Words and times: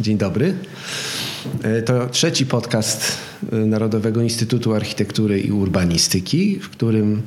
Dzień 0.00 0.18
dobry. 0.18 0.54
E, 1.62 1.82
to 1.82 2.06
trzeci 2.06 2.46
podcast 2.46 3.18
e, 3.52 3.56
Narodowego 3.56 4.22
Instytutu 4.22 4.74
Architektury 4.74 5.40
i 5.40 5.52
Urbanistyki, 5.52 6.58
w 6.58 6.70
którym 6.70 7.22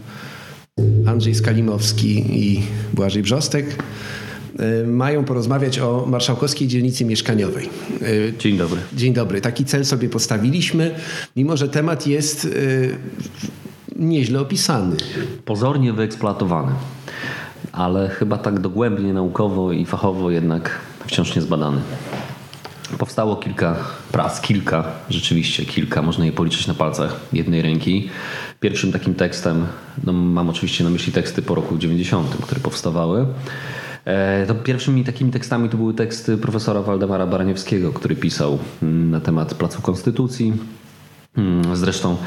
Andrzej 1.05 1.35
Skalimowski 1.35 2.23
i 2.29 2.61
Błażej 2.93 3.23
Brzostek 3.23 3.75
mają 4.85 5.23
porozmawiać 5.23 5.79
o 5.79 6.05
marszałkowskiej 6.07 6.67
dzielnicy 6.67 7.05
mieszkaniowej. 7.05 7.69
Dzień 8.39 8.57
dobry. 8.57 8.81
Dzień 8.93 9.13
dobry. 9.13 9.41
Taki 9.41 9.65
cel 9.65 9.85
sobie 9.85 10.09
postawiliśmy, 10.09 10.95
mimo 11.35 11.57
że 11.57 11.69
temat 11.69 12.07
jest 12.07 12.47
nieźle 13.95 14.39
opisany. 14.39 14.95
Pozornie 15.45 15.93
wyeksploatowany, 15.93 16.71
ale 17.71 18.09
chyba 18.09 18.37
tak 18.37 18.59
dogłębnie 18.59 19.13
naukowo 19.13 19.71
i 19.71 19.85
fachowo 19.85 20.31
jednak 20.31 20.79
wciąż 21.07 21.35
nie 21.35 21.41
zbadany. 21.41 21.81
Powstało 22.97 23.35
kilka 23.35 23.75
prac, 24.11 24.41
kilka, 24.41 24.83
rzeczywiście 25.09 25.65
kilka, 25.65 26.01
można 26.01 26.25
je 26.25 26.31
policzyć 26.31 26.67
na 26.67 26.73
palcach 26.73 27.19
jednej 27.33 27.61
ręki. 27.61 28.09
Pierwszym 28.59 28.91
takim 28.91 29.13
tekstem, 29.13 29.65
no 30.03 30.13
mam 30.13 30.49
oczywiście 30.49 30.83
na 30.83 30.89
myśli 30.89 31.13
teksty 31.13 31.41
po 31.41 31.55
roku 31.55 31.77
90, 31.77 32.35
które 32.41 32.61
powstawały. 32.61 33.25
E, 34.05 34.45
to 34.47 34.55
pierwszymi 34.55 35.03
takimi 35.03 35.31
tekstami 35.31 35.69
to 35.69 35.77
były 35.77 35.93
teksty 35.93 36.37
profesora 36.37 36.81
Waldemara 36.81 37.27
Baraniewskiego, 37.27 37.93
który 37.93 38.15
pisał 38.15 38.59
mm, 38.83 39.11
na 39.11 39.19
temat 39.19 39.53
Placu 39.53 39.81
Konstytucji. 39.81 40.53
Mm, 41.37 41.75
zresztą 41.75 42.17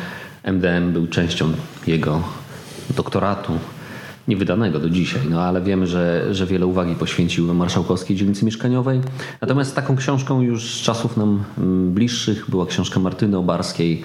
MDM 0.45 0.93
był 0.93 1.07
częścią 1.07 1.53
jego 1.87 2.23
doktoratu 2.97 3.53
niewydanego 4.29 4.79
do 4.79 4.91
dzisiaj, 4.91 5.21
no 5.31 5.43
ale 5.43 5.63
wiemy, 5.63 5.87
że, 5.87 6.35
że 6.35 6.47
wiele 6.47 6.67
uwagi 6.67 6.95
poświęcił 6.95 7.55
marszałkowskiej 7.55 8.17
dzielnicy 8.17 8.45
mieszkaniowej. 8.45 9.01
Natomiast 9.41 9.77
taką 9.77 9.97
książką 9.97 10.41
już 10.41 10.75
z 10.75 10.83
czasów 10.83 11.17
nam 11.17 11.45
mm, 11.59 11.93
bliższych 11.93 12.51
była 12.51 12.67
książka 12.67 13.01
Martyny 13.01 13.39
Obarskiej, 13.39 14.03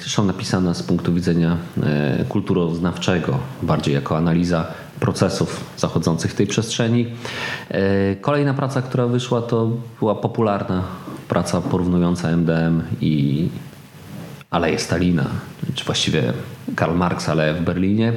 zresztą 0.00 0.24
napisana 0.24 0.74
z 0.74 0.82
punktu 0.82 1.14
widzenia 1.14 1.56
e, 1.82 2.24
kulturoznawczego, 2.28 3.38
bardziej 3.62 3.94
jako 3.94 4.16
analiza 4.16 4.66
procesów 5.00 5.64
zachodzących 5.76 6.30
w 6.30 6.34
tej 6.34 6.46
przestrzeni. 6.46 7.06
E, 7.68 8.16
kolejna 8.16 8.54
praca, 8.54 8.82
która 8.82 9.06
wyszła, 9.06 9.42
to 9.42 9.70
była 9.98 10.14
popularna 10.14 10.82
praca 11.28 11.60
porównująca 11.60 12.28
MDM 12.28 12.82
i 13.00 13.48
Aleję 14.50 14.78
Stalina, 14.78 15.26
czy 15.74 15.84
właściwie 15.84 16.32
Karl 16.76 16.94
Marx 16.94 17.28
Aleję 17.28 17.54
w 17.54 17.62
Berlinie. 17.62 18.12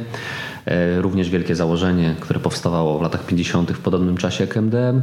E, 0.65 1.01
również 1.01 1.29
wielkie 1.29 1.55
założenie, 1.55 2.15
które 2.19 2.39
powstawało 2.39 2.99
w 2.99 3.01
latach 3.01 3.25
50. 3.25 3.71
w 3.71 3.79
podobnym 3.79 4.17
czasie 4.17 4.43
jak 4.43 4.57
MDM. 4.57 5.01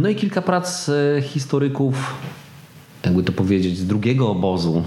No 0.00 0.08
i 0.08 0.14
kilka 0.14 0.42
prac 0.42 0.88
e, 0.88 1.22
historyków, 1.22 2.14
jakby 3.04 3.22
to 3.22 3.32
powiedzieć, 3.32 3.78
z 3.78 3.86
drugiego 3.86 4.30
obozu 4.30 4.84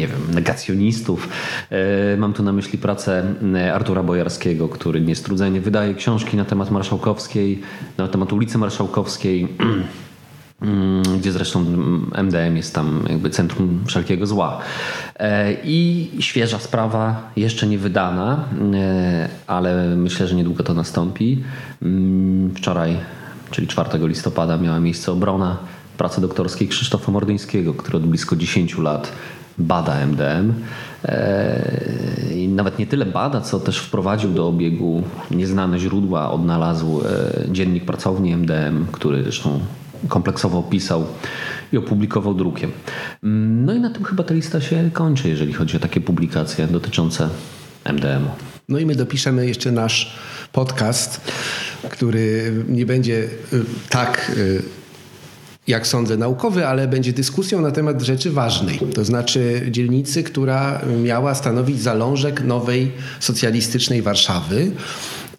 nie 0.00 0.08
wiem, 0.08 0.34
negacjonistów. 0.34 1.28
Mam 2.18 2.32
tu 2.32 2.42
na 2.42 2.52
myśli 2.52 2.78
pracę 2.78 3.34
Artura 3.74 4.02
Bojarskiego, 4.02 4.68
który 4.68 5.00
niestrudzenie 5.00 5.60
wydaje 5.60 5.94
książki 5.94 6.36
na 6.36 6.44
temat 6.44 6.70
Marszałkowskiej, 6.70 7.60
na 7.98 8.08
temat 8.08 8.32
ulicy 8.32 8.58
Marszałkowskiej. 8.58 9.48
Mm, 10.62 11.02
gdzie 11.18 11.32
zresztą 11.32 11.64
MDM 12.22 12.56
jest 12.56 12.74
tam 12.74 13.04
jakby 13.08 13.30
centrum 13.30 13.80
wszelkiego 13.86 14.26
zła. 14.26 14.58
E, 15.16 15.52
I 15.64 16.10
świeża 16.20 16.58
sprawa, 16.58 17.30
jeszcze 17.36 17.66
nie 17.66 17.78
wydana, 17.78 18.44
e, 18.74 19.28
ale 19.46 19.96
myślę, 19.96 20.26
że 20.26 20.34
niedługo 20.34 20.64
to 20.64 20.74
nastąpi. 20.74 21.42
Mm, 21.82 22.54
wczoraj, 22.54 22.96
czyli 23.50 23.66
4 23.66 24.08
listopada, 24.08 24.56
miała 24.56 24.80
miejsce 24.80 25.12
obrona 25.12 25.56
pracy 25.98 26.20
doktorskiej 26.20 26.68
Krzysztofa 26.68 27.12
Mordyńskiego, 27.12 27.74
który 27.74 27.96
od 27.96 28.06
blisko 28.06 28.36
10 28.36 28.78
lat 28.78 29.12
bada 29.60 30.06
MDM. 30.06 30.52
E, 31.04 31.62
I 32.34 32.48
nawet 32.48 32.78
nie 32.78 32.86
tyle 32.86 33.06
bada, 33.06 33.40
co 33.40 33.60
też 33.60 33.78
wprowadził 33.78 34.30
do 34.30 34.48
obiegu 34.48 35.02
nieznane 35.30 35.78
źródła, 35.78 36.30
odnalazł 36.30 37.00
dziennik 37.48 37.84
pracowni 37.84 38.32
MDM, 38.32 38.86
który 38.92 39.22
zresztą 39.22 39.60
kompleksowo 40.08 40.58
opisał 40.58 41.06
i 41.72 41.76
opublikował 41.76 42.34
drukiem. 42.34 42.72
No 43.22 43.74
i 43.74 43.80
na 43.80 43.90
tym 43.90 44.04
chyba 44.04 44.24
ta 44.24 44.34
lista 44.34 44.60
się 44.60 44.90
kończy, 44.92 45.28
jeżeli 45.28 45.52
chodzi 45.52 45.76
o 45.76 45.80
takie 45.80 46.00
publikacje 46.00 46.66
dotyczące 46.66 47.28
MDM-u. 47.84 48.30
No 48.68 48.78
i 48.78 48.86
my 48.86 48.94
dopiszemy 48.94 49.46
jeszcze 49.46 49.72
nasz 49.72 50.18
podcast, 50.52 51.32
który 51.90 52.52
nie 52.68 52.86
będzie 52.86 53.28
y, 53.52 53.64
tak 53.90 54.32
y, 54.36 54.62
jak 55.66 55.86
sądzę, 55.86 56.16
naukowy, 56.16 56.66
ale 56.66 56.88
będzie 56.88 57.12
dyskusją 57.12 57.60
na 57.60 57.70
temat 57.70 58.02
rzeczy 58.02 58.30
ważnej. 58.30 58.80
To 58.94 59.04
znaczy 59.04 59.66
dzielnicy, 59.70 60.22
która 60.22 60.80
miała 61.02 61.34
stanowić 61.34 61.82
zalążek 61.82 62.42
nowej 62.42 62.92
socjalistycznej 63.20 64.02
Warszawy. 64.02 64.70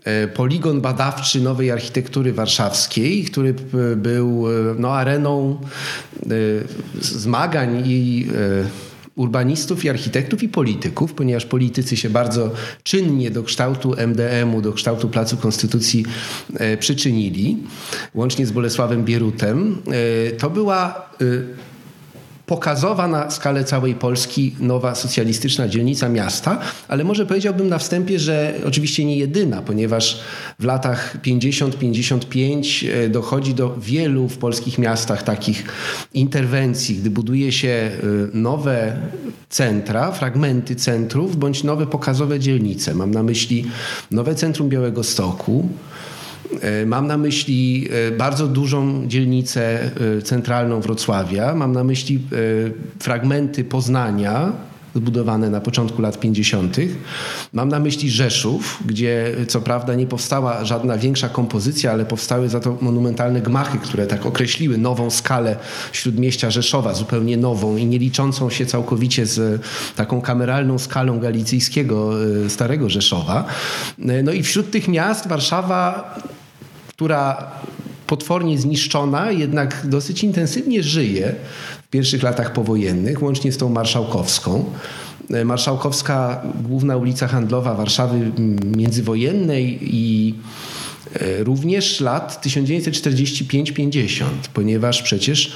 E, 0.03 0.27
poligon 0.27 0.81
badawczy 0.81 1.41
nowej 1.41 1.71
architektury 1.71 2.33
warszawskiej, 2.33 3.23
który 3.23 3.55
był 3.95 4.47
e, 4.49 4.75
no, 4.79 4.93
areną 4.93 5.61
e, 6.23 6.27
zmagań 7.01 7.83
i 7.85 8.27
urbanistów 9.21 9.85
i 9.85 9.89
architektów 9.89 10.43
i 10.43 10.49
polityków, 10.49 11.13
ponieważ 11.13 11.45
politycy 11.45 11.97
się 11.97 12.09
bardzo 12.09 12.51
czynnie 12.83 13.31
do 13.31 13.43
kształtu 13.43 13.93
MDM-u, 13.97 14.61
do 14.61 14.73
kształtu 14.73 15.09
Placu 15.09 15.37
Konstytucji 15.37 16.05
przyczynili, 16.79 17.57
łącznie 18.15 18.45
z 18.45 18.51
Bolesławem 18.51 19.05
Bierutem. 19.05 19.77
To 20.37 20.49
była 20.49 21.09
pokazowa 22.51 23.07
na 23.07 23.31
skalę 23.31 23.63
całej 23.63 23.95
Polski 23.95 24.55
nowa 24.59 24.95
socjalistyczna 24.95 25.67
dzielnica 25.67 26.09
miasta, 26.09 26.59
ale 26.87 27.03
może 27.03 27.25
powiedziałbym 27.25 27.69
na 27.69 27.77
wstępie, 27.77 28.19
że 28.19 28.53
oczywiście 28.65 29.05
nie 29.05 29.17
jedyna, 29.17 29.61
ponieważ 29.61 30.19
w 30.59 30.63
latach 30.63 31.17
50-55 31.21 32.89
e, 32.89 33.09
dochodzi 33.09 33.53
do 33.53 33.75
wielu 33.77 34.27
w 34.27 34.37
polskich 34.37 34.77
miastach 34.77 35.23
takich 35.23 35.63
interwencji, 36.13 36.95
gdy 36.95 37.09
buduje 37.09 37.51
się 37.51 37.69
e, 37.69 37.91
nowe 38.33 38.97
centra, 39.49 40.11
fragmenty 40.11 40.75
centrów 40.75 41.37
bądź 41.37 41.63
nowe 41.63 41.87
pokazowe 41.87 42.39
dzielnice. 42.39 42.95
Mam 42.95 43.11
na 43.11 43.23
myśli 43.23 43.65
nowe 44.11 44.35
centrum 44.35 44.69
Białego 44.69 45.03
Stoku, 45.03 45.69
mam 46.85 47.07
na 47.07 47.17
myśli 47.17 47.87
e, 48.07 48.11
bardzo 48.11 48.47
dużą 48.47 49.07
dzielnicę 49.07 49.79
e, 50.17 50.21
centralną 50.21 50.81
Wrocławia, 50.81 51.55
mam 51.55 51.71
na 51.71 51.83
myśli 51.83 52.19
fragmenty 52.99 53.63
Poznania, 53.63 54.51
zbudowane 54.95 55.49
na 55.49 55.61
początku 55.61 56.01
lat 56.01 56.19
50. 56.19 56.77
Mam 57.53 57.69
na 57.69 57.79
myśli 57.79 58.11
Rzeszów, 58.11 58.79
gdzie 58.85 59.35
co 59.47 59.61
prawda 59.61 59.95
nie 59.95 60.07
powstała 60.07 60.65
żadna 60.65 60.97
większa 60.97 61.29
kompozycja, 61.29 61.91
ale 61.91 62.05
powstały 62.05 62.49
za 62.49 62.59
to 62.59 62.77
monumentalne 62.81 63.41
gmachy, 63.41 63.77
które 63.77 64.07
tak 64.07 64.25
określiły 64.25 64.77
nową 64.77 65.09
skalę 65.09 65.55
śródmieścia 65.91 66.51
Rzeszowa, 66.51 66.93
zupełnie 66.93 67.37
nową 67.37 67.77
i 67.77 67.85
nie 67.85 67.99
liczącą 67.99 68.49
się 68.49 68.65
całkowicie 68.65 69.25
z 69.25 69.61
taką 69.95 70.21
kameralną 70.21 70.79
skalą 70.79 71.19
galicyjskiego 71.19 72.11
Starego 72.47 72.89
Rzeszowa. 72.89 73.45
No 74.23 74.31
i 74.31 74.43
wśród 74.43 74.71
tych 74.71 74.87
miast 74.87 75.27
Warszawa 75.27 76.15
która 77.01 77.51
potwornie 78.07 78.57
zniszczona, 78.57 79.31
jednak 79.31 79.81
dosyć 79.83 80.23
intensywnie 80.23 80.83
żyje 80.83 81.35
w 81.87 81.89
pierwszych 81.89 82.23
latach 82.23 82.53
powojennych, 82.53 83.23
łącznie 83.23 83.51
z 83.51 83.57
tą 83.57 83.69
marszałkowską. 83.69 84.65
E, 85.29 85.45
marszałkowska, 85.45 86.41
główna 86.63 86.97
ulica 86.97 87.27
handlowa 87.27 87.73
Warszawy 87.73 88.31
międzywojennej 88.77 89.79
i 89.81 90.35
również 91.39 91.99
lat 91.99 92.45
1945-50, 92.45 94.23
ponieważ 94.53 95.01
przecież 95.01 95.53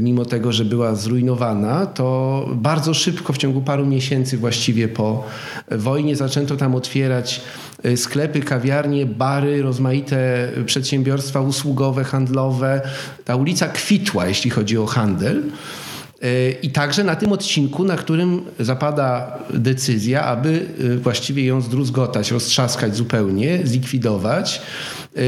mimo 0.00 0.24
tego, 0.24 0.52
że 0.52 0.64
była 0.64 0.94
zrujnowana, 0.94 1.86
to 1.86 2.48
bardzo 2.54 2.94
szybko, 2.94 3.32
w 3.32 3.38
ciągu 3.38 3.60
paru 3.62 3.86
miesięcy 3.86 4.38
właściwie 4.38 4.88
po 4.88 5.24
wojnie, 5.70 6.16
zaczęto 6.16 6.56
tam 6.56 6.74
otwierać 6.74 7.40
y, 7.84 7.96
sklepy, 7.96 8.40
kawiarnie, 8.40 9.06
bary, 9.06 9.62
rozmaite 9.62 10.48
przedsiębiorstwa 10.66 11.40
usługowe, 11.40 12.04
handlowe. 12.04 12.80
Ta 13.24 13.36
ulica 13.36 13.68
kwitła, 13.68 14.26
jeśli 14.26 14.50
chodzi 14.50 14.78
o 14.78 14.86
handel. 14.86 15.42
I 16.62 16.70
także 16.70 17.04
na 17.04 17.16
tym 17.16 17.32
odcinku, 17.32 17.84
na 17.84 17.96
którym 17.96 18.42
zapada 18.58 19.38
decyzja, 19.54 20.24
aby 20.24 20.66
właściwie 21.02 21.44
ją 21.44 21.60
zdruzgotać, 21.60 22.30
roztrzaskać 22.30 22.96
zupełnie, 22.96 23.60
zlikwidować 23.64 24.62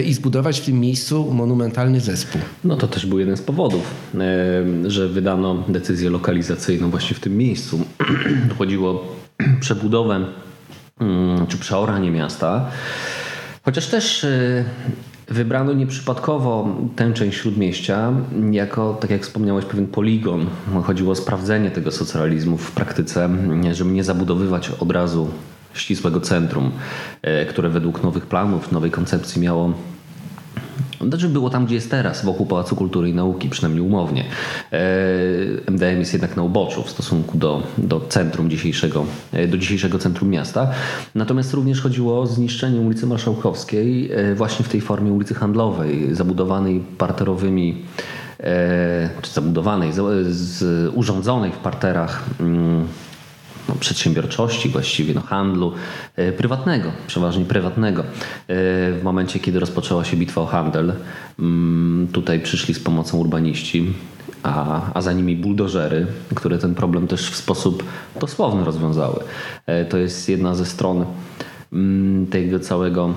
i 0.06 0.14
zbudować 0.14 0.60
w 0.60 0.64
tym 0.64 0.80
miejscu 0.80 1.32
monumentalny 1.32 2.00
zespół. 2.00 2.40
No 2.64 2.76
to 2.76 2.88
też 2.88 3.06
był 3.06 3.18
jeden 3.18 3.36
z 3.36 3.42
powodów, 3.42 3.94
że 4.86 5.08
wydano 5.08 5.64
decyzję 5.68 6.10
lokalizacyjną 6.10 6.90
właśnie 6.90 7.16
w 7.16 7.20
tym 7.20 7.36
miejscu. 7.36 7.80
Chodziło 8.58 8.90
o 8.90 9.16
przebudowę 9.60 10.26
mm, 11.00 11.46
czy 11.46 11.58
przeoranie 11.58 12.10
miasta. 12.10 12.70
Chociaż 13.64 13.86
też 13.86 14.26
Wybrano 15.28 15.72
nieprzypadkowo 15.72 16.76
tę 16.96 17.12
część 17.12 17.38
śródmieścia 17.38 18.12
jako, 18.50 18.94
tak 19.00 19.10
jak 19.10 19.22
wspomniałeś, 19.22 19.64
pewien 19.64 19.86
poligon. 19.86 20.46
Chodziło 20.84 21.12
o 21.12 21.14
sprawdzenie 21.14 21.70
tego 21.70 21.90
socjalizmu 21.90 22.56
w 22.56 22.72
praktyce, 22.72 23.28
żeby 23.72 23.90
nie 23.90 24.04
zabudowywać 24.04 24.70
od 24.70 24.90
razu 24.90 25.28
ścisłego 25.74 26.20
centrum, 26.20 26.70
e, 27.22 27.46
które 27.46 27.69
według 27.69 28.02
nowych 28.02 28.26
planów, 28.26 28.72
nowej 28.72 28.90
koncepcji 28.90 29.42
miało 29.42 29.72
znaczy 31.08 31.28
było 31.28 31.50
tam, 31.50 31.66
gdzie 31.66 31.75
jest 31.75 31.90
teraz, 31.90 32.25
wokół 32.25 32.46
Pałacu 32.46 32.76
Kultury 32.76 33.08
i 33.08 33.14
Nauki, 33.14 33.49
przynajmniej 33.49 33.84
umownie. 33.84 34.25
MDM 35.66 35.99
jest 35.99 36.12
jednak 36.12 36.37
na 36.37 36.43
uboczu 36.43 36.82
w 36.82 36.90
stosunku 36.90 37.38
do, 37.38 37.62
do 37.78 38.00
centrum 38.00 38.50
dzisiejszego, 38.50 39.04
e, 39.32 39.49
do 39.49 39.58
dzisiejszego 39.58 39.99
centrum 39.99 40.31
miasta. 40.31 40.70
Natomiast 41.14 41.54
również 41.54 41.81
chodziło 41.81 42.20
o 42.20 42.26
zniszczenie 42.26 42.81
ulicy 42.81 43.06
Marszałkowskiej 43.06 44.12
e, 44.12 44.34
właśnie 44.34 44.64
w 44.64 44.69
tej 44.69 44.81
formie 44.81 45.12
ulicy 45.12 45.34
Handlowej, 45.34 46.14
zabudowanej 46.14 46.82
parterowymi 46.99 47.82
e, 48.40 49.08
czy 49.22 49.32
zabudowanej, 49.32 49.93
z, 50.31 50.90
urządzonej 50.94 51.52
w 51.52 51.56
parterach 51.56 52.25
mm, 52.40 52.87
no, 53.68 53.74
przedsiębiorczości, 53.80 54.68
właściwie 54.68 55.14
no, 55.14 55.20
handlu 55.20 55.72
e, 56.16 56.32
prywatnego, 56.32 56.92
przeważnie 57.06 57.44
prywatnego. 57.44 58.02
E, 58.02 58.04
w 58.92 59.00
momencie, 59.02 59.40
kiedy 59.40 59.60
rozpoczęła 59.60 60.04
się 60.04 60.16
bitwa 60.16 60.40
o 60.40 60.46
handel, 60.46 60.92
mm, 61.38 62.08
tutaj 62.12 62.40
przyszli 62.40 62.74
z 62.74 62.80
pomocą 62.80 63.18
urbaniści, 63.18 63.92
a, 64.42 64.80
a 64.94 65.02
za 65.02 65.12
nimi 65.12 65.36
buldożery, 65.36 66.06
które 66.34 66.58
ten 66.58 66.74
problem 66.74 67.06
też 67.06 67.30
w 67.30 67.36
sposób 67.36 67.84
dosłowny 68.20 68.64
rozwiązały. 68.64 69.24
E, 69.66 69.84
to 69.84 69.98
jest 69.98 70.28
jedna 70.28 70.54
ze 70.54 70.66
stron 70.66 71.04
mm, 71.72 72.26
tego 72.26 72.60
całego 72.60 73.14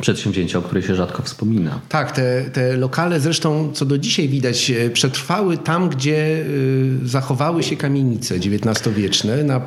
przedsięwzięcia, 0.00 0.58
o 0.58 0.62
której 0.62 0.82
się 0.82 0.94
rzadko 0.94 1.22
wspomina. 1.22 1.80
Tak, 1.88 2.12
te, 2.12 2.44
te 2.52 2.76
lokale 2.76 3.20
zresztą, 3.20 3.72
co 3.72 3.84
do 3.84 3.98
dzisiaj 3.98 4.28
widać, 4.28 4.70
e, 4.70 4.90
przetrwały 4.90 5.58
tam, 5.58 5.88
gdzie 5.88 6.44
e, 7.04 7.08
zachowały 7.08 7.62
się 7.62 7.76
kamienice 7.76 8.34
XIX-wieczne 8.34 9.44
na 9.44 9.60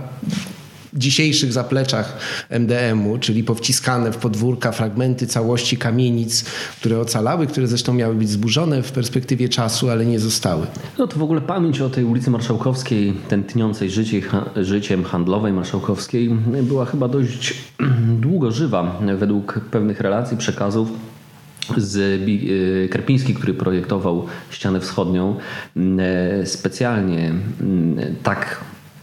dzisiejszych 0.96 1.54
zapleczach 1.54 2.18
MDM-u, 2.50 3.18
czyli 3.18 3.44
powciskane 3.44 4.12
w 4.12 4.18
podwórka 4.18 4.72
fragmenty 4.72 5.28
całości 5.28 5.78
kamienic, 5.78 6.46
które 6.80 7.00
ocalały, 7.00 7.48
które 7.48 7.68
zresztą 7.68 7.94
miały 7.94 8.16
być 8.16 8.30
zburzone 8.30 8.84
w 8.84 8.92
perspektywie 8.92 9.50
czasu, 9.50 9.90
ale 9.90 10.06
nie 10.06 10.20
zostały. 10.20 10.68
No 10.98 11.08
to 11.08 11.20
w 11.20 11.24
ogóle 11.24 11.42
pamięć 11.42 11.82
o 11.82 11.90
tej 11.90 12.04
ulicy 12.04 12.32
Marszałkowskiej, 12.32 13.14
tętniącej 13.28 13.90
życie, 13.90 14.22
życiem 14.56 15.04
handlowej 15.04 15.54
Marszałkowskiej 15.54 16.30
była 16.64 16.86
chyba 16.86 17.08
dość 17.08 17.54
długo 18.26 18.52
żywa 18.52 19.00
według 19.18 19.60
pewnych 19.72 20.00
relacji, 20.00 20.38
przekazów 20.38 20.90
z 21.78 21.98
y, 21.98 22.90
Karpiński, 22.92 23.34
który 23.34 23.54
projektował 23.54 24.26
ścianę 24.50 24.80
wschodnią, 24.80 25.36
e, 26.00 26.46
specjalnie 26.46 27.34
tak 28.24 28.60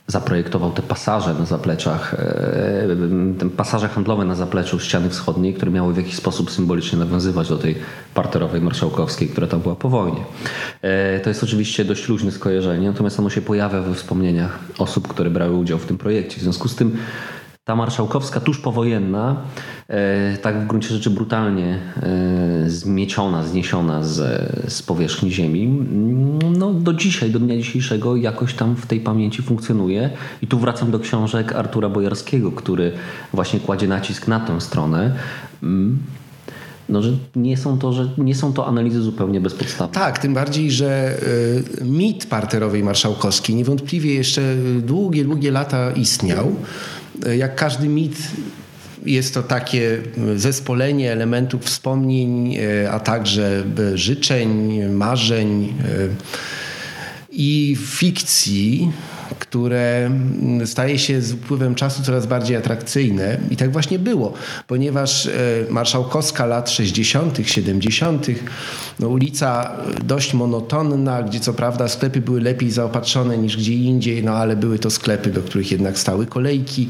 zaprojektował 0.06 0.70
te 0.70 0.82
pasaże 0.82 1.34
na 1.34 1.46
zapleczach, 1.46 2.14
e, 2.14 3.38
te 3.38 3.50
pasaże 3.50 3.88
handlowe 3.88 4.24
na 4.24 4.34
zapleczu 4.34 4.80
ściany 4.80 5.10
wschodniej, 5.10 5.54
które 5.54 5.70
miały 5.70 5.94
w 5.94 5.96
jakiś 5.96 6.14
sposób 6.14 6.50
symbolicznie 6.50 6.98
nawiązywać 6.98 7.48
do 7.48 7.58
tej 7.58 7.76
parterowej 8.14 8.60
marszałkowskiej, 8.60 9.28
która 9.28 9.46
tam 9.46 9.60
była 9.60 9.74
po 9.76 9.88
wojnie. 9.88 10.24
E, 10.82 11.20
to 11.20 11.30
jest 11.30 11.44
oczywiście 11.44 11.84
dość 11.84 12.08
luźne 12.08 12.32
skojarzenie, 12.32 12.88
natomiast 12.88 13.18
ono 13.18 13.30
się 13.30 13.42
pojawia 13.42 13.82
we 13.82 13.94
wspomnieniach 13.94 14.58
osób, 14.78 15.08
które 15.08 15.30
brały 15.30 15.56
udział 15.56 15.78
w 15.78 15.86
tym 15.86 15.98
projekcie. 15.98 16.36
W 16.36 16.42
związku 16.42 16.68
z 16.68 16.76
tym 16.76 16.96
ta 17.64 17.76
marszałkowska 17.76 18.40
tuż 18.40 18.58
powojenna, 18.58 19.36
e, 19.88 20.36
tak 20.36 20.64
w 20.64 20.66
gruncie 20.66 20.88
rzeczy 20.88 21.10
brutalnie 21.10 21.78
e, 22.02 22.70
zmieciona, 22.70 23.44
zniesiona 23.44 24.02
z, 24.02 24.18
z 24.72 24.82
powierzchni 24.82 25.32
ziemi, 25.32 25.64
mm, 25.64 26.58
no 26.58 26.72
do 26.72 26.92
dzisiaj, 26.92 27.30
do 27.30 27.38
dnia 27.38 27.56
dzisiejszego 27.56 28.16
jakoś 28.16 28.54
tam 28.54 28.76
w 28.76 28.86
tej 28.86 29.00
pamięci 29.00 29.42
funkcjonuje. 29.42 30.10
I 30.42 30.46
tu 30.46 30.58
wracam 30.58 30.90
do 30.90 30.98
książek 30.98 31.52
Artura 31.52 31.88
Bojarskiego, 31.88 32.52
który 32.52 32.92
właśnie 33.32 33.60
kładzie 33.60 33.88
nacisk 33.88 34.28
na 34.28 34.40
tę 34.40 34.60
stronę. 34.60 35.14
Mm, 35.62 35.98
no, 36.88 37.02
że 37.02 37.12
nie 37.36 37.56
są, 37.56 37.78
to, 37.78 37.92
że 37.92 38.08
nie 38.18 38.34
są 38.34 38.52
to 38.52 38.66
analizy 38.66 39.02
zupełnie 39.02 39.40
bezpodstawne. 39.40 39.94
Tak, 39.94 40.18
tym 40.18 40.34
bardziej, 40.34 40.70
że 40.70 41.18
y, 41.80 41.84
mit 41.84 42.26
parterowej 42.26 42.82
marszałkowskiej 42.82 43.56
niewątpliwie 43.56 44.14
jeszcze 44.14 44.56
długie, 44.80 45.24
długie 45.24 45.50
lata 45.50 45.90
istniał 45.90 46.56
jak 47.36 47.56
każdy 47.56 47.88
mit 47.88 48.16
jest 49.06 49.34
to 49.34 49.42
takie 49.42 49.98
zespolenie 50.36 51.12
elementów 51.12 51.64
wspomnień, 51.64 52.56
e, 52.56 52.90
a 52.90 53.00
także 53.00 53.64
e, 53.92 53.98
życzeń, 53.98 54.82
marzeń 54.88 55.64
e, 55.64 56.08
i 57.30 57.76
fikcji, 57.80 58.92
które 59.38 60.06
mm, 60.06 60.66
staje 60.66 60.98
się 60.98 61.22
z 61.22 61.32
upływem 61.32 61.74
czasu 61.74 62.02
coraz 62.02 62.26
bardziej 62.26 62.56
atrakcyjne. 62.56 63.38
I 63.50 63.56
tak 63.56 63.72
właśnie 63.72 63.98
było, 63.98 64.32
ponieważ 64.66 65.26
e, 65.26 65.30
marszałkowska 65.70 66.46
lat 66.46 66.70
60., 66.70 67.38
70., 67.44 68.26
no 69.00 69.08
ulica 69.08 69.72
dość 70.04 70.34
monotonna, 70.34 71.22
gdzie 71.22 71.40
co 71.40 71.52
prawda 71.52 71.88
sklepy 71.88 72.20
były 72.20 72.40
lepiej 72.40 72.70
zaopatrzone 72.70 73.38
niż 73.38 73.56
gdzie 73.56 73.74
indziej, 73.74 74.24
no 74.24 74.32
ale 74.32 74.56
były 74.56 74.78
to 74.78 74.90
sklepy, 74.90 75.30
do 75.30 75.42
których 75.42 75.72
jednak 75.72 75.98
stały 75.98 76.26
kolejki. 76.26 76.88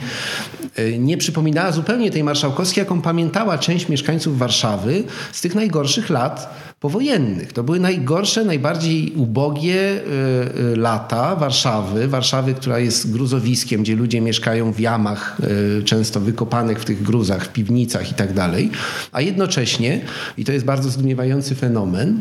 E, 0.76 0.98
nie 0.98 1.16
przypominała 1.16 1.72
zupełnie 1.72 2.10
tej 2.10 2.24
marszałkowskiej, 2.24 2.82
jaką 2.82 3.02
pamiętała 3.02 3.58
część 3.58 3.88
mieszkańców 3.88 4.38
Warszawy 4.38 5.04
z 5.32 5.40
tych 5.40 5.54
najgorszych 5.54 6.10
lat 6.10 6.71
powojennych. 6.82 7.52
To 7.52 7.62
były 7.62 7.80
najgorsze, 7.80 8.44
najbardziej 8.44 9.12
ubogie 9.16 9.74
y, 9.76 10.72
y, 10.72 10.76
lata 10.76 11.36
Warszawy. 11.36 12.08
Warszawy, 12.08 12.54
która 12.54 12.78
jest 12.78 13.12
gruzowiskiem, 13.12 13.82
gdzie 13.82 13.96
ludzie 13.96 14.20
mieszkają 14.20 14.72
w 14.72 14.80
jamach, 14.80 15.38
y, 15.80 15.82
często 15.84 16.20
wykopanych 16.20 16.80
w 16.80 16.84
tych 16.84 17.02
gruzach, 17.02 17.44
w 17.44 17.48
piwnicach 17.48 18.10
i 18.10 18.14
tak 18.14 18.32
dalej. 18.32 18.70
A 19.12 19.20
jednocześnie, 19.20 20.00
i 20.38 20.44
to 20.44 20.52
jest 20.52 20.64
bardzo 20.64 20.90
zdumiewający 20.90 21.54
fenomen, 21.54 22.20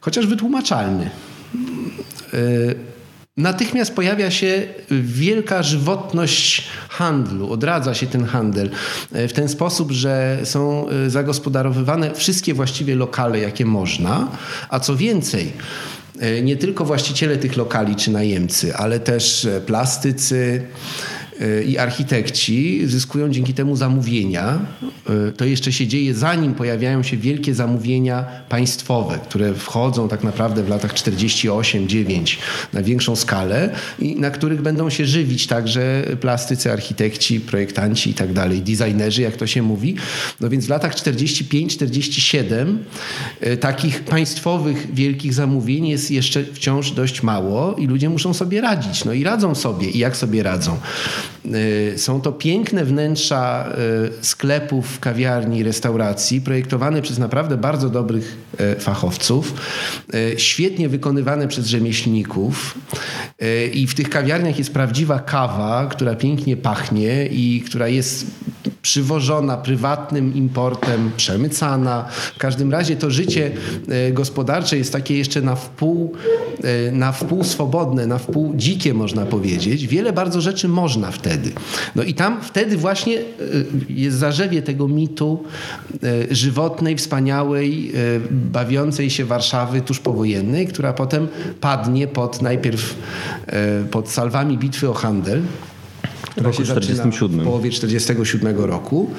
chociaż 0.00 0.26
wytłumaczalny, 0.26 1.10
natychmiast 3.36 3.94
pojawia 3.94 4.30
się 4.30 4.66
wielka 4.90 5.62
żywotność 5.62 6.64
handlu, 6.88 7.52
odradza 7.52 7.94
się 7.94 8.06
ten 8.06 8.24
handel 8.24 8.70
e, 9.12 9.28
w 9.28 9.32
ten 9.32 9.48
sposób, 9.48 9.92
że 9.92 10.38
są 10.44 10.88
e, 10.88 11.10
zagospodarowywane 11.10 12.14
wszystkie 12.14 12.54
właściwie 12.54 12.94
lokale, 12.94 13.38
jakie 13.38 13.64
można, 13.64 14.28
a 14.68 14.80
co 14.80 14.96
więcej, 14.96 15.52
e, 16.18 16.42
nie 16.42 16.56
tylko 16.56 16.84
właściciele 16.84 17.36
tych 17.36 17.56
lokali 17.56 17.96
czy 17.96 18.10
najemcy, 18.10 18.76
ale 18.76 19.00
też 19.00 19.48
plastycy, 19.66 20.66
i 21.66 21.78
architekci 21.78 22.86
zyskują 22.86 23.30
dzięki 23.30 23.54
temu 23.54 23.76
zamówienia. 23.76 24.58
E, 25.28 25.32
to 25.32 25.44
jeszcze 25.44 25.72
się 25.72 25.86
dzieje 25.86 26.14
zanim 26.14 26.54
pojawiają 26.54 27.02
się 27.02 27.16
wielkie 27.16 27.54
zamówienia 27.54 28.24
państwowe, 28.48 29.18
które 29.28 29.54
wchodzą 29.54 30.08
tak 30.08 30.24
naprawdę 30.24 30.62
w 30.62 30.68
latach 30.68 30.94
48-9 30.94 32.36
na 32.72 32.82
większą 32.82 33.16
skalę 33.16 33.74
i 33.98 34.16
na 34.16 34.30
których 34.30 34.62
będą 34.62 34.90
się 34.90 35.06
żywić 35.06 35.46
także 35.46 36.02
plastycy, 36.20 36.72
architekci, 36.72 37.40
projektanci 37.40 38.10
i 38.10 38.14
tak 38.14 38.32
dalej, 38.32 38.62
designerzy, 38.62 39.22
jak 39.22 39.36
to 39.36 39.46
się 39.46 39.62
mówi. 39.62 39.96
No 40.40 40.48
więc 40.48 40.66
w 40.66 40.68
latach 40.68 40.94
45-47 40.94 42.76
e, 43.40 43.56
takich 43.56 44.02
państwowych 44.04 44.94
wielkich 44.94 45.34
zamówień 45.34 45.88
jest 45.88 46.10
jeszcze 46.10 46.44
wciąż 46.44 46.90
dość 46.90 47.22
mało 47.22 47.74
i 47.74 47.86
ludzie 47.86 48.10
muszą 48.10 48.34
sobie 48.34 48.60
radzić. 48.60 49.04
No 49.04 49.12
i 49.12 49.24
radzą 49.24 49.54
sobie. 49.54 49.90
I 49.90 49.98
jak 49.98 50.16
sobie 50.16 50.42
radzą? 50.42 50.78
Y, 51.46 51.94
są 51.96 52.20
to 52.20 52.32
piękne 52.32 52.84
wnętrza 52.84 53.72
y, 54.20 54.24
sklepów, 54.24 55.00
kawiarni, 55.00 55.62
restauracji, 55.62 56.40
projektowane 56.40 57.02
przez 57.02 57.18
naprawdę 57.18 57.56
bardzo 57.56 57.90
dobrych 57.90 58.36
y, 58.60 58.80
fachowców, 58.80 59.54
świetnie 60.36 60.88
wykonywane 60.88 61.48
przez 61.48 61.66
rzemieślników. 61.66 62.78
I 63.72 63.86
w 63.86 63.94
tych 63.94 64.10
kawiarniach 64.10 64.58
jest 64.58 64.72
prawdziwa 64.72 65.18
kawa, 65.18 65.86
która 65.90 66.14
pięknie 66.14 66.56
pachnie 66.56 67.26
i 67.26 67.62
która 67.66 67.88
jest 67.88 68.26
przywożona 68.82 69.56
prywatnym 69.56 70.34
importem, 70.34 71.10
przemycana. 71.16 72.04
W 72.34 72.38
każdym 72.38 72.72
razie 72.72 72.96
to 72.96 73.10
życie 73.10 73.50
e, 73.88 74.12
gospodarcze 74.12 74.76
jest 74.78 74.92
takie 74.92 75.18
jeszcze 75.18 75.42
na 75.42 75.56
wpół, 75.56 76.12
e, 76.62 76.92
na 76.92 77.12
wpół 77.12 77.44
swobodne, 77.44 78.06
na 78.06 78.18
wpół 78.18 78.52
dzikie 78.56 78.94
można 78.94 79.26
powiedzieć. 79.26 79.86
Wiele 79.86 80.12
bardzo 80.12 80.40
rzeczy 80.40 80.68
można 80.68 81.10
wtedy. 81.10 81.52
No 81.96 82.02
i 82.02 82.14
tam 82.14 82.40
wtedy 82.42 82.76
właśnie 82.76 83.18
e, 83.18 83.22
jest 83.88 84.16
zarzewie 84.16 84.62
tego 84.62 84.88
mitu 84.88 85.44
żywotnej, 86.30 86.96
wspaniałej, 86.96 87.92
bawiącej 88.30 89.10
się 89.10 89.24
Warszawy 89.24 89.80
tuż 89.80 90.00
powojennej, 90.00 90.66
która 90.66 90.92
potem 90.92 91.28
padnie 91.60 92.06
pod 92.06 92.42
najpierw 92.42 92.96
pod 93.90 94.08
salwami 94.08 94.58
bitwy 94.58 94.90
o 94.90 94.94
handel 94.94 95.42
która 96.30 96.52
się 96.52 96.64
47. 96.64 97.40
w 97.40 97.44
połowie 97.44 97.70
1947 97.70 98.64
roku 98.64 99.10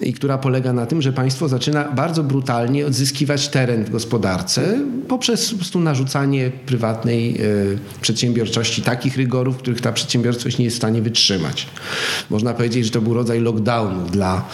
i 0.00 0.12
która 0.12 0.38
polega 0.38 0.72
na 0.72 0.86
tym, 0.86 1.02
że 1.02 1.12
państwo 1.12 1.48
zaczyna 1.48 1.84
bardzo 1.84 2.22
brutalnie 2.22 2.86
odzyskiwać 2.86 3.48
teren 3.48 3.84
w 3.84 3.90
gospodarce 3.90 4.78
poprzez 5.08 5.50
po 5.50 5.56
prostu 5.56 5.80
narzucanie 5.80 6.50
prywatnej 6.66 7.40
y, 7.40 7.78
przedsiębiorczości 8.00 8.82
takich 8.82 9.16
rygorów, 9.16 9.56
których 9.56 9.80
ta 9.80 9.92
przedsiębiorczość 9.92 10.58
nie 10.58 10.64
jest 10.64 10.76
w 10.76 10.80
stanie 10.80 11.02
wytrzymać. 11.02 11.66
Można 12.30 12.54
powiedzieć, 12.54 12.84
że 12.84 12.90
to 12.90 13.00
był 13.00 13.14
rodzaj 13.14 13.40
lockdownu 13.40 14.06
dla 14.06 14.48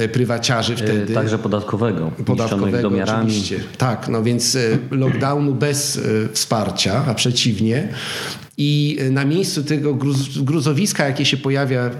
y, 0.00 0.08
prywaciarzy 0.08 0.72
e, 0.72 0.76
wtedy. 0.76 1.14
Także 1.14 1.38
podatkowego. 1.38 2.10
Podatkowego 2.26 2.90
oczywiście. 3.04 3.60
Tak, 3.78 4.08
no 4.08 4.22
więc 4.22 4.58
lockdownu 4.90 5.54
bez 5.54 6.00
wsparcia, 6.32 7.04
a 7.06 7.14
przeciwnie 7.14 7.88
i 8.56 8.98
na 9.10 9.24
miejscu 9.24 9.64
tego 9.64 9.94
gruz, 9.94 10.38
gruzowiska, 10.38 11.06
jakie 11.06 11.24
się 11.24 11.36
pojawia 11.36 11.90
w, 11.90 11.94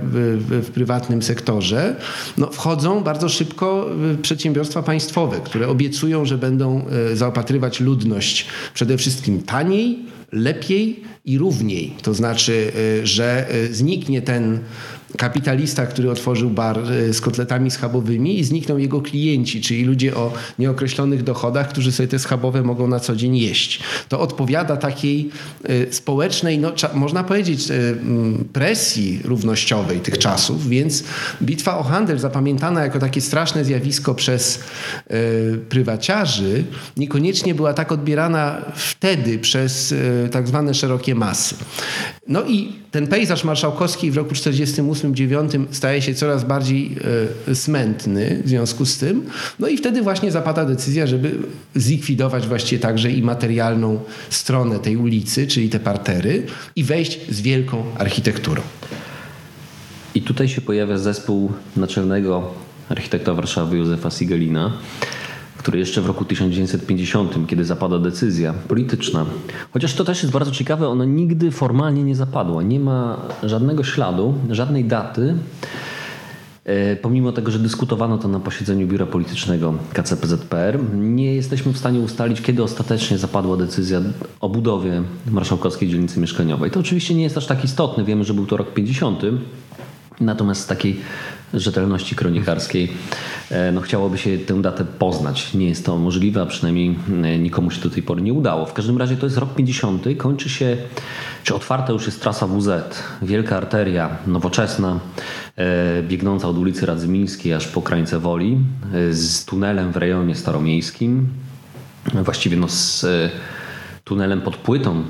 w, 0.49 0.67
w, 0.67 0.71
prywatnym 0.71 1.23
sektorze, 1.23 1.97
no 2.39 2.51
wchodzą 2.51 3.03
bardzo 3.03 3.29
szybko 3.29 3.91
przedsiębiorstwa 4.23 4.83
państwowe, 4.83 5.41
które 5.45 5.69
obiecują, 5.69 6.25
że 6.25 6.39
będą 6.39 6.87
e, 7.13 7.17
zaopatrywać 7.17 7.81
ludność 7.81 8.47
przede 8.75 8.99
wszystkim 8.99 9.43
taniej, 9.43 9.99
lepiej 10.33 11.03
i 11.25 11.39
równiej. 11.39 11.95
To 12.03 12.15
znaczy, 12.15 12.73
e, 13.03 13.07
że 13.07 13.47
zniknie 13.71 14.23
ten 14.23 14.59
kapitalista, 15.17 15.87
który 15.87 16.11
otworzył 16.11 16.51
bar 16.51 16.79
e, 16.79 17.13
z 17.13 17.21
kotletami 17.21 17.71
schabowymi 17.71 18.39
i 18.39 18.45
znikną 18.45 18.77
jego 18.77 19.03
klienci, 19.03 19.61
czyli 19.61 19.85
ludzie 19.85 20.15
o 20.15 20.33
nieokreślonych 20.59 21.23
dochodach, 21.23 21.69
którzy 21.69 21.93
sobie 21.93 22.09
te 22.09 22.19
schabowe 22.19 22.63
mogą 22.63 22.89
na 22.89 23.01
co 23.01 23.17
dzień 23.17 23.37
jeść. 23.37 23.81
To 24.09 24.21
odpowiada 24.21 24.77
takiej 24.77 25.31
e, 25.65 25.93
społecznej, 25.93 26.59
no, 26.59 26.73
można 26.95 27.25
powiedzieć, 27.25 27.71
e, 27.71 27.75
presji 28.53 29.21
równościowej 29.25 30.01
tych 30.01 30.19
czasów, 30.19 30.69
więc 30.69 31.05
bitwa 31.43 31.79
o 31.79 31.83
handel 31.83 32.19
zapamiętana 32.19 32.83
jako 32.83 32.99
takie 32.99 33.21
straszne 33.21 33.65
zjawisko 33.65 34.15
przez 34.15 34.61
prywaciarzy 35.69 36.65
niekoniecznie 36.97 37.55
była 37.55 37.75
tak 37.75 37.93
odbierana 37.93 38.63
wtedy 38.75 39.39
przez 39.39 39.95
tak 40.31 40.49
zwane 40.49 40.75
szerokie 40.75 41.15
masy. 41.15 41.55
No 42.29 42.45
i 42.45 42.84
ten 42.95 43.07
pejzaż 43.07 43.45
marszałkowski 43.45 44.11
w 44.11 44.17
roku 44.17 44.35
1948-1949 44.35 45.65
staje 45.71 46.03
się 46.03 46.15
coraz 46.15 46.45
bardziej 46.45 46.97
e, 47.49 47.55
smętny 47.55 48.43
w 48.45 48.49
związku 48.49 48.87
z 48.87 48.99
tym. 48.99 49.27
No 49.59 49.69
i 49.69 49.77
wtedy 49.77 50.03
właśnie 50.03 50.31
zapada 50.31 50.65
decyzja, 50.65 51.07
żeby 51.07 51.31
zlikwidować 51.75 52.47
właściwie 52.47 52.83
także 52.83 53.11
i 53.11 53.23
materialną 53.23 54.01
stronę 54.31 54.79
tej 54.79 54.97
ulicy, 54.97 55.47
czyli 55.47 55.69
te 55.69 55.81
partery 55.81 56.47
i 56.77 56.85
wejść 56.85 57.21
z 57.31 57.41
wielką 57.41 57.85
architekturą. 57.99 58.63
I 60.15 60.23
tutaj 60.23 60.49
się 60.49 60.61
pojawia 60.61 60.99
zespół 60.99 61.53
naczelnego 61.77 62.55
architekta 62.89 63.35
Warszawy 63.35 63.77
Józefa 63.77 64.11
Sigelina, 64.11 64.73
który 65.65 65.79
jeszcze 65.79 66.01
w 66.01 66.07
roku 66.07 66.25
1950, 66.25 67.47
kiedy 67.47 67.65
zapada 67.65 67.99
decyzja 67.99 68.55
polityczna, 68.69 69.27
chociaż 69.73 69.95
to 69.95 70.05
też 70.05 70.23
jest 70.23 70.33
bardzo 70.33 70.51
ciekawe, 70.51 70.89
ona 70.89 71.05
nigdy 71.05 71.51
formalnie 71.51 72.05
nie 72.05 72.17
zapadła. 72.17 72.63
Nie 72.63 72.81
ma 72.81 73.17
żadnego 73.43 73.85
śladu, 73.85 74.35
żadnej 74.51 74.85
daty, 74.85 75.35
e, 76.65 76.97
pomimo 76.97 77.33
tego, 77.33 77.51
że 77.51 77.59
dyskutowano 77.59 78.19
to 78.19 78.29
na 78.29 78.41
posiedzeniu 78.41 78.87
biura 78.87 79.07
politycznego 79.07 79.75
KCPZPR, 79.93 80.79
nie 80.95 81.35
jesteśmy 81.35 81.73
w 81.73 81.79
stanie 81.79 82.01
ustalić, 82.01 82.41
kiedy 82.41 82.63
ostatecznie 82.63 83.19
zapadła 83.19 83.57
decyzja 83.57 84.01
o 84.41 84.49
budowie 84.49 85.03
marszałkowskiej 85.31 85.89
dzielnicy 85.89 86.21
mieszkaniowej. 86.21 86.71
To 86.71 86.81
oczywiście 86.81 87.15
nie 87.15 87.23
jest 87.23 87.39
aż 87.39 87.47
tak 87.47 87.65
istotne, 87.65 88.05
wiemy, 88.05 88.25
że 88.25 88.35
był 88.35 88.47
to 88.47 88.57
rok 88.57 88.75
50. 88.75 89.23
Natomiast 90.21 90.61
z 90.61 90.67
takiej 90.67 91.01
rzetelności 91.55 92.17
kronikarskiej 92.17 92.93
e, 93.51 93.73
no, 93.73 93.81
chciałoby 93.81 94.19
się 94.19 94.39
tę 94.39 94.63
datę 94.63 94.85
poznać. 94.85 95.55
Nie 95.55 95.69
jest 95.69 95.87
to 95.87 95.99
możliwe, 95.99 96.43
a 96.43 96.47
przynajmniej 96.47 96.97
e, 97.25 97.39
nikomu 97.39 97.71
się 97.71 97.81
do 97.81 97.91
tej 97.91 98.03
pory 98.03 98.23
nie 98.23 98.33
udało. 98.33 98.67
W 98.67 98.73
każdym 98.73 98.99
razie 98.99 99.17
to 99.17 99.27
jest 99.27 99.39
rok 99.39 99.55
50. 99.55 100.05
Kończy 100.17 100.49
się, 100.49 100.77
czy 101.45 101.55
otwarta 101.55 101.93
już 101.93 102.07
jest 102.07 102.21
trasa 102.21 102.47
WZ, 102.47 102.69
wielka 103.23 103.57
arteria 103.57 104.17
nowoczesna, 104.27 105.01
e, 105.57 106.03
biegnąca 106.03 106.49
od 106.49 106.59
ulicy 106.59 106.87
Radzymińskiej 106.87 107.53
aż 107.53 107.67
po 107.67 107.83
krańce 107.83 108.19
Woli, 108.19 108.59
z 109.11 109.45
tunelem 109.45 109.93
w 109.93 109.97
rejonie 109.97 110.35
staromiejskim, 110.35 111.29
właściwie 112.25 112.57
no 112.57 112.69
z 112.69 113.07
tunelem 114.05 114.41
pod 114.41 114.57
płytą 114.57 115.03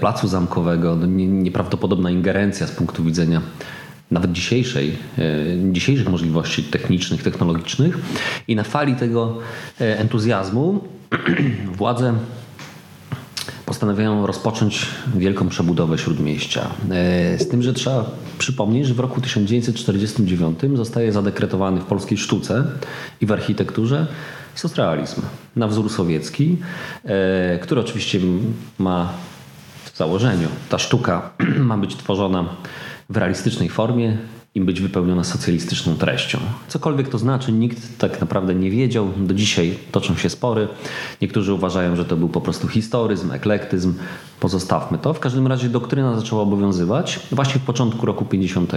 placu 0.00 0.28
zamkowego. 0.28 0.96
No, 0.96 1.06
nieprawdopodobna 1.06 2.10
ingerencja 2.10 2.66
z 2.66 2.70
punktu 2.70 3.04
widzenia 3.04 3.40
nawet 4.10 4.32
dzisiejszej, 4.32 4.96
e, 5.18 5.22
dzisiejszych 5.72 6.08
możliwości 6.08 6.62
technicznych, 6.62 7.22
technologicznych 7.22 7.98
i 8.48 8.56
na 8.56 8.62
fali 8.62 8.96
tego 8.96 9.38
e, 9.80 9.98
entuzjazmu 9.98 10.80
władze 11.78 12.14
postanawiają 13.66 14.26
rozpocząć 14.26 14.86
wielką 15.16 15.48
przebudowę 15.48 15.98
śródmieścia. 15.98 16.70
E, 16.90 17.38
z 17.38 17.48
tym, 17.48 17.62
że 17.62 17.72
trzeba 17.72 18.10
przypomnieć, 18.38 18.86
że 18.86 18.94
w 18.94 19.00
roku 19.00 19.20
1949 19.20 20.58
zostaje 20.74 21.12
zadekretowany 21.12 21.80
w 21.80 21.84
polskiej 21.84 22.18
sztuce 22.18 22.64
i 23.20 23.26
w 23.26 23.32
architekturze 23.32 24.06
socrealizm 24.54 25.22
na 25.56 25.68
wzór 25.68 25.90
sowiecki, 25.90 26.56
który 27.62 27.80
oczywiście 27.80 28.20
ma 28.78 29.12
w 29.84 29.96
założeniu, 29.96 30.48
ta 30.68 30.78
sztuka 30.78 31.30
ma 31.70 31.78
być 31.78 31.96
tworzona 31.96 32.44
w 33.08 33.16
realistycznej 33.16 33.68
formie 33.68 34.16
i 34.54 34.60
być 34.60 34.80
wypełniona 34.80 35.24
socjalistyczną 35.24 35.94
treścią. 35.94 36.38
Cokolwiek 36.68 37.08
to 37.08 37.18
znaczy, 37.18 37.52
nikt 37.52 37.98
tak 37.98 38.20
naprawdę 38.20 38.54
nie 38.54 38.70
wiedział. 38.70 39.08
Do 39.16 39.34
dzisiaj 39.34 39.78
toczą 39.92 40.16
się 40.16 40.30
spory. 40.30 40.68
Niektórzy 41.22 41.52
uważają, 41.52 41.96
że 41.96 42.04
to 42.04 42.16
był 42.16 42.28
po 42.28 42.40
prostu 42.40 42.68
historyzm, 42.68 43.32
eklektyzm. 43.32 43.94
Pozostawmy 44.40 44.98
to. 44.98 45.14
W 45.14 45.20
każdym 45.20 45.46
razie 45.46 45.68
doktryna 45.68 46.16
zaczęła 46.16 46.42
obowiązywać 46.42 47.20
właśnie 47.32 47.60
w 47.60 47.64
początku 47.64 48.06
roku 48.06 48.24
50. 48.24 48.72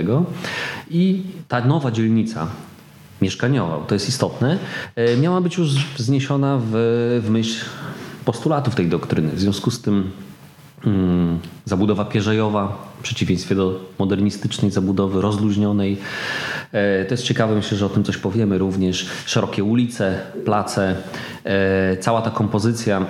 I 0.89 1.23
ta 1.47 1.65
nowa 1.65 1.91
dzielnica 1.91 2.47
mieszkaniowa, 3.21 3.77
to 3.87 3.95
jest 3.95 4.09
istotne, 4.09 4.57
e, 4.95 5.17
miała 5.17 5.41
być 5.41 5.57
już 5.57 5.69
zniesiona 5.97 6.59
w, 6.61 6.69
w 7.25 7.29
myśl 7.29 7.65
postulatów 8.25 8.75
tej 8.75 8.87
doktryny. 8.87 9.31
W 9.31 9.39
związku 9.39 9.71
z 9.71 9.81
tym 9.81 10.11
zabudowa 11.65 12.05
pierzejowa 12.05 12.87
w 12.99 13.01
przeciwieństwie 13.01 13.55
do 13.55 13.79
modernistycznej 13.99 14.71
zabudowy 14.71 15.21
rozluźnionej. 15.21 15.97
E, 16.71 17.05
to 17.05 17.13
jest 17.13 17.23
ciekawe, 17.23 17.55
myślę, 17.55 17.77
że 17.77 17.85
o 17.85 17.89
tym 17.89 18.03
coś 18.03 18.17
powiemy 18.17 18.57
również. 18.57 19.07
Szerokie 19.25 19.63
ulice, 19.63 20.19
place, 20.45 20.95
e, 21.43 21.97
cała 21.97 22.21
ta 22.21 22.29
kompozycja 22.29 23.05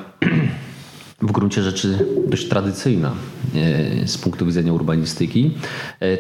w 1.21 1.31
gruncie 1.31 1.63
rzeczy 1.63 2.05
dość 2.27 2.47
tradycyjna 2.47 3.12
e, 3.55 4.07
z 4.07 4.17
punktu 4.17 4.45
widzenia 4.45 4.74
urbanistyki. 4.74 5.51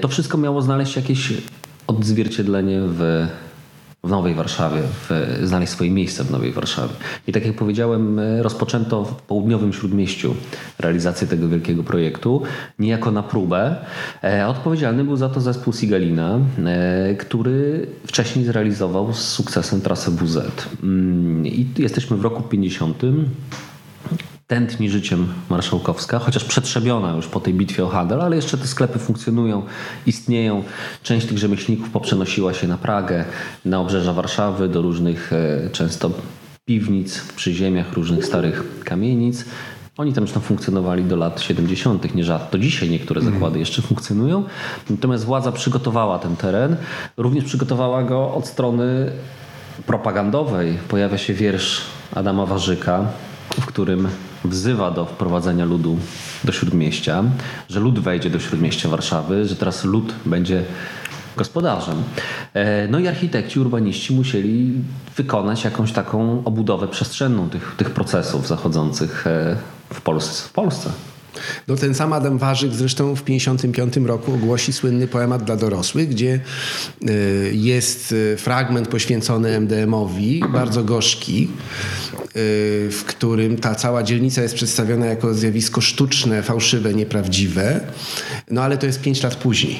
To 0.01 0.07
wszystko 0.07 0.37
miało 0.37 0.61
znaleźć 0.61 0.95
jakieś 0.95 1.33
odzwierciedlenie 1.87 2.79
w 2.81 3.27
w 4.07 4.09
Nowej 4.09 4.33
Warszawie, 4.33 4.81
w, 4.83 5.39
znaleźć 5.43 5.71
swoje 5.71 5.91
miejsce 5.91 6.23
w 6.23 6.31
Nowej 6.31 6.51
Warszawie. 6.51 6.93
I 7.27 7.31
tak 7.31 7.45
jak 7.45 7.55
powiedziałem, 7.55 8.19
e, 8.19 8.43
rozpoczęto 8.43 9.05
w 9.05 9.21
południowym 9.21 9.73
śródmieściu 9.73 10.35
realizację 10.79 11.27
tego 11.27 11.47
wielkiego 11.47 11.83
projektu, 11.83 12.41
niejako 12.79 13.11
na 13.11 13.23
próbę. 13.23 13.75
E, 14.23 14.47
odpowiedzialny 14.47 15.03
był 15.03 15.15
za 15.15 15.29
to 15.29 15.41
zespół 15.41 15.73
Sigalina, 15.73 16.39
e, 16.65 17.15
który 17.15 17.87
wcześniej 18.05 18.45
zrealizował 18.45 19.13
z 19.13 19.19
sukcesem 19.19 19.81
trasę 19.81 20.11
WZ. 20.11 20.37
Mm, 20.83 21.47
I 21.47 21.67
jesteśmy 21.77 22.17
w 22.17 22.21
roku 22.21 22.43
50 22.43 23.03
tętni 24.47 24.89
życiem 24.89 25.27
marszałkowska, 25.49 26.19
chociaż 26.19 26.43
przetrzebiona 26.43 27.15
już 27.15 27.27
po 27.27 27.39
tej 27.39 27.53
bitwie 27.53 27.85
o 27.85 27.87
handel, 27.87 28.21
ale 28.21 28.35
jeszcze 28.35 28.57
te 28.57 28.67
sklepy 28.67 28.99
funkcjonują, 28.99 29.63
istnieją. 30.05 30.63
Część 31.03 31.27
tych 31.27 31.37
rzemieślników 31.37 31.89
poprzenosiła 31.89 32.53
się 32.53 32.67
na 32.67 32.77
Pragę, 32.77 33.25
na 33.65 33.79
obrzeża 33.79 34.13
Warszawy, 34.13 34.69
do 34.69 34.81
różnych 34.81 35.33
e, 35.33 35.69
często 35.69 36.11
piwnic 36.65 37.21
przy 37.35 37.53
ziemiach 37.53 37.93
różnych 37.93 38.25
starych 38.25 38.63
kamienic 38.83 39.45
Oni 39.97 40.13
tam 40.13 40.23
zresztą 40.23 40.39
funkcjonowali 40.39 41.03
do 41.03 41.15
lat 41.15 41.41
70., 41.41 42.15
nie 42.15 42.23
rzadko. 42.23 42.57
Dzisiaj 42.57 42.89
niektóre 42.89 43.19
Mhm. 43.19 43.35
zakłady 43.35 43.59
jeszcze 43.59 43.81
funkcjonują. 43.81 44.43
Natomiast 44.89 45.25
władza 45.25 45.51
przygotowała 45.51 46.19
ten 46.19 46.35
teren. 46.35 46.75
Również 47.17 47.43
przygotowała 47.43 48.03
go 48.03 48.33
od 48.33 48.47
strony 48.47 49.11
propagandowej. 49.85 50.77
Pojawia 50.87 51.17
się 51.17 51.33
wiersz 51.33 51.81
Adama 52.15 52.45
Warzyka, 52.45 53.05
w 53.61 53.65
którym 53.65 54.07
wzywa 54.49 54.91
do 54.91 55.05
wprowadzenia 55.05 55.65
ludu 55.65 55.97
do 56.43 56.51
śródmieścia, 56.51 57.23
że 57.69 57.79
lud 57.79 57.99
wejdzie 57.99 58.29
do 58.29 58.39
śródmieścia 58.39 58.89
Warszawy, 58.89 59.45
że 59.45 59.55
teraz 59.55 59.83
lud 59.83 60.13
będzie 60.25 60.63
gospodarzem. 61.37 62.03
E, 62.53 62.87
No 62.87 62.99
i 62.99 63.07
architekci, 63.07 63.59
urbaniści 63.59 64.13
musieli 64.13 64.73
wykonać 65.17 65.63
jakąś 65.63 65.91
taką 65.91 66.43
obudowę 66.45 66.87
przestrzenną 66.87 67.49
tych, 67.49 67.75
tych 67.77 67.89
procesów 67.89 68.47
zachodzących 68.47 69.27
e, 69.27 69.57
w 69.93 70.01
Polsce. 70.01 70.47
W 70.47 70.51
Polsce. 70.51 70.89
No 71.67 71.75
ten 71.75 71.93
sam 71.93 72.13
Adam 72.13 72.37
Warzyk 72.37 72.73
zresztą 72.73 73.15
w 73.15 73.21
1955 73.21 74.07
roku 74.07 74.33
ogłosi 74.33 74.73
słynny 74.73 75.07
poemat 75.07 75.43
dla 75.43 75.55
dorosłych, 75.55 76.09
gdzie 76.09 76.39
y, 77.09 77.51
jest 77.53 78.15
fragment 78.37 78.87
poświęcony 78.87 79.59
MDM-owi, 79.59 80.41
bardzo 80.53 80.83
gorzki, 80.83 81.47
w 82.91 83.03
którym 83.07 83.57
ta 83.57 83.75
cała 83.75 84.03
dzielnica 84.03 84.41
jest 84.41 84.55
przedstawiona 84.55 85.05
jako 85.05 85.33
zjawisko 85.33 85.81
sztuczne, 85.81 86.43
fałszywe, 86.43 86.93
nieprawdziwe. 86.93 87.79
No 88.51 88.61
ale 88.61 88.77
to 88.77 88.85
jest 88.85 89.01
pięć 89.01 89.23
lat 89.23 89.35
później. 89.35 89.79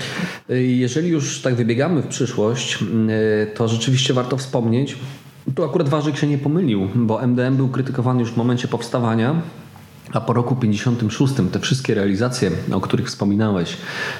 Jeżeli 0.67 1.09
już 1.09 1.41
tak 1.41 1.55
wybiegamy 1.55 2.01
w 2.01 2.07
przyszłość, 2.07 2.79
y, 2.81 3.55
to 3.55 3.67
rzeczywiście 3.67 4.13
warto 4.13 4.37
wspomnieć, 4.37 4.95
tu 5.55 5.63
akurat 5.63 5.89
Warzyk 5.89 6.17
się 6.17 6.27
nie 6.27 6.37
pomylił, 6.37 6.87
bo 6.95 7.23
MDM 7.23 7.55
był 7.55 7.69
krytykowany 7.69 8.19
już 8.19 8.31
w 8.31 8.37
momencie 8.37 8.67
powstawania, 8.67 9.41
a 10.13 10.21
po 10.21 10.33
roku 10.33 10.55
56 10.55 11.33
te 11.51 11.59
wszystkie 11.59 11.93
realizacje, 11.93 12.51
o 12.71 12.81
których 12.81 13.07
wspominałeś, 13.07 13.77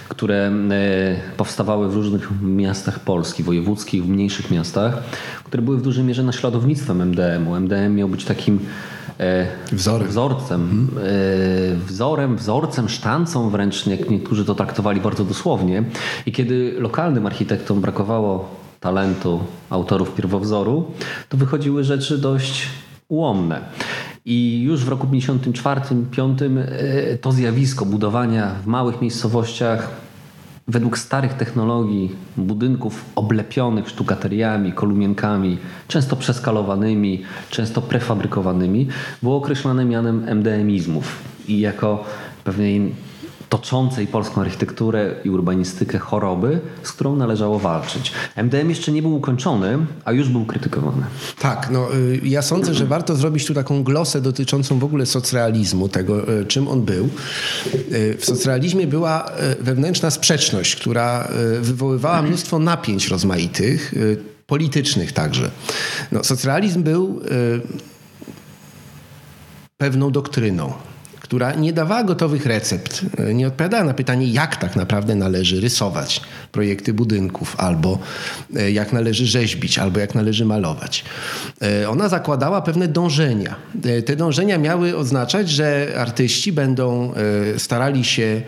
które 0.10 0.51
y, 0.51 1.38
powstawały 1.38 1.89
w 1.89 1.94
różnych 1.94 2.41
miastach 2.41 3.00
Polski, 3.00 3.44
wojewódzkich, 3.44 4.03
w 4.03 4.10
mniejszych 4.10 4.51
miastach, 4.51 5.03
które 5.44 5.63
były 5.63 5.77
w 5.77 5.82
dużej 5.82 6.03
mierze 6.03 6.24
naśladownictwem 6.24 7.01
MDM-u. 7.01 7.56
MDM 7.56 7.96
miał 7.96 8.10
być 8.10 8.25
takim 8.25 8.60
e, 9.20 9.48
Wzorem. 9.72 10.08
wzorcem, 10.08 10.89
e, 10.98 11.75
wzorem, 11.75 12.36
wzorcem, 12.36 12.89
sztancą 12.89 13.50
wręcz, 13.50 13.88
jak 13.88 14.10
niektórzy 14.10 14.46
to 14.46 14.56
traktowali 14.56 15.01
bardzo 15.01 15.25
dosłownie. 15.25 15.84
I 16.25 16.32
kiedy 16.32 16.75
lokalnym 16.79 17.25
architektom 17.25 17.82
brakowało 17.82 18.56
talentu 18.79 19.39
autorów 19.70 20.15
pierwowzoru, 20.15 20.91
to 21.29 21.38
wychodziły 21.38 21.84
rzeczy 21.84 22.17
dość 22.17 22.67
ułomne. 23.08 23.62
I 24.29 24.62
już 24.62 24.86
w 24.86 24.88
roku 24.88 25.07
54-55 25.07 26.60
e, 26.60 27.17
to 27.17 27.31
zjawisko 27.31 27.86
budowania 27.86 28.55
w 28.63 28.67
małych 28.67 29.01
miejscowościach 29.01 29.89
według 30.67 30.98
starych 30.98 31.34
technologii 31.34 32.15
budynków 32.38 33.05
oblepionych 33.15 33.89
sztukateriami, 33.89 34.74
kolumienkami, 34.74 35.57
często 35.88 36.15
przeskalowanymi, 36.15 37.24
często 37.50 37.81
prefabrykowanymi, 37.81 38.88
było 39.24 39.38
określane 39.38 39.86
mianem 39.86 40.25
MDMizmów 40.36 41.24
i 41.48 41.60
jako 41.60 42.03
pewnej 42.43 42.96
toczącej 43.50 44.08
polską 44.08 44.42
architekturę 44.42 45.16
i 45.24 45.30
urbanistykę 45.30 46.00
choroby, 46.00 46.60
z 46.84 46.92
którą 46.92 47.16
należało 47.16 47.60
walczyć. 47.60 48.12
MDM 48.36 48.70
jeszcze 48.70 48.92
nie 48.92 49.01
był 49.01 49.16
ukończony, 49.16 49.77
a 50.06 50.12
już 50.12 50.30
był 50.30 50.46
krytykowany. 50.46 51.04
Tak, 51.39 51.70
no 51.72 51.96
y, 51.96 52.20
ja 52.24 52.42
sądzę, 52.42 52.74
że 52.74 52.86
warto 52.86 53.16
zrobić 53.16 53.46
tu 53.46 53.54
taką 53.54 53.84
glosę 53.84 54.22
dotyczącą 54.22 54.80
w 54.80 54.84
ogóle 54.84 55.06
socrealizmu, 55.06 55.89
tego 55.89 56.39
y, 56.39 56.46
czym 56.46 56.68
on 56.68 56.82
był. 56.82 57.10
Y, 57.92 58.18
W 58.20 58.25
socrealizmie 58.25 58.88
była 58.88 59.32
wewnętrzna 59.60 60.12
sprzeczność, 60.12 60.75
która 60.75 61.27
wywoływała 61.62 62.22
mnóstwo 62.22 62.60
napięć 62.60 63.08
rozmaitych, 63.08 63.94
politycznych 64.48 65.12
także. 65.12 65.51
No, 66.12 66.24
socrealizm 66.24 66.84
był 66.84 67.22
pewną 69.77 70.12
doktryną, 70.12 70.74
która 71.27 71.53
nie 71.53 71.74
dawała 71.74 72.03
gotowych 72.03 72.46
recept, 72.46 73.01
e, 73.17 73.34
nie 73.34 73.48
odpowiadała 73.48 73.84
na 73.84 73.93
pytanie, 73.93 74.27
jak 74.27 74.55
tak 74.55 74.75
naprawdę 74.75 75.15
należy 75.15 75.62
rysować 75.62 76.22
projekty 76.51 76.93
budynków, 76.93 77.55
albo 77.60 78.00
e, 78.55 78.72
jak 78.72 78.93
należy 78.93 79.25
rzeźbić, 79.25 79.79
albo 79.79 80.00
jak 80.00 80.15
należy 80.15 80.46
malować. 80.46 81.05
E, 81.62 81.89
Ona 81.89 82.10
zakładała 82.10 82.62
pewne 82.62 82.88
dążenia. 82.88 83.55
Te 84.05 84.15
dążenia 84.15 84.57
miały 84.57 84.98
oznaczać, 84.98 85.50
że 85.50 85.93
artyści 85.98 86.51
będą 86.51 87.13
starali 87.57 88.05
się 88.05 88.41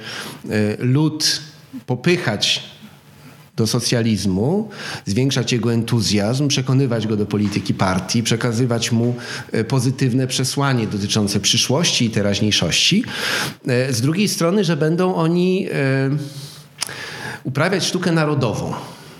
lud 0.80 1.42
popychać 1.86 2.64
do 3.60 3.68
socjalizmu, 3.68 4.70
zwiększać 5.06 5.52
jego 5.52 5.74
entuzjazm, 5.74 6.48
przekonywać 6.48 7.08
go 7.08 7.18
do 7.18 7.26
polityki 7.26 7.74
partii, 7.74 8.24
przekazywać 8.24 8.92
mu 8.92 9.16
e, 9.52 9.64
pozytywne 9.64 10.28
przesłanie 10.28 10.88
dotyczące 10.88 11.40
przyszłości 11.40 12.06
i 12.06 12.10
teraźniejszości. 12.10 13.04
E, 13.68 13.94
Z 13.94 14.02
drugiej 14.02 14.28
strony, 14.28 14.64
że 14.64 14.78
będą 14.78 15.16
oni 15.16 15.68
e, 15.72 16.10
uprawiać 17.44 17.84
sztukę 17.84 18.12
narodową 18.12 18.74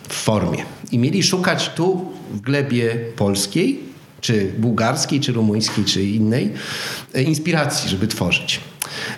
w 0.10 0.14
formie 0.14 0.64
i 0.92 0.98
mieli 1.00 1.24
szukać 1.24 1.72
tu 1.76 2.06
w 2.34 2.42
glebie 2.42 2.96
polskiej, 3.16 3.80
czy 4.22 4.54
bułgarskiej, 4.58 5.20
czy 5.20 5.32
rumuńskiej, 5.32 5.86
czy 5.86 6.04
innej 6.04 6.54
inspiracji, 7.16 7.90
żeby 7.90 8.08
tworzyć. 8.08 8.60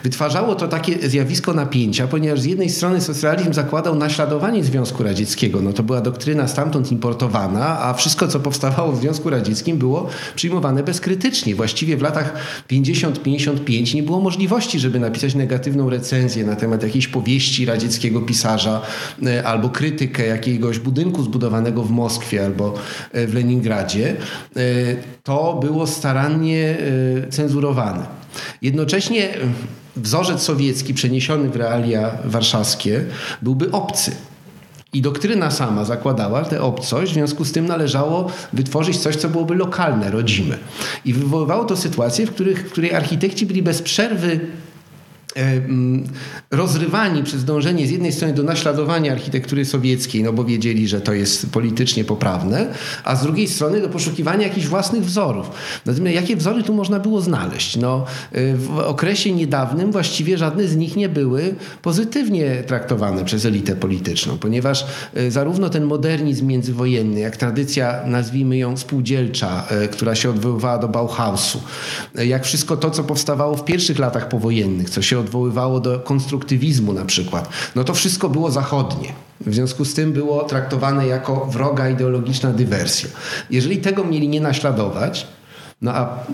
Wytwarzało 0.03 0.55
to 0.55 0.67
takie 0.67 1.09
zjawisko 1.09 1.53
napięcia, 1.53 2.07
ponieważ 2.07 2.41
z 2.41 2.45
jednej 2.45 2.69
strony 2.69 3.01
socjalizm 3.01 3.53
zakładał 3.53 3.95
naśladowanie 3.95 4.63
Związku 4.63 5.03
Radzieckiego, 5.03 5.61
no 5.61 5.73
to 5.73 5.83
była 5.83 6.01
doktryna 6.01 6.47
stamtąd 6.47 6.91
importowana, 6.91 7.81
a 7.81 7.93
wszystko, 7.93 8.27
co 8.27 8.39
powstawało 8.39 8.91
w 8.91 8.99
Związku 8.99 9.29
Radzieckim 9.29 9.77
było 9.77 10.09
przyjmowane 10.35 10.83
bezkrytycznie. 10.83 11.55
Właściwie 11.55 11.97
w 11.97 12.01
latach 12.01 12.33
50-55 12.69 13.95
nie 13.95 14.03
było 14.03 14.19
możliwości, 14.19 14.79
żeby 14.79 14.99
napisać 14.99 15.35
negatywną 15.35 15.89
recenzję 15.89 16.45
na 16.45 16.55
temat 16.55 16.83
jakiejś 16.83 17.07
powieści 17.07 17.65
radzieckiego 17.65 18.21
pisarza 18.21 18.81
e, 19.25 19.43
albo 19.43 19.69
krytykę 19.69 20.27
jakiegoś 20.27 20.79
budynku 20.79 21.23
zbudowanego 21.23 21.83
w 21.83 21.91
Moskwie 21.91 22.45
albo 22.45 22.73
e, 23.11 23.27
w 23.27 23.33
Leningradzie. 23.33 24.15
E, 24.55 24.61
To 25.23 25.59
było 25.61 25.87
starannie 25.87 26.77
cenzurowane. 27.29 28.20
Jednocześnie 28.61 29.29
wzorzec 29.95 30.41
sowiecki 30.41 30.93
przeniesiony 30.93 31.49
w 31.49 31.55
realia 31.55 32.17
warszawskie 32.25 33.05
byłby 33.41 33.71
obcy. 33.71 34.11
I 34.93 35.01
doktryna 35.01 35.51
sama 35.51 35.85
zakładała 35.85 36.45
tę 36.45 36.61
obcość, 36.61 37.11
w 37.11 37.13
związku 37.13 37.45
z 37.45 37.51
tym 37.51 37.65
należało 37.65 38.31
wytworzyć 38.53 38.97
coś, 38.97 39.15
co 39.15 39.29
byłoby 39.29 39.55
lokalne, 39.55 40.11
rodzime. 40.11 40.57
I 41.05 41.13
wywoływało 41.13 41.65
to 41.65 41.77
sytuacje, 41.77 42.27
w, 42.27 42.31
których, 42.31 42.67
w 42.67 42.71
której 42.71 42.93
architekci 42.93 43.45
byli 43.45 43.63
bez 43.63 43.81
przerwy 43.81 44.39
rozrywani 46.51 47.23
przez 47.23 47.45
dążenie 47.45 47.87
z 47.87 47.91
jednej 47.91 48.11
strony 48.11 48.33
do 48.33 48.43
naśladowania 48.43 49.11
architektury 49.11 49.65
sowieckiej, 49.65 50.23
no 50.23 50.33
bo 50.33 50.43
wiedzieli, 50.43 50.87
że 50.87 51.01
to 51.01 51.13
jest 51.13 51.51
politycznie 51.51 52.03
poprawne, 52.03 52.73
a 53.03 53.15
z 53.15 53.23
drugiej 53.23 53.47
strony 53.47 53.81
do 53.81 53.89
poszukiwania 53.89 54.47
jakichś 54.47 54.67
własnych 54.67 55.05
wzorów. 55.05 55.51
Natomiast 55.85 56.15
jakie 56.15 56.35
wzory 56.35 56.63
tu 56.63 56.73
można 56.73 56.99
było 56.99 57.21
znaleźć? 57.21 57.77
No, 57.77 58.05
e, 58.31 58.55
w 58.55 58.79
okresie 58.79 59.31
niedawnym 59.31 59.91
właściwie 59.91 60.37
żadne 60.37 60.67
z 60.67 60.75
nich 60.75 60.95
nie 60.95 61.09
były 61.09 61.55
pozytywnie 61.81 62.63
traktowane 62.67 63.25
przez 63.25 63.45
elitę 63.45 63.75
polityczną, 63.75 64.37
ponieważ 64.37 64.85
e, 65.13 65.31
zarówno 65.31 65.69
ten 65.69 65.83
modernizm 65.83 66.47
międzywojenny, 66.47 67.19
jak 67.19 67.37
tradycja, 67.37 68.01
nazwijmy 68.05 68.57
ją 68.57 68.77
spółdzielcza, 68.77 69.63
e, 69.69 69.87
która 69.87 70.15
się 70.15 70.29
odwoływała 70.29 70.77
do 70.77 70.87
Bauhausu, 70.87 71.61
e, 72.17 72.25
jak 72.25 72.43
wszystko 72.43 72.77
to, 72.77 72.91
co 72.91 73.03
powstawało 73.03 73.55
w 73.55 73.65
pierwszych 73.65 73.99
latach 73.99 74.29
powojennych, 74.29 74.89
co 74.89 75.01
się 75.01 75.20
odwoływało 75.21 75.79
do 75.79 75.99
konstruktywizmu 75.99 76.93
na 76.93 77.05
przykład, 77.05 77.49
no 77.75 77.83
to 77.83 77.93
wszystko 77.93 78.29
było 78.29 78.51
zachodnie. 78.51 79.13
W 79.45 79.53
związku 79.53 79.85
z 79.85 79.93
tym 79.93 80.13
było 80.13 80.43
traktowane 80.43 81.07
jako 81.07 81.45
wroga 81.45 81.89
ideologiczna 81.89 82.51
dywersja. 82.51 83.09
Jeżeli 83.49 83.77
tego 83.77 84.03
mieli 84.03 84.27
nie 84.27 84.41
naśladować, 84.41 85.27
no 85.81 85.93
a 85.93 86.25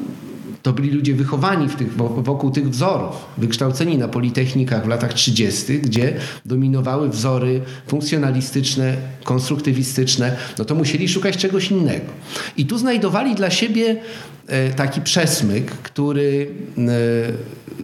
to 0.68 0.74
byli 0.74 0.92
ludzie 0.92 1.14
wychowani 1.14 1.70
w 1.70 1.76
tych, 1.76 1.96
wokół 1.98 2.52
tych 2.52 2.70
wzorów, 2.70 3.16
wykształceni 3.38 3.98
na 3.98 4.08
politechnikach 4.08 4.86
w 4.86 4.88
latach 4.88 5.14
30., 5.14 5.80
gdzie 5.80 6.14
dominowały 6.46 7.10
wzory 7.10 7.62
funkcjonalistyczne, 7.88 8.98
konstruktywistyczne, 9.24 10.38
no 10.60 10.66
to 10.66 10.76
musieli 10.76 11.10
szukać 11.10 11.38
czegoś 11.38 11.72
innego. 11.72 12.06
I 12.58 12.66
tu 12.66 12.78
znajdowali 12.78 13.36
dla 13.36 13.50
siebie 13.50 13.96
e, 14.48 14.70
taki 14.70 15.02
przesmyk, 15.02 15.72
który 15.72 16.48
e, 16.78 16.82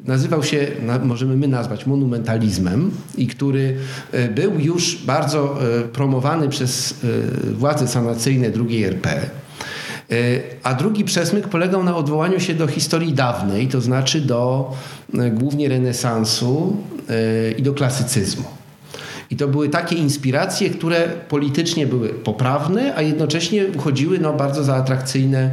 nazywał 0.05 0.43
się, 0.43 0.67
możemy 1.03 1.37
my 1.37 1.47
nazwać 1.47 1.85
monumentalizmem 1.85 2.91
i 3.17 3.27
który 3.27 3.75
e, 4.11 4.29
był 4.29 4.59
już 4.59 5.05
bardzo 5.05 5.59
promowany 5.93 6.49
przez 6.49 6.95
władze 7.51 7.87
sanacyjne 7.87 8.51
II 8.69 8.83
RP. 8.83 9.29
A 10.63 10.73
drugi 10.73 11.03
przesmyk 11.03 11.47
polegał 11.47 11.83
na 11.83 11.95
odwołaniu 11.95 12.39
się 12.39 12.53
do 12.53 12.67
historii 12.67 13.13
dawnej, 13.13 13.67
to 13.67 13.81
znaczy 13.81 14.21
do 14.21 14.71
głównie 15.31 15.69
renesansu 15.69 16.77
i 17.57 17.61
do 17.61 17.73
klasycyzmu. 17.73 18.43
I 19.29 19.35
to 19.35 19.47
były 19.47 19.69
takie 19.69 19.95
inspiracje, 19.95 20.69
które 20.69 21.07
politycznie 21.29 21.87
były 21.87 22.09
poprawne, 22.09 22.95
a 22.95 23.01
jednocześnie 23.01 23.65
uchodziły 23.75 24.19
no, 24.19 24.33
bardzo 24.33 24.63
za 24.63 24.75
atrakcyjne 24.75 25.51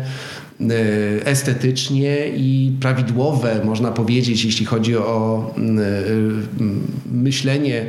E, 0.61 1.27
estetycznie 1.27 2.29
i 2.29 2.73
prawidłowe, 2.81 3.61
można 3.65 3.91
powiedzieć, 3.91 4.45
jeśli 4.45 4.67
chodzi 4.67 4.97
o 4.97 5.51
e, 5.57 5.63
myślenie 7.13 7.87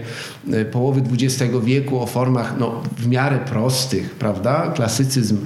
e, 0.52 0.66
połowy 0.66 1.02
XX 1.12 1.54
wieku 1.64 2.00
o 2.00 2.06
formach 2.06 2.56
no, 2.60 2.84
w 2.98 3.08
miarę 3.08 3.40
prostych, 3.50 4.10
prawda? 4.10 4.72
Klasycyzm 4.76 5.38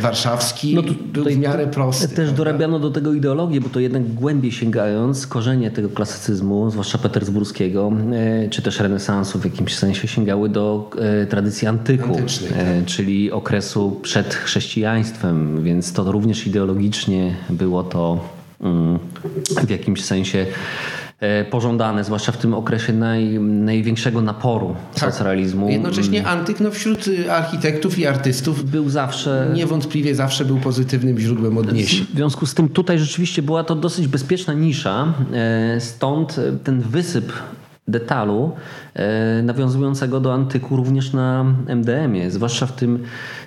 warszawski 0.00 0.74
no 0.74 0.82
był 1.12 1.24
w 1.24 1.38
miarę 1.38 1.66
prosty. 1.66 2.08
Też 2.08 2.16
prawda? 2.16 2.36
dorabiano 2.36 2.78
do 2.78 2.90
tego 2.90 3.12
ideologię, 3.12 3.60
bo 3.60 3.68
to 3.68 3.80
jednak 3.80 4.14
głębiej 4.14 4.52
sięgając, 4.52 5.26
korzenie 5.26 5.70
tego 5.70 5.88
klasycyzmu, 5.88 6.70
zwłaszcza 6.70 6.98
petersburskiego, 6.98 7.92
czy 8.50 8.62
też 8.62 8.80
renesansu 8.80 9.38
w 9.38 9.44
jakimś 9.44 9.74
sensie 9.74 10.08
sięgały 10.08 10.48
do 10.48 10.90
tradycji 11.30 11.68
antyku, 11.68 12.14
tak. 12.14 12.84
czyli 12.86 13.32
okresu 13.32 14.00
przed 14.02 14.34
chrześcijaństwem, 14.34 15.62
więc 15.62 15.92
to 15.92 16.12
również 16.12 16.46
ideologicznie 16.46 17.34
było 17.50 17.82
to 17.82 18.28
mm, 18.60 18.98
w 19.66 19.70
jakimś 19.70 20.04
sensie 20.04 20.46
pożądane, 21.50 22.04
zwłaszcza 22.04 22.32
w 22.32 22.36
tym 22.36 22.54
okresie 22.54 22.92
naj, 22.92 23.38
największego 23.40 24.22
naporu 24.22 24.76
tak. 24.94 25.12
socrealizmu. 25.12 25.70
Jednocześnie 25.70 26.20
mm. 26.20 26.38
antyk 26.38 26.60
no, 26.60 26.70
wśród 26.70 27.04
architektów 27.30 27.98
i 27.98 28.06
artystów 28.06 28.70
był 28.70 28.90
zawsze... 28.90 29.50
Niewątpliwie 29.54 30.14
zawsze 30.14 30.44
był 30.44 30.56
pozytywnym 30.56 31.18
źródłem 31.18 31.58
odniesień. 31.58 32.06
W 32.12 32.16
związku 32.16 32.46
z 32.46 32.54
tym 32.54 32.68
tutaj 32.68 32.98
rzeczywiście 32.98 33.42
była 33.42 33.64
to 33.64 33.74
dosyć 33.74 34.08
bezpieczna 34.08 34.54
nisza, 34.54 35.14
e, 35.32 35.80
stąd 35.80 36.40
ten 36.64 36.80
wysyp 36.80 37.32
detalu 37.88 38.52
e, 38.94 39.42
nawiązującego 39.42 40.20
do 40.20 40.34
antyku 40.34 40.76
również 40.76 41.12
na 41.12 41.44
MDM-ie, 41.66 42.30
zwłaszcza 42.30 42.66
w 42.66 42.72
tym, 42.72 43.02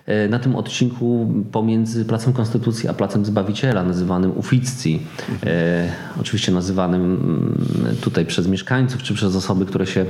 e, 0.05 0.27
na 0.27 0.39
tym 0.39 0.55
odcinku 0.55 1.33
pomiędzy 1.51 2.05
Placem 2.05 2.33
Konstytucji 2.33 2.89
a 2.89 2.93
Placem 2.93 3.25
Zbawiciela, 3.25 3.83
nazywanym 3.83 4.37
Uficci. 4.37 5.01
E, 5.45 5.89
oczywiście 6.21 6.51
nazywanym 6.51 7.01
mm, 7.01 7.95
tutaj 8.01 8.25
przez 8.25 8.47
mieszkańców, 8.47 9.03
czy 9.03 9.13
przez 9.13 9.35
osoby, 9.35 9.65
które 9.65 9.85
się 9.87 10.05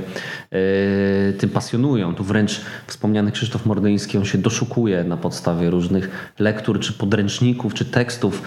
tym 1.38 1.50
pasjonują. 1.50 2.14
Tu 2.14 2.24
wręcz 2.24 2.60
wspomniany 2.86 3.32
Krzysztof 3.32 3.66
Mordyński, 3.66 4.18
on 4.18 4.24
się 4.24 4.38
doszukuje 4.38 5.04
na 5.04 5.16
podstawie 5.16 5.70
różnych 5.70 6.32
lektur, 6.38 6.80
czy 6.80 6.92
podręczników, 6.92 7.74
czy 7.74 7.84
tekstów 7.84 8.42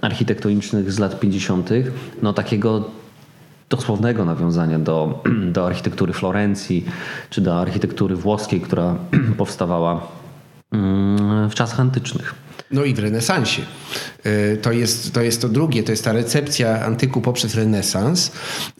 architektonicznych 0.00 0.92
z 0.92 0.98
lat 0.98 1.20
50. 1.20 1.70
No 2.22 2.32
takiego 2.32 2.90
dosłownego 3.68 4.24
nawiązania 4.24 4.78
do, 4.78 5.22
do 5.54 5.66
architektury 5.66 6.12
Florencji 6.12 6.84
czy 7.30 7.40
do 7.40 7.60
architektury 7.60 8.16
włoskiej, 8.16 8.60
która 8.60 8.96
powstawała 9.38 10.06
mm, 10.72 11.50
w 11.50 11.54
czasach 11.54 11.80
antycznych. 11.80 12.34
No 12.70 12.84
i 12.84 12.94
w 12.94 12.98
renesansie. 12.98 13.62
E, 14.24 14.56
to 14.56 14.72
jest, 14.72 15.12
to 15.12 15.22
jest 15.22 15.40
to 15.40 15.48
drugie, 15.48 15.82
to 15.82 15.90
jest 15.90 16.04
ta 16.04 16.12
recepcja 16.12 16.84
antyku 16.84 17.20
poprzez 17.20 17.54
renesans. 17.54 18.32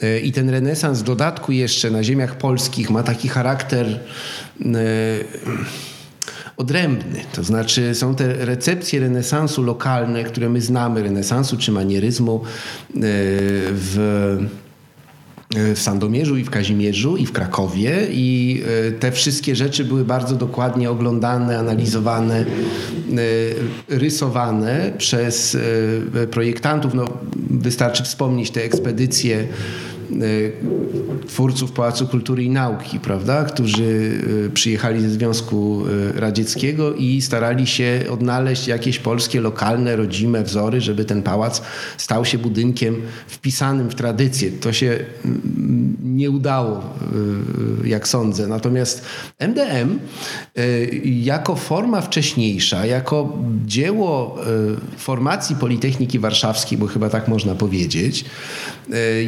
E, 0.03 0.21
I 0.21 0.33
ten 0.33 0.51
renesans 0.51 0.99
w 0.99 1.03
dodatku 1.03 1.53
jeszcze 1.53 1.91
na 1.91 2.03
ziemiach 2.03 2.39
polskich 2.39 2.91
ma 2.91 3.03
taki 3.03 3.29
charakter 3.29 3.87
e, 3.87 3.99
odrębny. 6.57 7.21
To 7.33 7.45
znaczy 7.45 7.95
są 7.95 8.15
te 8.15 8.33
recepcje 8.33 9.01
renesansu 9.01 9.63
lokalne, 9.63 10.25
które 10.25 10.49
my 10.49 10.61
znamy, 10.61 11.03
renesansu 11.03 11.57
czy 11.57 11.73
manieryzmu 11.73 12.45
w 12.95 14.47
w 15.55 15.79
Sandomierzu 15.79 16.37
i 16.37 16.45
w 16.45 16.51
Kazimierzu 16.51 17.17
i 17.17 17.27
w 17.27 17.33
Krakowie 17.33 18.07
i 18.11 18.63
e, 18.89 18.93
te 18.93 19.13
wszystkie 19.13 19.57
rzeczy 19.57 19.85
były 19.85 20.05
bardzo 20.05 20.37
dokładnie 20.37 20.91
oglądane, 20.91 21.59
analizowane, 21.59 22.41
e, 22.41 22.47
rysowane 23.89 24.93
przez 24.99 25.57
projektantów. 26.31 26.95
No, 26.95 27.05
wystarczy 27.51 28.03
wspomnieć 28.03 28.51
te 28.51 28.65
ekspedycje 28.65 29.47
Y, 29.47 29.86
twórców 31.27 31.73
Pałacu 31.73 32.09
Kultury 32.09 32.45
i 32.45 32.51
Nauki, 32.51 33.01
prawda, 33.01 33.45
którzy 33.45 33.83
y, 34.47 34.51
przyjechali 34.55 35.01
ze 35.01 35.11
Związku 35.11 35.85
y, 35.87 36.21
Radzieckiego 36.21 36.95
i 36.95 37.23
starali 37.23 37.67
się 37.67 38.05
odnaleźć 38.11 38.69
jakieś 38.69 38.99
polskie, 38.99 39.41
lokalne, 39.41 39.97
rodzime 39.97 40.43
wzory, 40.43 40.81
żeby 40.81 41.05
ten 41.05 41.23
pałac 41.23 41.63
stał 41.99 42.25
się 42.25 42.39
budynkiem 42.39 43.03
wpisanym 43.27 43.91
w 43.91 43.95
tradycję. 43.95 44.51
To 44.51 44.73
się 44.73 44.99
mm, 45.25 45.97
nie 46.05 46.31
udało, 46.31 46.83
jak 47.85 48.09
sądzę. 48.09 48.47
Natomiast 48.47 49.05
MDM 49.39 49.99
jako 51.05 51.57
forma 51.57 52.01
wcześniejsza, 52.01 52.87
jako 52.87 53.39
dzieło 53.67 54.39
formacji 54.97 55.57
Politechniki 55.57 56.19
Warszawskiej, 56.19 56.79
bo 56.79 56.87
chyba 56.87 57.11
tak 57.11 57.29
można 57.29 57.55
powiedzieć, 57.55 58.25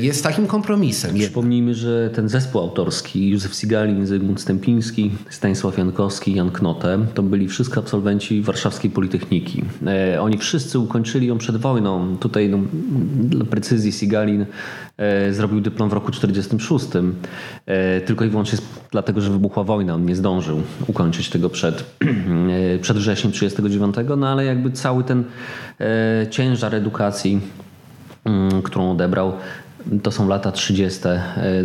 jest 0.00 0.22
takim 0.22 0.46
kompromisem 0.46 0.67
kompromisem. 0.68 1.14
Przypomnijmy, 1.14 1.74
że 1.74 2.11
ten 2.11 2.28
zespół 2.28 2.61
autorski, 2.61 3.28
Józef 3.28 3.54
Sigalin, 3.54 4.07
Zygmunt 4.07 4.40
Stępiński, 4.40 5.11
Stanisław 5.31 5.78
Jankowski, 5.78 6.35
Jan 6.35 6.50
Knote, 6.50 6.98
to 7.14 7.22
byli 7.22 7.48
wszyscy 7.48 7.78
absolwenci 7.78 8.42
Warszawskiej 8.42 8.90
Politechniki. 8.90 9.64
E, 9.87 10.22
oni 10.22 10.38
wszyscy 10.38 10.78
ukończyli 10.78 11.26
ją 11.26 11.38
przed 11.38 11.57
wojną. 11.57 12.16
Tutaj 12.16 12.48
no, 12.48 12.59
dla 13.20 13.44
precyzji 13.44 13.92
Sigalin 13.92 14.46
e, 14.96 15.33
zrobił 15.33 15.61
dyplom 15.61 15.90
w 15.90 15.92
roku 15.92 16.11
1946, 16.11 16.87
e, 17.66 18.00
tylko 18.00 18.24
i 18.24 18.28
wyłącznie 18.28 18.59
dlatego, 18.90 19.20
że 19.20 19.31
wybuchła 19.31 19.64
wojna. 19.64 19.94
On 19.94 20.07
nie 20.07 20.16
zdążył 20.16 20.62
ukończyć 20.87 21.28
tego 21.28 21.50
przed, 21.50 21.85
przed 22.83 22.96
wrześniem 22.96 23.33
1939, 23.33 24.20
no 24.20 24.28
ale 24.28 24.44
jakby 24.44 24.70
cały 24.70 25.04
ten 25.04 25.24
ciężar 26.31 26.74
edukacji 26.74 27.40
mm, 28.24 28.62
którą 28.62 28.90
odebrał, 28.90 29.33
to 30.02 30.10
są 30.10 30.28
lata 30.28 30.52
30. 30.52 31.00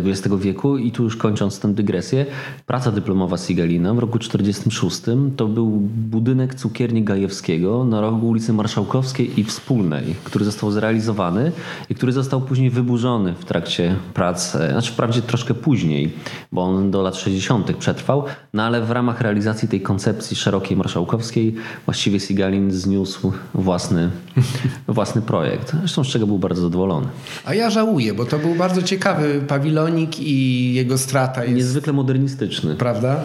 XX 0.04 0.26
e, 0.26 0.38
wieku 0.38 0.78
i 0.78 0.90
tu 0.90 1.02
już 1.02 1.16
kończąc 1.16 1.60
tę 1.60 1.74
dygresję, 1.74 2.26
praca 2.66 2.90
dyplomowa 2.92 3.36
Sigalina 3.36 3.94
w 3.94 3.98
roku 3.98 4.18
46 4.18 5.00
to 5.36 5.48
był 5.48 5.70
budynek 6.10 6.54
cukierni 6.54 7.02
Gajewskiego 7.02 7.84
na 7.84 8.00
rogu 8.00 8.28
ulicy 8.28 8.52
Marszałkowskiej 8.52 9.40
i 9.40 9.44
Wspólnej, 9.44 10.14
który 10.24 10.44
został 10.44 10.70
zrealizowany 10.70 11.52
i 11.90 11.94
który 11.94 12.12
został 12.12 12.40
później 12.40 12.70
wyburzony 12.70 13.34
w 13.34 13.44
trakcie 13.44 13.96
prac, 14.14 14.56
e, 14.56 14.70
znaczy 14.70 14.92
wprawdzie 14.92 15.22
troszkę 15.22 15.54
później, 15.54 16.12
bo 16.52 16.62
on 16.62 16.90
do 16.90 17.02
lat 17.02 17.16
60. 17.16 17.76
przetrwał, 17.76 18.24
no 18.54 18.62
ale 18.62 18.82
w 18.82 18.90
ramach 18.90 19.20
realizacji 19.20 19.68
tej 19.68 19.80
koncepcji 19.80 20.36
szerokiej 20.36 20.76
marszałkowskiej 20.76 21.54
właściwie 21.84 22.20
Sigalin 22.20 22.70
zniósł 22.70 23.32
własny, 23.54 24.10
własny 24.88 25.22
projekt, 25.22 25.72
zresztą 25.78 26.04
z 26.04 26.08
czego 26.08 26.26
był 26.26 26.38
bardzo 26.38 26.62
zadowolony. 26.62 27.06
A 27.44 27.54
ja 27.54 27.70
żałuję, 27.70 28.14
bo 28.14 28.24
to 28.24 28.38
był 28.38 28.54
bardzo 28.54 28.82
ciekawy 28.82 29.42
pawilonik 29.48 30.20
i 30.20 30.74
jego 30.74 30.98
strata 30.98 31.44
jest... 31.44 31.56
Niezwykle 31.56 31.92
modernistyczny. 31.92 32.74
Prawda? 32.74 33.20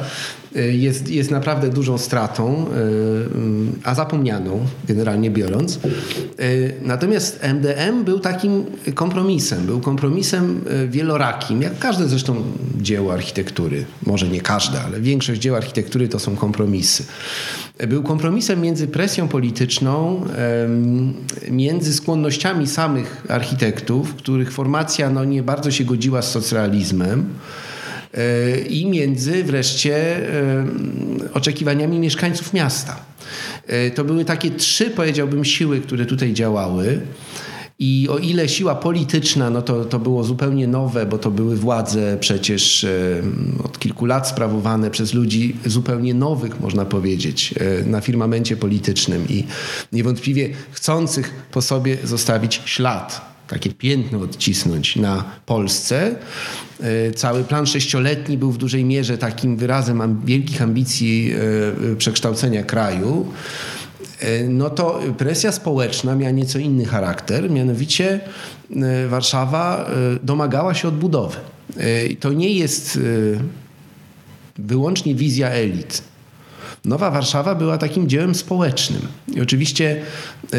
Y, 0.55 0.73
jest, 0.73 1.09
jest 1.09 1.31
naprawdę 1.31 1.69
dużą 1.69 1.97
stratą, 1.97 2.65
y, 2.65 3.79
a 3.83 3.95
zapomnianą 3.95 4.65
generalnie 4.87 5.31
biorąc. 5.31 5.79
Y, 6.39 6.73
natomiast 6.81 7.39
MDM 7.43 8.03
był 8.03 8.19
takim 8.19 8.65
kompromisem. 8.95 9.65
Był 9.65 9.79
kompromisem 9.79 10.61
wielorakim, 10.87 11.61
jak 11.61 11.79
każde 11.79 12.07
zresztą 12.07 12.43
dzieło 12.81 13.13
architektury. 13.13 13.85
Może 14.05 14.27
nie 14.27 14.41
każde, 14.41 14.81
ale 14.81 15.01
większość 15.01 15.41
dzieł 15.41 15.55
architektury 15.55 16.07
to 16.07 16.19
są 16.19 16.35
kompromisy. 16.35 17.03
Był 17.87 18.03
kompromisem 18.03 18.61
między 18.61 18.87
presją 18.87 19.27
polityczną, 19.27 20.25
między 21.51 21.93
skłonnościami 21.93 22.67
samych 22.67 23.25
architektów, 23.29 24.15
których 24.15 24.51
formacja 24.51 25.09
no, 25.09 25.23
nie 25.23 25.43
bardzo 25.43 25.71
się 25.71 25.85
godziła 25.85 26.21
z 26.21 26.31
socrealizmem, 26.31 27.29
i 28.69 28.85
między 28.85 29.43
wreszcie 29.43 30.17
e, 30.17 30.65
oczekiwaniami 31.33 31.99
mieszkańców 31.99 32.53
miasta. 32.53 32.99
E, 33.67 33.91
to 33.91 34.03
były 34.03 34.25
takie 34.25 34.51
trzy, 34.51 34.85
powiedziałbym, 34.85 35.45
siły, 35.45 35.81
które 35.81 36.05
tutaj 36.05 36.33
działały. 36.33 37.01
I 37.81 38.07
o 38.09 38.17
ile 38.17 38.49
siła 38.49 38.75
polityczna, 38.75 39.49
no 39.49 39.61
to, 39.61 39.85
to 39.85 39.99
było 39.99 40.23
zupełnie 40.23 40.67
nowe, 40.67 41.05
bo 41.05 41.17
to 41.17 41.31
były 41.31 41.55
władze 41.55 42.17
przecież 42.19 42.85
od 43.63 43.79
kilku 43.79 44.05
lat 44.05 44.27
sprawowane 44.27 44.91
przez 44.91 45.13
ludzi 45.13 45.55
zupełnie 45.65 46.13
nowych, 46.13 46.59
można 46.59 46.85
powiedzieć, 46.85 47.53
na 47.85 48.01
firmamencie 48.01 48.57
politycznym 48.57 49.25
i 49.29 49.43
niewątpliwie 49.93 50.49
chcących 50.71 51.33
po 51.51 51.61
sobie 51.61 51.97
zostawić 52.03 52.61
ślad 52.65 53.28
takie 53.49 53.69
piętno 53.69 54.19
odcisnąć 54.19 54.95
na 54.95 55.23
Polsce. 55.45 56.15
E, 56.79 57.11
cały 57.11 57.43
plan 57.43 57.65
sześcioletni 57.65 58.37
był 58.37 58.51
w 58.51 58.57
dużej 58.57 58.85
mierze 58.85 59.17
takim 59.17 59.57
wyrazem 59.57 60.21
wielkich 60.25 60.61
ambicji 60.61 61.31
e, 61.31 61.91
e, 61.91 61.95
przekształcenia 61.95 62.63
kraju. 62.63 63.27
no 64.49 64.69
to 64.69 64.99
presja 65.17 65.51
społeczna 65.51 66.15
miała 66.15 66.31
nieco 66.31 66.59
inny 66.59 66.85
charakter, 66.85 67.51
mianowicie 67.51 68.19
Warszawa 69.09 69.89
domagała 70.23 70.73
się 70.73 70.87
odbudowy. 70.87 71.37
To 72.19 72.33
nie 72.33 72.53
jest 72.53 72.99
wyłącznie 74.57 75.15
wizja 75.15 75.49
elit. 75.49 76.08
Nowa 76.85 77.11
Warszawa 77.11 77.55
była 77.55 77.77
takim 77.77 78.09
dziełem 78.09 78.35
społecznym. 78.35 79.01
I 79.27 79.41
oczywiście 79.41 80.01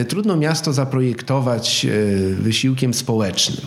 trudno 0.09 0.37
miasto 0.37 0.73
zaprojektować 0.73 1.87
wysiłkiem 2.41 2.95
społecznym. 2.95 3.67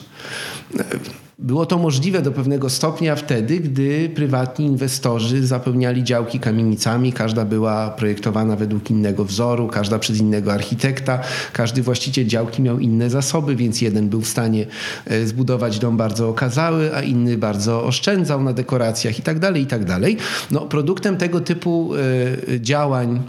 Było 1.39 1.65
to 1.65 1.78
możliwe 1.78 2.22
do 2.22 2.32
pewnego 2.32 2.69
stopnia 2.69 3.15
wtedy, 3.15 3.60
gdy 3.60 4.10
prywatni 4.15 4.65
inwestorzy 4.65 5.48
zapełniali 5.48 6.04
działki 6.04 6.39
kamienicami. 6.39 7.13
Każda 7.13 7.46
była 7.46 7.89
projektowana 7.89 8.56
według 8.56 8.91
innego 8.91 9.26
wzoru, 9.26 9.67
każda 9.67 10.00
przez 10.00 10.19
innego 10.19 10.54
architekta. 10.54 11.19
Każdy 11.54 11.82
właściciel 11.82 12.28
działki 12.28 12.62
miał 12.62 12.80
inne 12.80 13.10
zasoby, 13.10 13.56
więc 13.56 13.82
jeden 13.82 14.10
był 14.10 14.22
w 14.22 14.28
stanie 14.28 14.65
e, 15.06 15.26
zbudować 15.26 15.80
dom 15.80 15.98
bardzo 15.98 16.30
okazały, 16.30 16.96
a 16.96 17.02
inny 17.02 17.38
bardzo 17.38 17.84
oszczędzał 17.84 18.43
na 18.43 18.54
dekoracjach 18.54 19.17
itd. 19.17 19.39
Tak 19.39 19.58
itd. 19.58 20.00
Tak 20.02 20.12
no, 20.52 20.62
produktem 20.62 21.17
tego 21.17 21.39
typu 21.39 21.91
e, 21.96 22.62
działań 22.62 23.22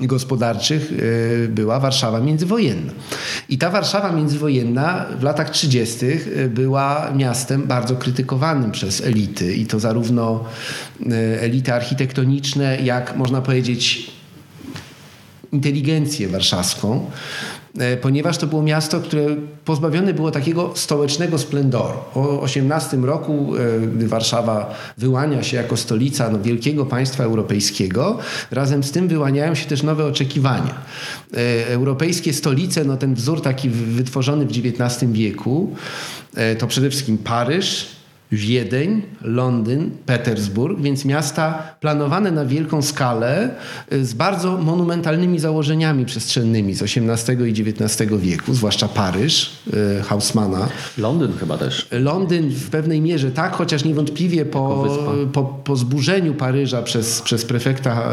gospodarczych 0.00 0.92
e, 1.44 1.48
była 1.48 1.80
Warszawa 1.80 2.20
międzywojenna. 2.20 2.92
I 3.48 3.58
ta 3.58 3.70
Warszawa 3.70 4.12
międzywojenna 4.12 5.06
w 5.18 5.22
latach 5.22 5.50
30. 5.50 6.06
E, 6.06 6.48
była 6.48 7.10
miastem 7.16 7.62
bardzo 7.62 7.96
krytykowanym 7.96 8.72
przez 8.72 9.00
elity 9.00 9.54
i 9.54 9.66
to 9.66 9.80
zarówno 9.80 10.44
e, 11.10 11.40
elity 11.40 11.74
architektoniczne, 11.74 12.78
jak 12.80 13.16
można 13.16 13.42
powiedzieć 13.42 14.10
inteligencję 15.52 16.28
warszawską. 16.28 17.10
E, 17.78 17.96
ponieważ 17.96 18.38
to 18.38 18.46
było 18.46 18.62
miasto, 18.62 19.00
które 19.00 19.26
pozbawione 19.64 20.14
było 20.14 20.30
takiego 20.30 20.72
stołecznego 20.74 21.38
splendoru. 21.38 21.98
Po 22.14 22.40
18 22.40 22.96
roku, 22.96 23.52
e, 23.56 23.86
gdy 23.86 24.08
Warszawa 24.08 24.74
wyłania 24.98 25.42
się 25.42 25.56
jako 25.56 25.76
stolica 25.76 26.30
no, 26.30 26.40
wielkiego 26.40 26.86
państwa 26.86 27.24
europejskiego, 27.24 28.18
razem 28.50 28.84
z 28.84 28.90
tym 28.90 29.08
wyłaniają 29.08 29.54
się 29.54 29.66
też 29.66 29.82
nowe 29.82 30.06
oczekiwania. 30.06 30.74
E, 31.34 31.68
europejskie 31.68 32.32
stolice, 32.32 32.84
no 32.84 32.96
ten 32.96 33.14
wzór 33.14 33.42
taki 33.42 33.70
wytworzony 33.70 34.46
w 34.46 34.50
XIX 34.50 35.12
wieku, 35.12 35.74
to 36.58 36.66
przede 36.66 36.90
wszystkim 36.90 37.18
Paryż, 37.18 37.93
Wiedeń, 38.32 39.02
Londyn, 39.22 39.90
Petersburg, 40.06 40.80
więc 40.80 41.04
miasta 41.04 41.62
planowane 41.80 42.30
na 42.30 42.44
wielką 42.44 42.82
skalę 42.82 43.50
y, 43.92 44.04
z 44.04 44.14
bardzo 44.14 44.58
monumentalnymi 44.58 45.38
założeniami 45.38 46.06
przestrzennymi 46.06 46.74
z 46.74 46.82
XVIII 46.82 47.48
i 47.48 47.70
XIX 47.70 48.12
wieku, 48.20 48.54
zwłaszcza 48.54 48.88
Paryż, 48.88 49.50
y, 49.98 50.02
Hausmana. 50.02 50.68
Londyn 50.98 51.32
chyba 51.40 51.58
też. 51.58 51.88
Londyn 51.90 52.50
w 52.50 52.70
pewnej 52.70 53.00
mierze 53.00 53.30
tak, 53.30 53.52
chociaż 53.52 53.84
niewątpliwie 53.84 54.44
po, 54.44 54.88
po, 55.32 55.44
po 55.44 55.76
zburzeniu 55.76 56.34
Paryża 56.34 56.82
przez, 56.82 57.22
przez 57.22 57.44
prefekta 57.44 58.10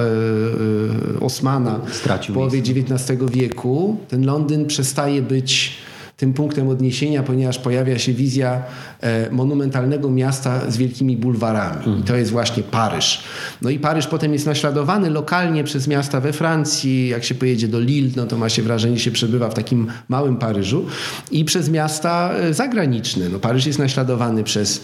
y, 1.15 1.19
Osmana 1.19 1.79
Stracił 1.91 2.33
w 2.33 2.35
połowie 2.35 2.59
XIX 2.59 3.19
wieku, 3.31 3.97
ten 4.07 4.25
Londyn 4.25 4.65
przestaje 4.65 5.21
być 5.21 5.77
tym 6.21 6.33
punktem 6.33 6.67
odniesienia, 6.67 7.23
ponieważ 7.23 7.59
pojawia 7.59 7.99
się 7.99 8.13
wizja 8.13 8.63
e, 9.01 9.31
monumentalnego 9.31 10.11
miasta 10.11 10.71
z 10.71 10.77
wielkimi 10.77 11.17
bulwarami. 11.17 11.99
I 11.99 12.03
to 12.03 12.15
jest 12.15 12.31
właśnie 12.31 12.63
Paryż. 12.63 13.23
No 13.61 13.69
i 13.69 13.79
Paryż 13.79 14.07
potem 14.07 14.33
jest 14.33 14.45
naśladowany 14.45 15.09
lokalnie 15.09 15.63
przez 15.63 15.87
miasta 15.87 16.19
we 16.19 16.33
Francji. 16.33 17.07
Jak 17.07 17.23
się 17.23 17.35
pojedzie 17.35 17.67
do 17.67 17.79
Lille, 17.79 18.09
no 18.15 18.25
to 18.25 18.37
ma 18.37 18.49
się 18.49 18.61
wrażenie, 18.63 18.97
że 18.97 19.03
się 19.03 19.11
przebywa 19.11 19.49
w 19.49 19.53
takim 19.53 19.87
małym 20.09 20.37
Paryżu. 20.37 20.85
I 21.31 21.45
przez 21.45 21.69
miasta 21.69 22.31
e, 22.33 22.53
zagraniczne. 22.53 23.29
No 23.29 23.39
Paryż 23.39 23.65
jest 23.65 23.79
naśladowany 23.79 24.43
przez 24.43 24.83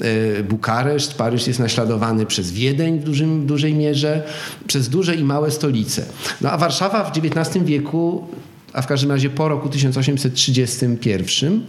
e, 0.00 0.42
Bukareszt, 0.42 1.14
Paryż 1.14 1.46
jest 1.46 1.58
naśladowany 1.58 2.26
przez 2.26 2.52
Wiedeń 2.52 3.00
w, 3.00 3.04
dużym, 3.04 3.42
w 3.42 3.46
dużej 3.46 3.74
mierze, 3.74 4.22
przez 4.66 4.88
duże 4.88 5.14
i 5.14 5.24
małe 5.24 5.50
stolice. 5.50 6.04
No 6.40 6.50
a 6.50 6.58
Warszawa 6.58 7.04
w 7.04 7.18
XIX 7.18 7.64
wieku 7.64 8.24
a 8.78 8.82
w 8.82 8.86
każdym 8.86 9.10
razie 9.10 9.30
po 9.30 9.48
roku 9.48 9.68
1831 9.68 11.66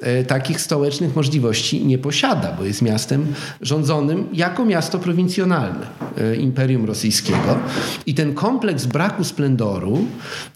e, 0.00 0.24
takich 0.24 0.60
stołecznych 0.60 1.16
możliwości 1.16 1.86
nie 1.86 1.98
posiada, 1.98 2.52
bo 2.58 2.64
jest 2.64 2.82
miastem 2.82 3.26
rządzonym 3.60 4.26
jako 4.32 4.64
miasto 4.64 4.98
prowincjonalne 4.98 5.86
e, 6.18 6.36
Imperium 6.36 6.84
Rosyjskiego. 6.84 7.58
I 8.06 8.14
ten 8.14 8.34
kompleks 8.34 8.86
braku 8.86 9.24
splendoru 9.24 10.04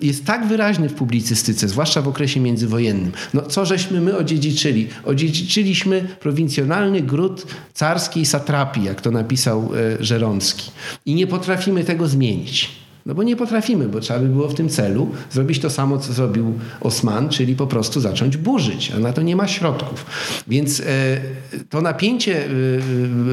jest 0.01 0.25
tak 0.25 0.47
wyraźny 0.47 0.89
w 0.89 0.95
publicystyce, 0.95 1.69
zwłaszcza 1.69 2.03
w 2.03 2.09
okresie 2.09 2.41
międzywojennym. 2.41 3.13
No 3.35 3.43
co 3.43 3.65
żeśmy 3.65 4.01
my 4.01 4.17
odziedziczyli? 4.17 4.89
Odziedziczyliśmy 5.05 6.09
prowincjonalny 6.21 7.03
gród 7.03 7.47
carskiej 7.75 8.27
satrapii, 8.27 8.85
jak 8.85 9.01
to 9.01 9.11
napisał 9.11 9.71
e, 10.01 10.05
Żeromski. 10.05 10.71
I 11.07 11.15
nie 11.15 11.27
potrafimy 11.27 11.85
tego 11.85 12.09
zmienić. 12.09 12.82
No 13.07 13.15
bo 13.15 13.23
nie 13.23 13.37
potrafimy, 13.37 13.89
bo 13.89 14.01
trzeba 14.01 14.21
by 14.21 14.29
było 14.29 14.49
w 14.49 14.55
tym 14.55 14.69
celu 14.69 15.11
zrobić 15.31 15.59
to 15.59 15.71
samo, 15.71 15.99
co 15.99 16.13
zrobił 16.13 16.59
Osman, 16.81 17.29
czyli 17.29 17.57
po 17.57 17.67
prostu 17.67 18.01
zacząć 18.01 18.37
burzyć, 18.37 18.93
a 18.97 18.99
na 18.99 19.13
to 19.13 19.23
nie 19.23 19.37
ma 19.37 19.49
środków. 19.49 20.07
Więc 20.49 20.81
e, 20.81 20.85
to 21.71 21.81
napięcie 21.81 22.45
e, 22.45 22.49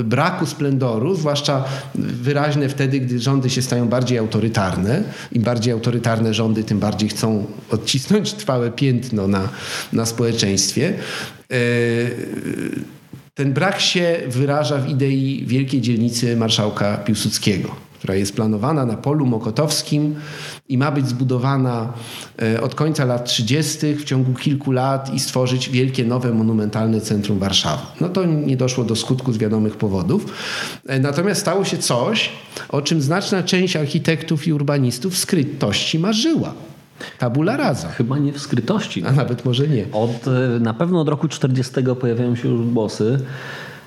braku 0.03 0.45
splendoru, 0.45 1.15
zwłaszcza 1.15 1.65
wyraźne 1.95 2.69
wtedy, 2.69 2.99
gdy 2.99 3.19
rządy 3.19 3.49
się 3.49 3.61
stają 3.61 3.87
bardziej 3.87 4.17
autorytarne, 4.17 5.03
im 5.31 5.43
bardziej 5.43 5.73
autorytarne 5.73 6.33
rządy, 6.33 6.63
tym 6.63 6.79
bardziej 6.79 7.09
chcą 7.09 7.45
odcisnąć 7.69 8.33
trwałe 8.33 8.71
piętno 8.71 9.27
na, 9.27 9.49
na 9.93 10.05
społeczeństwie. 10.05 10.93
E, 11.51 11.55
ten 13.33 13.53
brak 13.53 13.79
się 13.79 14.17
wyraża 14.27 14.77
w 14.77 14.89
idei 14.89 15.43
wielkiej 15.47 15.81
dzielnicy 15.81 16.37
marszałka 16.37 16.97
Piłsudskiego 16.97 17.88
która 17.99 18.15
jest 18.15 18.35
planowana 18.35 18.85
na 18.85 18.97
polu 18.97 19.25
mokotowskim 19.25 20.15
i 20.69 20.77
ma 20.77 20.91
być 20.91 21.07
zbudowana 21.07 21.93
e, 22.41 22.61
od 22.61 22.75
końca 22.75 23.05
lat 23.05 23.25
30. 23.25 23.95
w 23.95 24.03
ciągu 24.03 24.33
kilku 24.33 24.71
lat 24.71 25.13
i 25.13 25.19
stworzyć 25.19 25.69
wielkie, 25.69 26.05
nowe, 26.05 26.33
monumentalne 26.33 27.01
centrum 27.01 27.39
Warszawy. 27.39 27.81
No 28.01 28.09
to 28.09 28.25
nie 28.25 28.57
doszło 28.57 28.83
do 28.83 28.95
skutku 28.95 29.33
z 29.33 29.37
wiadomych 29.37 29.75
powodów. 29.75 30.25
E, 30.87 30.99
natomiast 30.99 31.41
stało 31.41 31.65
się 31.65 31.77
coś, 31.77 32.29
o 32.69 32.81
czym 32.81 33.01
znaczna 33.01 33.43
część 33.43 33.75
architektów 33.75 34.47
i 34.47 34.53
urbanistów 34.53 35.13
w 35.13 35.17
skrytości 35.17 35.99
marzyła. 35.99 36.53
Tabula 37.19 37.57
rasa. 37.57 37.89
Chyba 37.89 38.17
nie 38.17 38.33
w 38.33 38.39
skrytości. 38.39 39.03
A 39.05 39.11
nawet 39.11 39.45
może 39.45 39.67
nie. 39.67 39.85
Od, 39.91 40.27
e, 40.27 40.59
na 40.59 40.73
pewno 40.73 41.01
od 41.01 41.09
roku 41.09 41.27
40 41.27 41.73
pojawiają 41.99 42.35
się 42.35 42.49
już 42.49 42.67
głosy, 42.67 43.19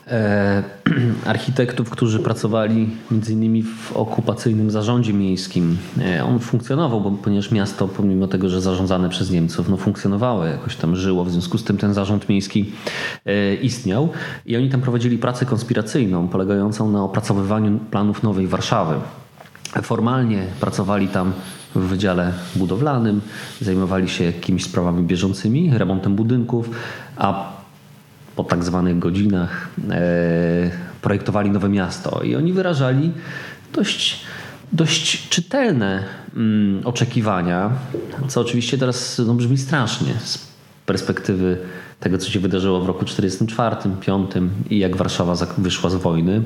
architektów, 1.26 1.90
którzy 1.90 2.18
pracowali 2.18 2.90
między 3.10 3.32
innymi 3.32 3.62
w 3.62 3.92
okupacyjnym 3.92 4.70
zarządzie 4.70 5.12
miejskim. 5.12 5.78
E, 6.00 6.24
on 6.24 6.38
funkcjonował, 6.38 7.00
bo, 7.00 7.10
ponieważ 7.10 7.50
miasto, 7.50 7.88
pomimo 7.88 8.26
tego, 8.26 8.48
że 8.48 8.60
zarządzane 8.60 9.08
przez 9.08 9.30
Niemców, 9.30 9.68
no 9.68 9.76
funkcjonowało, 9.76 10.44
jakoś 10.44 10.76
tam 10.76 10.96
żyło, 10.96 11.24
w 11.24 11.30
związku 11.30 11.58
z 11.58 11.64
tym 11.64 11.78
ten 11.78 11.94
zarząd 11.94 12.28
miejski 12.28 12.72
e, 13.26 13.54
istniał 13.54 14.08
i 14.46 14.56
oni 14.56 14.70
tam 14.70 14.80
prowadzili 14.80 15.18
pracę 15.18 15.46
konspiracyjną, 15.46 16.28
polegającą 16.28 16.90
na 16.90 17.04
opracowywaniu 17.04 17.78
planów 17.90 18.22
nowej 18.22 18.46
Warszawy. 18.46 18.94
Formalnie 19.82 20.46
pracowali 20.60 21.08
tam 21.08 21.32
w 21.74 21.80
wydziale 21.80 22.32
budowlanym, 22.56 23.20
zajmowali 23.60 24.08
się 24.08 24.24
jakimiś 24.24 24.64
sprawami 24.64 25.02
bieżącymi, 25.02 25.70
remontem 25.78 26.14
budynków, 26.14 26.70
a 27.16 27.61
po 28.36 28.44
tak 28.44 28.64
zwanych 28.64 28.98
godzinach 28.98 29.68
e, 29.90 30.70
projektowali 31.02 31.50
nowe 31.50 31.68
miasto 31.68 32.22
i 32.22 32.36
oni 32.36 32.52
wyrażali 32.52 33.12
dość, 33.72 34.20
dość 34.72 35.28
czytelne 35.28 36.04
mm, 36.36 36.86
oczekiwania, 36.86 37.70
co 38.28 38.40
oczywiście 38.40 38.78
teraz 38.78 39.22
no, 39.26 39.34
brzmi 39.34 39.58
strasznie 39.58 40.14
z 40.24 40.52
perspektywy 40.86 41.58
tego, 42.00 42.18
co 42.18 42.30
się 42.30 42.40
wydarzyło 42.40 42.80
w 42.80 42.86
roku 42.86 43.04
1944, 43.04 43.76
1945 43.76 44.70
i 44.70 44.78
jak 44.78 44.96
Warszawa 44.96 45.34
wyszła 45.58 45.90
z 45.90 45.94
wojny. 45.94 46.42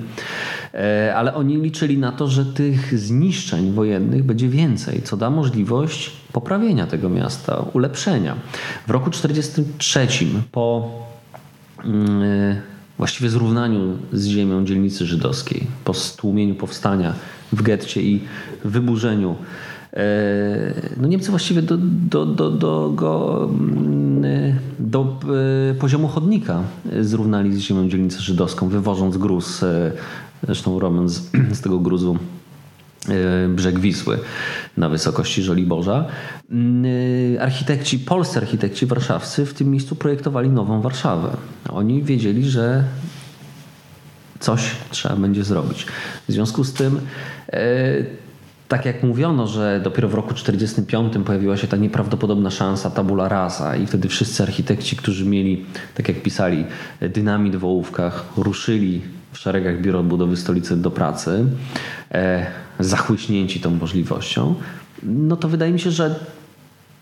E, 0.74 1.14
ale 1.16 1.34
oni 1.34 1.56
liczyli 1.56 1.98
na 1.98 2.12
to, 2.12 2.28
że 2.28 2.44
tych 2.44 2.98
zniszczeń 2.98 3.72
wojennych 3.72 4.24
będzie 4.24 4.48
więcej, 4.48 5.02
co 5.02 5.16
da 5.16 5.30
możliwość 5.30 6.12
poprawienia 6.32 6.86
tego 6.86 7.08
miasta, 7.08 7.64
ulepszenia. 7.72 8.34
W 8.86 8.90
roku 8.90 9.10
1943 9.10 10.26
po 10.52 10.90
właściwie 12.98 13.30
zrównaniu 13.30 13.98
z 14.12 14.26
ziemią 14.26 14.64
dzielnicy 14.64 15.06
żydowskiej, 15.06 15.66
po 15.84 15.94
stłumieniu 15.94 16.54
powstania 16.54 17.14
w 17.52 17.62
getcie 17.62 18.02
i 18.02 18.20
wyburzeniu. 18.64 19.36
E, 19.92 20.04
no 20.96 21.08
Niemcy 21.08 21.30
właściwie 21.30 21.62
do, 21.62 21.76
do, 21.80 22.26
do, 22.26 22.50
do, 22.50 22.90
go, 22.90 23.44
mm, 23.50 24.24
y, 24.24 24.56
do 24.78 25.18
y, 25.70 25.74
poziomu 25.74 26.08
chodnika 26.08 26.62
zrównali 27.00 27.54
z 27.54 27.58
ziemią 27.58 27.88
dzielnicę 27.88 28.20
żydowską, 28.20 28.68
wywożąc 28.68 29.16
gruz. 29.16 29.64
Zresztą 30.42 30.78
Roman 30.78 31.08
z, 31.08 31.30
z 31.52 31.60
tego 31.60 31.78
gruzu 31.78 32.18
brzeg 33.48 33.78
Wisły 33.78 34.18
na 34.76 34.88
wysokości 34.88 35.42
Żoliborza. 35.42 36.04
Architekci, 37.40 37.98
polscy 37.98 38.38
architekci 38.38 38.86
warszawscy 38.86 39.46
w 39.46 39.54
tym 39.54 39.70
miejscu 39.70 39.96
projektowali 39.96 40.48
nową 40.48 40.80
Warszawę. 40.80 41.36
Oni 41.68 42.02
wiedzieli, 42.02 42.50
że 42.50 42.84
coś 44.40 44.70
trzeba 44.90 45.16
będzie 45.16 45.44
zrobić. 45.44 45.86
W 46.28 46.32
związku 46.32 46.64
z 46.64 46.72
tym 46.72 47.00
tak 48.68 48.86
jak 48.86 49.02
mówiono, 49.02 49.46
że 49.46 49.80
dopiero 49.84 50.08
w 50.08 50.14
roku 50.14 50.34
1945 50.34 51.26
pojawiła 51.26 51.56
się 51.56 51.66
ta 51.66 51.76
nieprawdopodobna 51.76 52.50
szansa 52.50 52.90
tabula 52.90 53.28
rasa 53.28 53.76
i 53.76 53.86
wtedy 53.86 54.08
wszyscy 54.08 54.42
architekci, 54.42 54.96
którzy 54.96 55.24
mieli, 55.24 55.64
tak 55.94 56.08
jak 56.08 56.22
pisali, 56.22 56.64
dynamit 57.00 57.56
w 57.56 57.64
ołówkach, 57.64 58.24
ruszyli 58.36 59.00
w 59.36 59.38
szeregach 59.38 59.80
Biura 59.80 59.98
Odbudowy 59.98 60.36
Stolicy 60.36 60.76
do 60.76 60.90
pracy, 60.90 61.44
e, 62.12 62.46
zachłyśnięci 62.80 63.60
tą 63.60 63.70
możliwością, 63.70 64.54
no 65.02 65.36
to 65.36 65.48
wydaje 65.48 65.72
mi 65.72 65.80
się, 65.80 65.90
że 65.90 66.14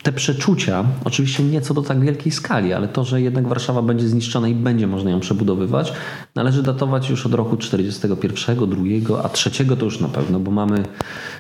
te 0.05 0.13
przeczucia, 0.13 0.85
oczywiście 1.05 1.45
nie 1.45 1.61
co 1.61 1.75
do 1.75 1.83
tak 1.83 2.01
wielkiej 2.01 2.33
skali, 2.33 2.73
ale 2.73 2.89
to, 2.89 3.05
że 3.05 3.23
jednak 3.23 3.49
Warszawa 3.49 3.83
będzie 3.83 4.09
zniszczona 4.09 4.49
i 4.49 4.55
będzie 4.55 4.87
można 4.87 5.11
ją 5.11 5.21
przebudowywać, 5.21 5.93
należy 6.35 6.63
datować 6.63 7.11
już 7.11 7.27
od 7.27 7.35
roku 7.35 7.57
41, 7.57 8.57
2, 8.57 9.23
a 9.23 9.29
3 9.29 9.51
to 9.67 9.85
już 9.85 10.01
na 10.01 10.09
pewno, 10.09 10.41
bo 10.41 10.51
mamy 10.51 10.85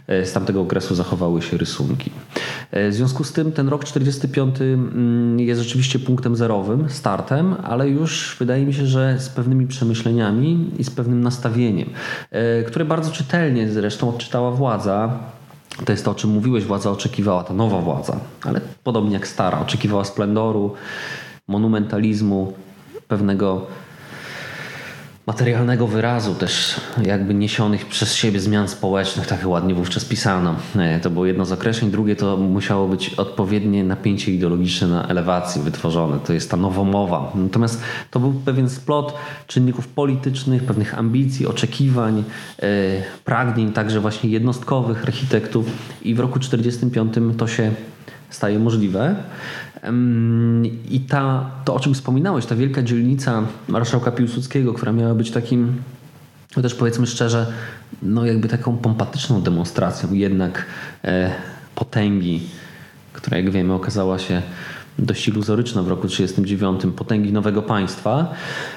e, 0.06 0.26
z 0.26 0.32
tamtego 0.32 0.60
okresu 0.60 0.94
zachowały 0.94 1.42
się 1.42 1.56
rysunki. 1.56 2.10
E, 2.70 2.90
w 2.90 2.94
związku 2.94 3.24
z 3.24 3.32
tym 3.32 3.52
ten 3.52 3.68
rok 3.68 3.84
45 3.84 4.60
mm, 4.60 5.40
jest 5.40 5.60
rzeczywiście 5.60 5.98
punktem 5.98 6.36
zerowym, 6.36 6.90
startem, 6.90 7.54
ale 7.64 7.88
już 7.88 8.36
wydaje 8.38 8.66
mi 8.66 8.74
się, 8.74 8.86
że 8.86 9.16
z 9.18 9.28
pewnymi 9.28 9.66
przemyśleniami 9.66 10.70
i 10.78 10.84
z 10.84 10.90
pewnym 10.90 11.20
nastawieniem, 11.20 11.90
e, 12.30 12.62
które 12.62 12.84
bardzo 12.84 13.10
czytelnie 13.10 13.68
zresztą 13.68 14.08
odczytała 14.08 14.50
władza 14.50 15.18
to 15.84 15.92
jest 15.92 16.04
to, 16.04 16.10
o 16.10 16.14
czym 16.14 16.30
mówiłeś, 16.30 16.64
władza 16.64 16.90
oczekiwała, 16.90 17.44
ta 17.44 17.54
nowa 17.54 17.78
władza, 17.78 18.16
ale 18.44 18.60
podobnie 18.84 19.12
jak 19.12 19.28
stara, 19.28 19.60
oczekiwała 19.60 20.04
splendoru, 20.04 20.74
monumentalizmu, 21.48 22.52
pewnego 23.08 23.66
materialnego 25.26 25.86
wyrazu 25.86 26.34
też 26.34 26.80
jakby 27.02 27.34
niesionych 27.34 27.86
przez 27.86 28.14
siebie 28.14 28.40
zmian 28.40 28.68
społecznych, 28.68 29.26
tak 29.26 29.46
ładnie 29.46 29.74
wówczas 29.74 30.04
pisano. 30.04 30.54
E, 30.76 31.00
to 31.00 31.10
było 31.10 31.26
jedno 31.26 31.44
z 31.44 31.52
określeń. 31.52 31.90
Drugie 31.90 32.16
to 32.16 32.36
musiało 32.36 32.88
być 32.88 33.14
odpowiednie 33.14 33.84
napięcie 33.84 34.32
ideologiczne 34.32 34.88
na 34.88 35.08
elewacji 35.08 35.62
wytworzone. 35.62 36.18
To 36.26 36.32
jest 36.32 36.50
ta 36.50 36.56
nowomowa. 36.56 37.32
Natomiast 37.34 37.82
to 38.10 38.20
był 38.20 38.32
pewien 38.32 38.70
splot 38.70 39.14
czynników 39.46 39.88
politycznych, 39.88 40.64
pewnych 40.64 40.98
ambicji, 40.98 41.46
oczekiwań, 41.46 42.24
e, 42.62 42.66
pragnień, 43.24 43.72
także 43.72 44.00
właśnie 44.00 44.30
jednostkowych 44.30 45.02
architektów 45.02 45.66
i 46.02 46.14
w 46.14 46.20
roku 46.20 46.38
1945 46.38 47.38
to 47.38 47.46
się 47.46 47.72
staje 48.34 48.58
możliwe. 48.58 49.14
I 50.90 51.00
ta, 51.00 51.50
to, 51.64 51.74
o 51.74 51.80
czym 51.80 51.94
wspominałeś, 51.94 52.46
ta 52.46 52.56
wielka 52.56 52.82
dzielnica 52.82 53.42
marszałka 53.68 54.10
Piłsudskiego, 54.10 54.72
która 54.72 54.92
miała 54.92 55.14
być 55.14 55.30
takim, 55.30 55.82
no 56.56 56.62
też 56.62 56.74
powiedzmy 56.74 57.06
szczerze, 57.06 57.46
no 58.02 58.26
jakby 58.26 58.48
taką 58.48 58.76
pompatyczną 58.76 59.42
demonstracją 59.42 60.12
jednak 60.12 60.66
e, 61.04 61.30
potęgi, 61.74 62.40
która 63.12 63.36
jak 63.36 63.50
wiemy 63.50 63.72
okazała 63.72 64.18
się 64.18 64.42
dość 64.98 65.28
iluzoryczna 65.28 65.82
w 65.82 65.88
roku 65.88 66.08
1939, 66.08 66.96
potęgi 66.96 67.32
nowego 67.32 67.62
państwa, 67.62 68.34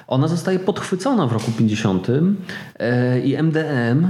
ona 0.07 0.27
zostaje 0.27 0.59
podchwycona 0.59 1.27
w 1.27 1.31
roku 1.31 1.51
50 1.51 2.07
e, 2.79 3.19
i 3.19 3.37
MDM 3.37 4.07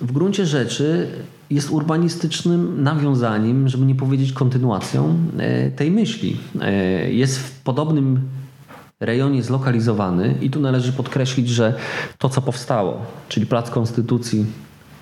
w 0.00 0.12
gruncie 0.12 0.46
rzeczy 0.46 1.08
jest 1.50 1.70
urbanistycznym 1.70 2.82
nawiązaniem, 2.82 3.68
żeby 3.68 3.86
nie 3.86 3.94
powiedzieć 3.94 4.32
kontynuacją 4.32 5.16
e, 5.38 5.70
tej 5.70 5.90
myśli. 5.90 6.36
E, 6.60 6.72
jest 7.12 7.38
w 7.38 7.60
podobnym 7.60 8.20
rejonie 9.00 9.42
zlokalizowany 9.42 10.34
i 10.40 10.50
tu 10.50 10.60
należy 10.60 10.92
podkreślić, 10.92 11.48
że 11.48 11.74
to 12.18 12.28
co 12.28 12.42
powstało, 12.42 13.06
czyli 13.28 13.46
Plac 13.46 13.70
Konstytucji 13.70 14.46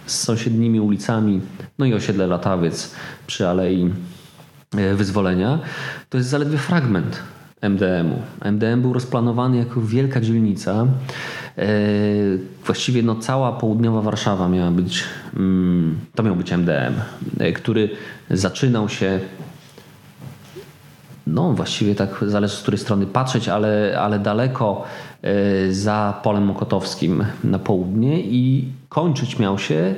z 0.06 0.20
sąsiednimi 0.20 0.80
ulicami, 0.80 1.40
no 1.78 1.86
i 1.86 1.94
osiedle 1.94 2.26
Latawiec 2.26 2.94
przy 3.26 3.48
Alei 3.48 3.90
e, 4.76 4.94
Wyzwolenia, 4.94 5.58
to 6.08 6.18
jest 6.18 6.30
zaledwie 6.30 6.58
fragment 6.58 7.22
MDM-u. 7.60 8.48
MDM 8.52 8.82
był 8.82 8.92
rozplanowany 8.92 9.56
jako 9.56 9.80
wielka 9.80 10.20
dzielnica. 10.20 10.86
Właściwie 12.66 13.02
no, 13.02 13.16
cała 13.16 13.52
południowa 13.52 14.02
Warszawa 14.02 14.48
miała 14.48 14.70
być, 14.70 15.04
mm, 15.36 15.98
to 16.14 16.22
miał 16.22 16.36
być 16.36 16.52
MDM, 16.52 16.94
który 17.54 17.90
zaczynał 18.30 18.88
się 18.88 19.20
no 21.26 21.52
właściwie 21.52 21.94
tak 21.94 22.24
zależy 22.26 22.56
z 22.56 22.60
której 22.60 22.78
strony 22.78 23.06
patrzeć, 23.06 23.48
ale, 23.48 23.98
ale 24.00 24.18
daleko 24.18 24.84
za 25.70 26.20
polem 26.22 26.44
mokotowskim 26.44 27.24
na 27.44 27.58
południe 27.58 28.20
i 28.20 28.72
kończyć 28.88 29.38
miał 29.38 29.58
się 29.58 29.94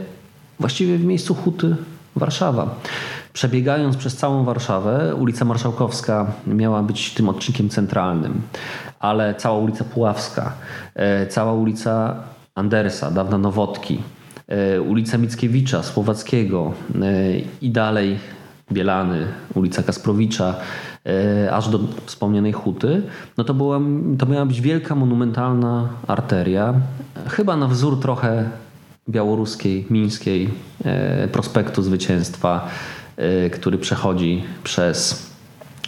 właściwie 0.61 0.99
w 0.99 1.05
miejscu 1.05 1.35
Huty 1.35 1.77
Warszawa. 2.16 2.75
Przebiegając 3.33 3.97
przez 3.97 4.16
całą 4.16 4.45
Warszawę, 4.45 5.14
ulica 5.14 5.45
Marszałkowska 5.45 6.27
miała 6.47 6.83
być 6.83 7.14
tym 7.14 7.29
odcinkiem 7.29 7.69
centralnym, 7.69 8.40
ale 9.01 9.35
cała 9.35 9.59
ulica 9.59 9.85
Puławska, 9.85 10.53
e, 10.95 11.27
cała 11.27 11.53
ulica 11.53 12.16
Andersa, 12.55 13.11
dawna 13.11 13.38
Nowotki, 13.38 14.03
e, 14.49 14.81
ulica 14.81 15.19
Mickiewicza, 15.19 15.83
Słowackiego 15.83 16.73
e, 16.95 17.38
i 17.62 17.71
dalej 17.71 18.19
Bielany, 18.73 19.27
ulica 19.55 19.83
Kasprowicza, 19.83 20.55
aż 21.53 21.69
do 21.69 21.81
wspomnianej 22.07 22.53
Huty, 22.53 23.03
no 23.37 23.45
to, 23.45 23.55
była, 23.55 23.81
to 24.19 24.27
miała 24.27 24.47
być 24.47 24.61
wielka, 24.61 24.95
monumentalna 24.95 25.88
arteria, 26.07 26.75
chyba 27.29 27.57
na 27.57 27.69
wzór 27.69 28.01
trochę 28.01 28.51
białoruskiej, 29.09 29.87
mińskiej 29.90 30.51
prospektu 31.33 31.83
zwycięstwa, 31.83 32.69
który 33.53 33.79
przechodzi 33.79 34.43
przez 34.65 35.31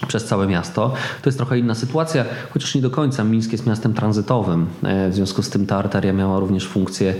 przez 0.07 0.25
całe 0.25 0.47
miasto. 0.47 0.95
To 1.23 1.29
jest 1.29 1.38
trochę 1.38 1.59
inna 1.59 1.75
sytuacja, 1.75 2.25
chociaż 2.51 2.75
nie 2.75 2.83
do 2.83 2.90
końca. 2.90 3.25
Mińsk 3.25 3.53
jest 3.53 3.66
miastem 3.66 3.95
tranzytowym. 3.95 4.66
Y, 5.07 5.11
w 5.11 5.14
związku 5.14 5.42
z 5.42 5.51
tym 5.51 5.66
ta 5.66 5.77
arteria 5.77 6.12
miała 6.12 6.40
również 6.40 6.66
funkcję 6.66 7.14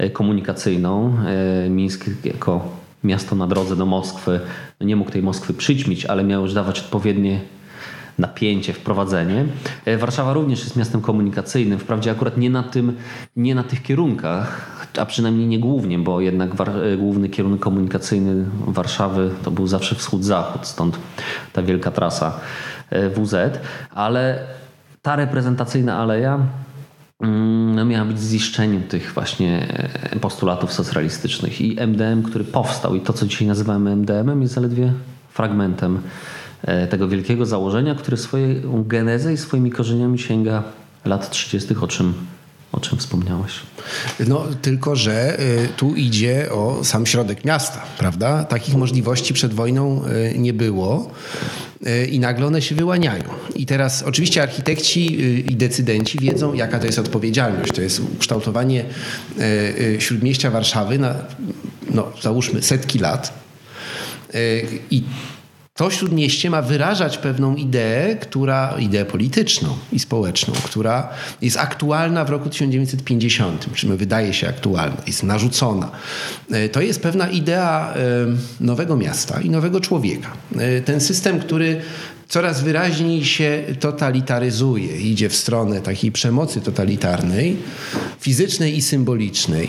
y, 0.00 0.10
komunikacyjną. 0.10 1.16
Mińsk 1.70 2.04
jako 2.24 2.68
miasto 3.04 3.36
na 3.36 3.46
drodze 3.46 3.76
do 3.76 3.86
Moskwy 3.86 4.40
no 4.80 4.86
nie 4.86 4.96
mógł 4.96 5.10
tej 5.10 5.22
Moskwy 5.22 5.54
przyćmić, 5.54 6.04
ale 6.04 6.24
miał 6.24 6.42
już 6.42 6.54
dawać 6.54 6.80
odpowiednie 6.80 7.40
napięcie, 8.18 8.72
wprowadzenie. 8.72 9.44
Warszawa 9.98 10.32
również 10.32 10.60
jest 10.60 10.76
miastem 10.76 11.00
komunikacyjnym, 11.00 11.78
wprawdzie 11.78 12.10
akurat 12.10 12.36
nie 12.36 12.50
na, 12.50 12.62
tym, 12.62 12.96
nie 13.36 13.54
na 13.54 13.62
tych 13.62 13.82
kierunkach, 13.82 14.75
a 14.98 15.06
przynajmniej 15.06 15.46
nie 15.46 15.58
głównie, 15.58 15.98
bo 15.98 16.20
jednak 16.20 16.50
e, 16.60 16.96
główny 16.96 17.28
kierunek 17.28 17.60
komunikacyjny 17.60 18.44
Warszawy 18.66 19.30
to 19.44 19.50
był 19.50 19.66
zawsze 19.66 19.94
wschód-zachód, 19.94 20.66
stąd 20.66 20.98
ta 21.52 21.62
wielka 21.62 21.90
trasa 21.90 22.40
e, 22.90 23.10
WZ, 23.10 23.34
ale 23.94 24.38
ta 25.02 25.16
reprezentacyjna 25.16 25.98
aleja 25.98 26.38
mm, 27.20 27.74
no, 27.74 27.84
miała 27.84 28.04
być 28.04 28.20
ziszczeniem 28.20 28.82
tych 28.82 29.12
właśnie 29.14 29.66
e, 30.12 30.18
postulatów 30.18 30.72
socjalistycznych 30.72 31.60
i 31.60 31.76
MDM, 31.86 32.22
który 32.22 32.44
powstał 32.44 32.94
i 32.94 33.00
to, 33.00 33.12
co 33.12 33.26
dzisiaj 33.26 33.48
nazywamy 33.48 33.96
MDM-em 33.96 34.42
jest 34.42 34.54
zaledwie 34.54 34.92
fragmentem 35.30 36.00
tego 36.90 37.08
wielkiego 37.08 37.46
założenia, 37.46 37.94
które 37.94 38.16
swoją 38.16 38.84
genezę 38.86 39.32
i 39.32 39.36
swoimi 39.36 39.70
korzeniami 39.70 40.18
sięga 40.18 40.62
lat 41.04 41.30
30., 41.30 41.74
o 41.80 41.86
czym 41.86 42.14
o 42.72 42.80
czym 42.80 42.98
wspomniałeś. 42.98 43.52
No, 44.26 44.44
tylko 44.62 44.96
że 44.96 45.40
y, 45.40 45.68
tu 45.76 45.94
idzie 45.94 46.52
o 46.52 46.84
sam 46.84 47.06
środek 47.06 47.44
miasta, 47.44 47.82
prawda? 47.98 48.44
Takich 48.44 48.74
możliwości 48.74 49.34
przed 49.34 49.54
wojną 49.54 50.02
y, 50.06 50.38
nie 50.38 50.52
było 50.52 51.10
y, 51.86 52.06
i 52.06 52.18
nagle 52.18 52.46
one 52.46 52.62
się 52.62 52.74
wyłaniają. 52.74 53.24
I 53.54 53.66
teraz 53.66 54.02
oczywiście 54.02 54.42
architekci 54.42 55.20
i 55.52 55.56
decydenci 55.56 56.18
wiedzą, 56.18 56.54
jaka 56.54 56.78
to 56.78 56.86
jest 56.86 56.98
odpowiedzialność. 56.98 57.72
To 57.72 57.80
jest 57.82 58.00
ukształtowanie 58.14 58.84
śródmieścia 59.98 60.50
Warszawy 60.50 60.98
na, 60.98 61.14
no, 61.90 62.12
załóżmy, 62.22 62.62
setki 62.62 62.98
lat. 62.98 63.32
I 64.90 65.02
to 65.76 65.90
śródmieście 65.90 66.50
ma 66.50 66.62
wyrażać 66.62 67.18
pewną 67.18 67.56
ideę, 67.56 68.16
która, 68.16 68.74
ideę 68.78 69.04
polityczną 69.04 69.76
i 69.92 69.98
społeczną, 69.98 70.54
która 70.64 71.08
jest 71.42 71.56
aktualna 71.56 72.24
w 72.24 72.30
roku 72.30 72.50
1950, 72.50 73.74
czy 73.74 73.86
wydaje 73.86 74.34
się 74.34 74.48
aktualna, 74.48 74.96
jest 75.06 75.22
narzucona. 75.22 75.90
E, 76.50 76.68
to 76.68 76.80
jest 76.80 77.02
pewna 77.02 77.28
idea 77.28 77.94
e, 77.94 78.00
nowego 78.60 78.96
miasta 78.96 79.40
i 79.40 79.50
nowego 79.50 79.80
człowieka. 79.80 80.32
E, 80.58 80.80
ten 80.80 81.00
system, 81.00 81.40
który 81.40 81.80
coraz 82.28 82.62
wyraźniej 82.62 83.24
się 83.24 83.62
totalitaryzuje, 83.80 84.96
idzie 84.96 85.28
w 85.28 85.36
stronę 85.36 85.80
takiej 85.80 86.12
przemocy 86.12 86.60
totalitarnej, 86.60 87.56
fizycznej 88.20 88.76
i 88.76 88.82
symbolicznej 88.82 89.68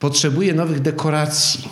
potrzebuje 0.00 0.54
nowych 0.54 0.80
dekoracji. 0.80 1.68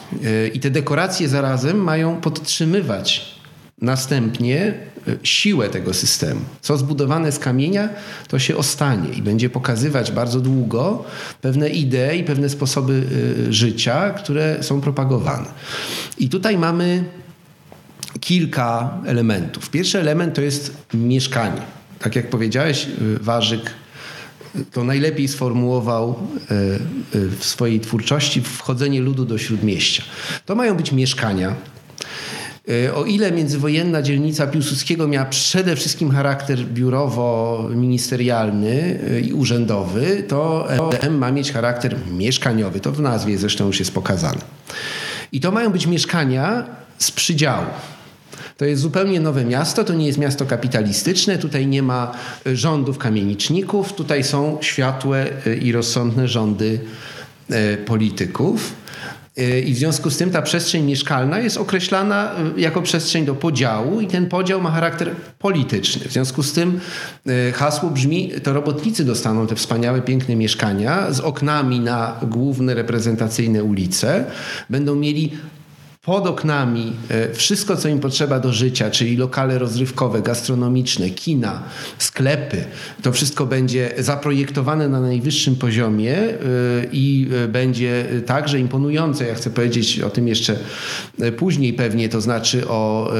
I 0.55 0.61
te 0.61 0.71
dekoracje 0.71 1.29
zarazem 1.29 1.77
mają 1.77 2.21
podtrzymywać 2.21 3.35
następnie 3.81 4.75
siłę 5.23 5.69
tego 5.69 5.95
systemu. 5.95 6.41
Co 6.61 6.77
zbudowane 6.77 7.33
z 7.33 7.39
kamienia, 7.39 7.89
to 8.29 8.39
się 8.39 8.57
ostanie 8.57 9.09
i 9.11 9.23
będzie 9.23 9.51
pokazywać 9.51 10.13
bardzo 10.13 10.41
długo 10.41 11.05
pewne 11.41 11.69
idee 11.69 12.19
i 12.19 12.25
pewne 12.25 12.49
sposoby 12.49 13.03
życia, 13.51 14.11
które 14.11 14.63
są 14.63 14.81
propagowane. 14.81 15.47
I 16.19 16.29
tutaj 16.29 16.59
mamy 16.59 17.05
kilka 18.21 18.99
elementów. 19.07 19.71
Pierwszy 19.71 20.01
element 20.01 20.35
to 20.35 20.43
jest 20.43 20.77
mieszkanie. 20.95 21.63
Tak 21.99 22.17
jak 22.17 22.31
powiedziałeś, 22.31 22.87
Warzyk 23.21 23.71
to 24.73 24.85
najlepiej 24.85 25.29
sformułował 25.29 26.17
y, 27.15 27.19
y, 27.19 27.31
w 27.31 27.45
swojej 27.45 27.81
twórczości 27.81 28.41
wchodzenie 28.41 29.01
ludu 29.01 29.25
do 29.25 29.39
śródmieścia. 29.39 30.03
To 30.47 30.55
mają 30.55 30.77
być 30.77 30.93
mieszkania. 30.93 31.55
O 32.95 33.05
ile 33.05 33.33
międzywojenna 33.33 34.03
dzielnica 34.03 34.47
Piłsudskiego 34.47 35.09
miała 35.09 35.27
przede 35.27 35.77
wszystkim 35.77 36.11
charakter 36.11 36.59
biurowo-ministerialny 36.59 38.99
i 39.25 39.33
urzędowy, 39.33 40.25
to 40.29 40.69
M 41.01 41.19
ma 41.19 41.31
mieć 41.31 41.53
charakter 41.53 41.97
mieszkaniowy. 42.11 42.81
To 42.81 42.93
w 42.93 43.01
nazwie 43.01 43.39
zresztą 43.39 43.67
już 43.67 43.79
jest 43.79 43.95
pokazane. 43.95 44.41
I 45.33 45.41
to 45.41 45.53
mają 45.53 45.71
być 45.71 45.87
mieszkania 45.87 46.65
z 46.99 47.11
przydziału. 47.11 47.67
To 48.59 48.65
jest 48.65 48.83
zupełnie 48.83 49.21
nowe 49.21 49.45
miasto, 49.45 49.85
to 49.85 49.95
nie 49.95 50.07
jest 50.07 50.19
miasto 50.19 50.47
kapitalistyczne, 50.47 51.39
tutaj 51.39 51.67
nie 51.67 51.83
ma 51.83 52.13
e, 52.47 52.57
rządów 52.57 52.99
kamieniczników, 52.99 53.93
tutaj 53.93 54.25
są 54.25 54.59
światłe 54.61 55.27
e, 55.47 55.55
i 55.55 55.73
rozsądne 55.73 56.29
rządy 56.29 56.81
e, 57.51 57.77
polityków. 57.77 58.73
I 59.67 59.75
w 59.75 59.79
związku 59.79 60.11
z 60.11 60.17
tym 60.17 60.31
ta 60.31 60.43
przestrzeń 60.43 60.85
mieszkalna 60.85 61.39
jest 61.39 61.57
określana 61.57 62.31
jako 62.57 62.83
przestrzeń 62.83 63.25
do 63.25 63.35
podziału 63.35 64.01
i 64.01 64.07
ten 64.07 64.27
podział 64.27 64.61
ma 64.61 64.71
charakter 64.71 65.11
polityczny. 65.39 66.09
W 66.09 66.13
związku 66.13 66.43
z 66.43 66.53
tym 66.53 66.81
hasło 67.55 67.91
brzmi, 67.91 68.33
to 68.43 68.53
robotnicy 68.53 69.05
dostaną 69.05 69.47
te 69.47 69.55
wspaniałe, 69.55 70.03
piękne 70.03 70.37
mieszkania 70.37 71.13
z 71.13 71.21
oknami 71.21 71.81
na 71.81 72.21
główne 72.23 72.75
reprezentacyjne 72.75 73.65
ulice. 73.65 74.25
Będą 74.71 74.95
mieli 74.95 75.33
pod 76.09 76.27
oknami 76.27 76.93
e, 77.09 77.35
wszystko, 77.35 77.77
co 77.77 77.89
im 77.89 78.01
potrzeba 78.01 78.41
do 78.41 78.53
życia, 78.53 78.91
czyli 78.91 79.17
lokale 79.17 79.59
rozrywkowe, 79.59 80.23
gastronomiczne, 80.23 81.11
kina, 81.11 81.63
sklepy, 81.99 82.65
to 83.03 83.13
wszystko 83.13 83.47
będzie 83.47 83.95
zaprojektowane 83.99 84.89
na 84.89 85.01
najwyższym 85.01 85.57
poziomie 85.57 86.19
e, 86.19 86.37
i 86.93 87.29
e, 87.45 87.49
będzie 87.49 88.07
także 88.27 88.59
imponujące. 88.59 89.27
Ja 89.27 89.35
chcę 89.35 89.51
powiedzieć 89.51 90.01
o 90.01 90.11
tym 90.11 90.29
jeszcze 90.29 90.57
później 91.37 91.73
pewnie, 91.73 92.09
to 92.09 92.21
znaczy 92.21 92.69
o 92.69 93.13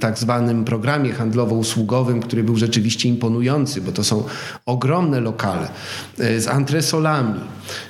tak 0.00 0.18
zwanym 0.18 0.64
programie 0.64 1.12
handlowo-usługowym, 1.12 2.20
który 2.20 2.44
był 2.44 2.56
rzeczywiście 2.56 3.08
imponujący, 3.08 3.80
bo 3.80 3.92
to 3.92 4.04
są 4.04 4.24
ogromne 4.66 5.20
lokale 5.20 5.68
z 6.18 6.46
antresolami, 6.46 7.40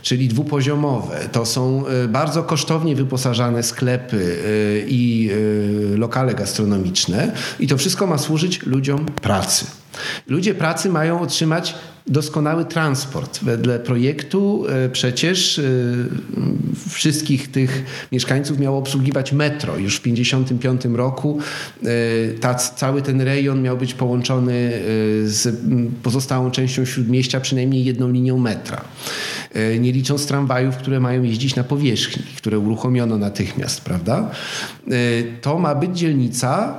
czyli 0.02 0.28
dwupoziomowe. 0.28 1.16
To 1.32 1.46
są 1.46 1.84
bardzo 2.08 2.42
kosztownie 2.42 2.96
wyposażane 2.96 3.62
sklepy, 3.62 4.31
Y, 4.32 4.84
i 4.88 5.30
y, 5.94 5.96
lokale 5.96 6.34
gastronomiczne 6.34 7.32
i 7.60 7.66
to 7.66 7.78
wszystko 7.78 8.06
ma 8.06 8.18
służyć 8.18 8.62
ludziom 8.62 9.06
pracy. 9.06 9.66
Ludzie 10.26 10.54
pracy 10.54 10.88
mają 10.88 11.20
otrzymać 11.20 11.74
doskonały 12.06 12.64
transport. 12.64 13.44
Wedle 13.44 13.78
projektu 13.78 14.64
y, 14.86 14.90
przecież 14.90 15.60
wszystkich 16.90 17.50
tych 17.50 17.84
mieszkańców 18.12 18.58
miało 18.58 18.78
obsługiwać 18.78 19.32
metro. 19.32 19.78
Już 19.78 19.96
w 19.96 20.00
1955 20.00 20.96
roku 20.98 21.38
ta, 22.40 22.54
cały 22.54 23.02
ten 23.02 23.20
rejon 23.20 23.62
miał 23.62 23.76
być 23.76 23.94
połączony 23.94 24.72
z 25.24 25.56
pozostałą 26.02 26.50
częścią 26.50 26.84
śródmieścia 26.84 27.40
przynajmniej 27.40 27.84
jedną 27.84 28.10
linią 28.10 28.38
metra. 28.38 28.84
E, 29.54 29.78
nie 29.78 29.92
licząc 29.92 30.26
tramwajów, 30.26 30.76
które 30.76 31.00
mają 31.00 31.22
jeździć 31.22 31.56
na 31.56 31.64
powierzchni, 31.64 32.22
które 32.36 32.58
uruchomiono 32.58 33.18
natychmiast, 33.18 33.80
prawda? 33.80 34.30
E, 34.88 34.92
to 35.40 35.58
ma 35.58 35.74
być 35.74 35.98
dzielnica 35.98 36.74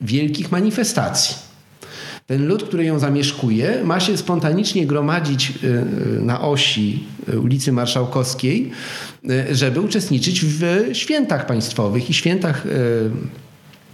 wielkich 0.00 0.52
manifestacji. 0.52 1.36
Ten 2.26 2.46
lud, 2.46 2.64
który 2.64 2.84
ją 2.84 2.98
zamieszkuje, 2.98 3.80
ma 3.84 4.00
się 4.00 4.16
spontanicznie 4.16 4.86
gromadzić 4.86 5.50
e, 5.50 5.84
na 6.20 6.40
osi 6.40 7.04
ulicy 7.42 7.72
Marszałkowskiej, 7.72 8.70
żeby 9.50 9.80
uczestniczyć 9.80 10.44
w 10.44 10.88
świętach 10.92 11.46
państwowych 11.46 12.10
i 12.10 12.14
świętach 12.14 12.66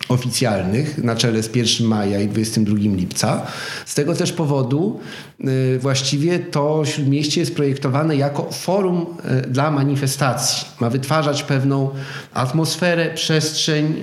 oficjalnych 0.09 0.99
na 0.99 1.17
czele 1.17 1.43
z 1.43 1.57
1 1.57 1.87
maja 1.87 2.21
i 2.21 2.29
22 2.29 2.77
lipca. 2.77 3.47
Z 3.87 3.95
tego 3.95 4.15
też 4.15 4.33
powodu 4.33 5.01
y, 5.41 5.79
właściwie 5.79 6.39
to 6.39 6.83
Śródmieście 6.85 7.41
jest 7.41 7.55
projektowane 7.55 8.17
jako 8.17 8.51
forum 8.53 9.07
y, 9.47 9.51
dla 9.51 9.71
manifestacji. 9.71 10.69
Ma 10.81 10.91
wytwarzać 10.91 11.43
pewną 11.43 11.91
atmosferę, 12.35 13.15
przestrzeń 13.15 13.95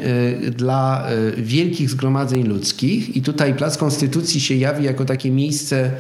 y, 0.46 0.52
dla 0.52 1.08
wielkich 1.38 1.90
zgromadzeń 1.90 2.44
ludzkich 2.44 3.16
i 3.16 3.22
tutaj 3.22 3.54
Plac 3.54 3.78
Konstytucji 3.78 4.42
się 4.42 4.56
jawi 4.56 4.86
jako 4.86 5.06
takie 5.06 5.32
miejsce 5.32 5.92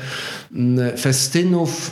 mm, 0.54 0.98
festynów, 0.98 1.91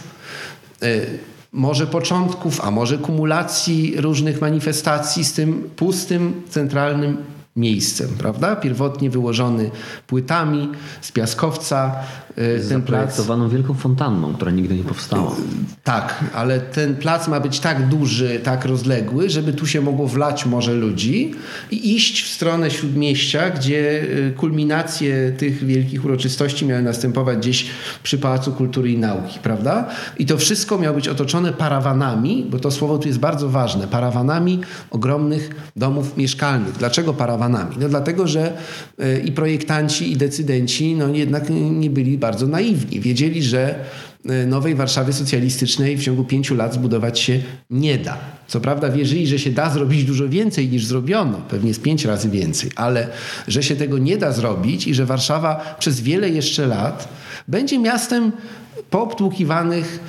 może 1.51 1.87
początków, 1.87 2.61
a 2.61 2.71
może 2.71 2.97
kumulacji 2.97 3.93
różnych 3.97 4.41
manifestacji 4.41 5.23
z 5.23 5.33
tym 5.33 5.69
pustym, 5.75 6.41
centralnym 6.49 7.17
miejscem, 7.55 8.09
prawda? 8.17 8.55
Pierwotnie 8.55 9.09
wyłożony 9.09 9.71
płytami 10.07 10.71
z 11.01 11.11
piaskowca, 11.11 11.95
E, 12.35 12.59
ten 12.69 12.81
plac. 12.81 13.21
wielką 13.51 13.73
fontanną, 13.73 14.33
która 14.33 14.51
nigdy 14.51 14.75
nie 14.75 14.83
powstała. 14.83 15.31
E, 15.31 15.35
tak, 15.83 16.23
ale 16.33 16.59
ten 16.59 16.95
plac 16.95 17.27
ma 17.27 17.39
być 17.39 17.59
tak 17.59 17.87
duży, 17.87 18.39
tak 18.43 18.65
rozległy, 18.65 19.29
żeby 19.29 19.53
tu 19.53 19.67
się 19.67 19.81
mogło 19.81 20.07
wlać 20.07 20.45
może 20.45 20.73
ludzi 20.73 21.33
i 21.71 21.95
iść 21.95 22.23
w 22.23 22.27
stronę 22.27 22.71
śródmieścia, 22.71 23.49
gdzie 23.49 24.05
e, 24.27 24.31
kulminacje 24.31 25.31
tych 25.37 25.65
wielkich 25.65 26.05
uroczystości 26.05 26.65
miały 26.65 26.81
następować 26.81 27.37
gdzieś 27.37 27.65
przy 28.03 28.17
Pałacu 28.17 28.51
Kultury 28.51 28.91
i 28.91 28.97
Nauki, 28.97 29.39
prawda? 29.43 29.89
I 30.17 30.25
to 30.25 30.37
wszystko 30.37 30.77
miało 30.77 30.95
być 30.95 31.07
otoczone 31.07 31.53
parawanami, 31.53 32.47
bo 32.49 32.59
to 32.59 32.71
słowo 32.71 32.97
tu 32.97 33.07
jest 33.07 33.19
bardzo 33.19 33.49
ważne, 33.49 33.87
parawanami 33.87 34.61
ogromnych 34.91 35.71
domów 35.75 36.17
mieszkalnych. 36.17 36.77
Dlaczego 36.77 37.13
parawanami? 37.13 37.75
No 37.79 37.89
dlatego, 37.89 38.27
że 38.27 38.57
i 39.25 39.31
projektanci, 39.31 40.11
i 40.11 40.17
decydenci 40.17 40.95
no 40.95 41.07
jednak 41.07 41.49
nie 41.49 41.89
byli 41.89 42.17
bardzo 42.25 42.47
naiwni. 42.47 42.99
Wiedzieli, 42.99 43.43
że 43.43 43.75
e, 44.25 44.45
nowej 44.45 44.75
Warszawy 44.75 45.13
socjalistycznej 45.13 45.97
w 45.97 46.03
ciągu 46.03 46.23
pięciu 46.23 46.55
lat 46.55 46.73
zbudować 46.73 47.19
się 47.19 47.39
nie 47.69 47.97
da. 47.97 48.17
Co 48.47 48.59
prawda 48.59 48.89
wierzyli, 48.89 49.27
że 49.27 49.39
się 49.39 49.51
da 49.51 49.69
zrobić 49.69 50.03
dużo 50.03 50.29
więcej 50.29 50.69
niż 50.69 50.85
zrobiono, 50.85 51.37
pewnie 51.37 51.73
z 51.73 51.79
pięć 51.79 52.05
razy 52.05 52.29
więcej, 52.29 52.71
ale 52.75 53.07
że 53.47 53.63
się 53.63 53.75
tego 53.75 53.97
nie 53.97 54.17
da 54.17 54.31
zrobić 54.31 54.87
i 54.87 54.93
że 54.93 55.05
Warszawa 55.05 55.75
przez 55.79 56.01
wiele 56.01 56.29
jeszcze 56.29 56.67
lat 56.67 57.07
będzie 57.47 57.79
miastem 57.79 58.31
poobtłukiwanych 58.89 59.99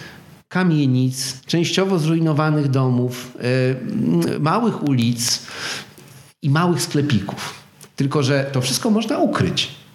kamienic, 0.49 1.41
częściowo 1.47 1.99
zrujnowanych 1.99 2.69
domów, 2.69 3.33
yy, 4.27 4.41
małych 4.41 4.83
ulic 4.89 5.43
i 6.43 6.51
małych 6.51 6.83
sklepików. 6.83 7.55
Tylko, 7.97 8.23
że 8.23 8.51
to 8.53 8.61
wszystko 8.61 8.91
można 8.91 9.19
ukryć. 9.19 9.86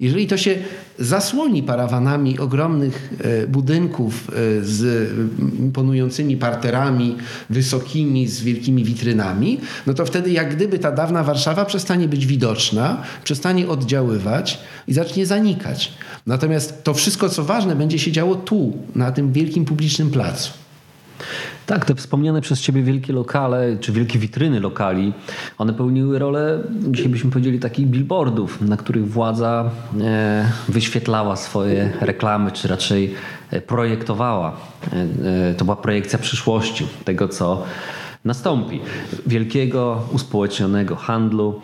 Jeżeli 0.00 0.26
to 0.26 0.36
się 0.36 0.58
zasłoni 0.98 1.62
parawanami 1.62 2.38
ogromnych 2.38 3.12
e, 3.20 3.46
budynków 3.46 4.30
e, 4.30 4.32
z 4.64 5.10
imponującymi 5.58 6.36
parterami 6.36 7.16
wysokimi, 7.50 8.28
z 8.28 8.40
wielkimi 8.40 8.84
witrynami, 8.84 9.60
no 9.86 9.94
to 9.94 10.06
wtedy 10.06 10.30
jak 10.30 10.56
gdyby 10.56 10.78
ta 10.78 10.92
dawna 10.92 11.24
Warszawa 11.24 11.64
przestanie 11.64 12.08
być 12.08 12.26
widoczna, 12.26 13.02
przestanie 13.24 13.68
oddziaływać 13.68 14.60
i 14.88 14.94
zacznie 14.94 15.26
zanikać. 15.26 15.92
Natomiast 16.26 16.84
to 16.84 16.94
wszystko, 16.94 17.28
co 17.28 17.44
ważne, 17.44 17.76
będzie 17.76 17.98
się 17.98 18.12
działo 18.12 18.34
tu, 18.34 18.72
na 18.94 19.12
tym 19.12 19.32
wielkim 19.32 19.64
publicznym 19.64 20.10
placu. 20.10 20.50
Tak, 21.66 21.84
te 21.84 21.94
wspomniane 21.94 22.40
przez 22.40 22.60
Ciebie 22.60 22.82
wielkie 22.82 23.12
lokale, 23.12 23.76
czy 23.80 23.92
wielkie 23.92 24.18
witryny 24.18 24.60
lokali, 24.60 25.12
one 25.58 25.74
pełniły 25.74 26.18
rolę, 26.18 26.58
dzisiaj 26.90 27.08
byśmy 27.08 27.30
powiedzieli, 27.30 27.60
takich 27.60 27.86
billboardów, 27.86 28.60
na 28.60 28.76
których 28.76 29.08
władza 29.08 29.70
e, 30.00 30.50
wyświetlała 30.68 31.36
swoje 31.36 31.92
reklamy, 32.00 32.52
czy 32.52 32.68
raczej 32.68 33.14
e, 33.50 33.60
projektowała. 33.60 34.56
E, 35.50 35.54
to 35.54 35.64
była 35.64 35.76
projekcja 35.76 36.18
przyszłości, 36.18 36.86
tego 37.04 37.28
co 37.28 37.62
nastąpi. 38.24 38.80
Wielkiego, 39.26 40.02
uspołecznionego 40.12 40.96
handlu, 40.96 41.60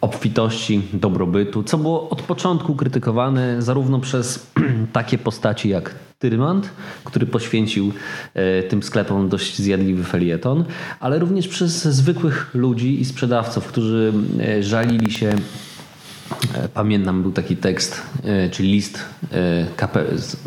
obfitości, 0.00 0.82
dobrobytu, 0.92 1.62
co 1.62 1.78
było 1.78 2.10
od 2.10 2.22
początku 2.22 2.74
krytykowane 2.74 3.62
zarówno 3.62 4.00
przez 4.00 4.46
takie 4.92 5.18
postaci 5.18 5.68
jak 5.68 5.94
Tyrmand, 6.18 6.70
który 7.04 7.26
poświęcił 7.26 7.92
e, 8.34 8.62
tym 8.62 8.82
sklepom 8.82 9.28
dość 9.28 9.58
zjadliwy 9.58 10.04
felieton, 10.04 10.64
ale 11.00 11.18
również 11.18 11.48
przez 11.48 11.84
zwykłych 11.84 12.50
ludzi 12.54 13.00
i 13.00 13.04
sprzedawców, 13.04 13.66
którzy 13.66 14.12
e, 14.40 14.62
żalili 14.62 15.12
się 15.12 15.28
e, 16.54 16.68
Pamiętam, 16.74 17.22
był 17.22 17.32
taki 17.32 17.56
tekst, 17.56 18.02
czyli 18.50 18.72
list 18.72 19.04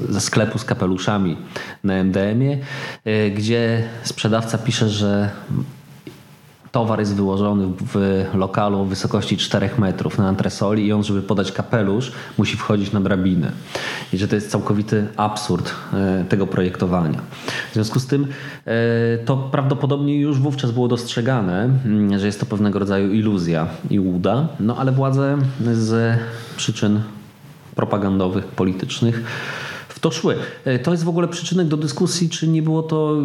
ze 0.09 0.21
sklepu 0.21 0.59
z 0.59 0.65
kapeluszami 0.65 1.37
na 1.83 2.03
MDM-ie, 2.03 2.57
gdzie 3.35 3.83
sprzedawca 4.03 4.57
pisze, 4.57 4.89
że 4.89 5.29
towar 6.71 6.99
jest 6.99 7.15
wyłożony 7.15 7.67
w 7.93 8.25
lokalu 8.33 8.79
o 8.79 8.85
wysokości 8.85 9.37
4 9.37 9.69
metrów 9.77 10.17
na 10.17 10.27
antresoli 10.27 10.85
i 10.85 10.93
on, 10.93 11.03
żeby 11.03 11.21
podać 11.21 11.51
kapelusz, 11.51 12.11
musi 12.37 12.57
wchodzić 12.57 12.91
na 12.91 13.01
drabinę. 13.01 13.51
I 14.13 14.17
że 14.17 14.27
to 14.27 14.35
jest 14.35 14.51
całkowity 14.51 15.07
absurd 15.17 15.71
e, 15.93 16.25
tego 16.29 16.47
projektowania. 16.47 17.21
W 17.71 17.73
związku 17.73 17.99
z 17.99 18.07
tym 18.07 18.27
e, 18.65 18.73
to 19.25 19.37
prawdopodobnie 19.37 20.19
już 20.19 20.39
wówczas 20.39 20.71
było 20.71 20.87
dostrzegane, 20.87 21.63
mm, 21.85 22.19
że 22.19 22.25
jest 22.25 22.39
to 22.39 22.45
pewnego 22.45 22.79
rodzaju 22.79 23.13
iluzja 23.13 23.67
i 23.89 23.99
łuda, 23.99 24.47
no 24.59 24.77
ale 24.77 24.91
władze 24.91 25.37
z 25.73 26.19
przyczyn 26.57 27.01
propagandowych, 27.75 28.45
politycznych 28.45 29.23
to 30.01 30.11
szły. 30.11 30.35
E, 30.65 30.79
to 30.79 30.91
jest 30.91 31.03
w 31.03 31.09
ogóle 31.09 31.27
przyczynek 31.27 31.67
do 31.67 31.77
dyskusji, 31.77 32.29
czy 32.29 32.47
nie 32.47 32.61
było 32.61 32.83
to, 32.83 33.17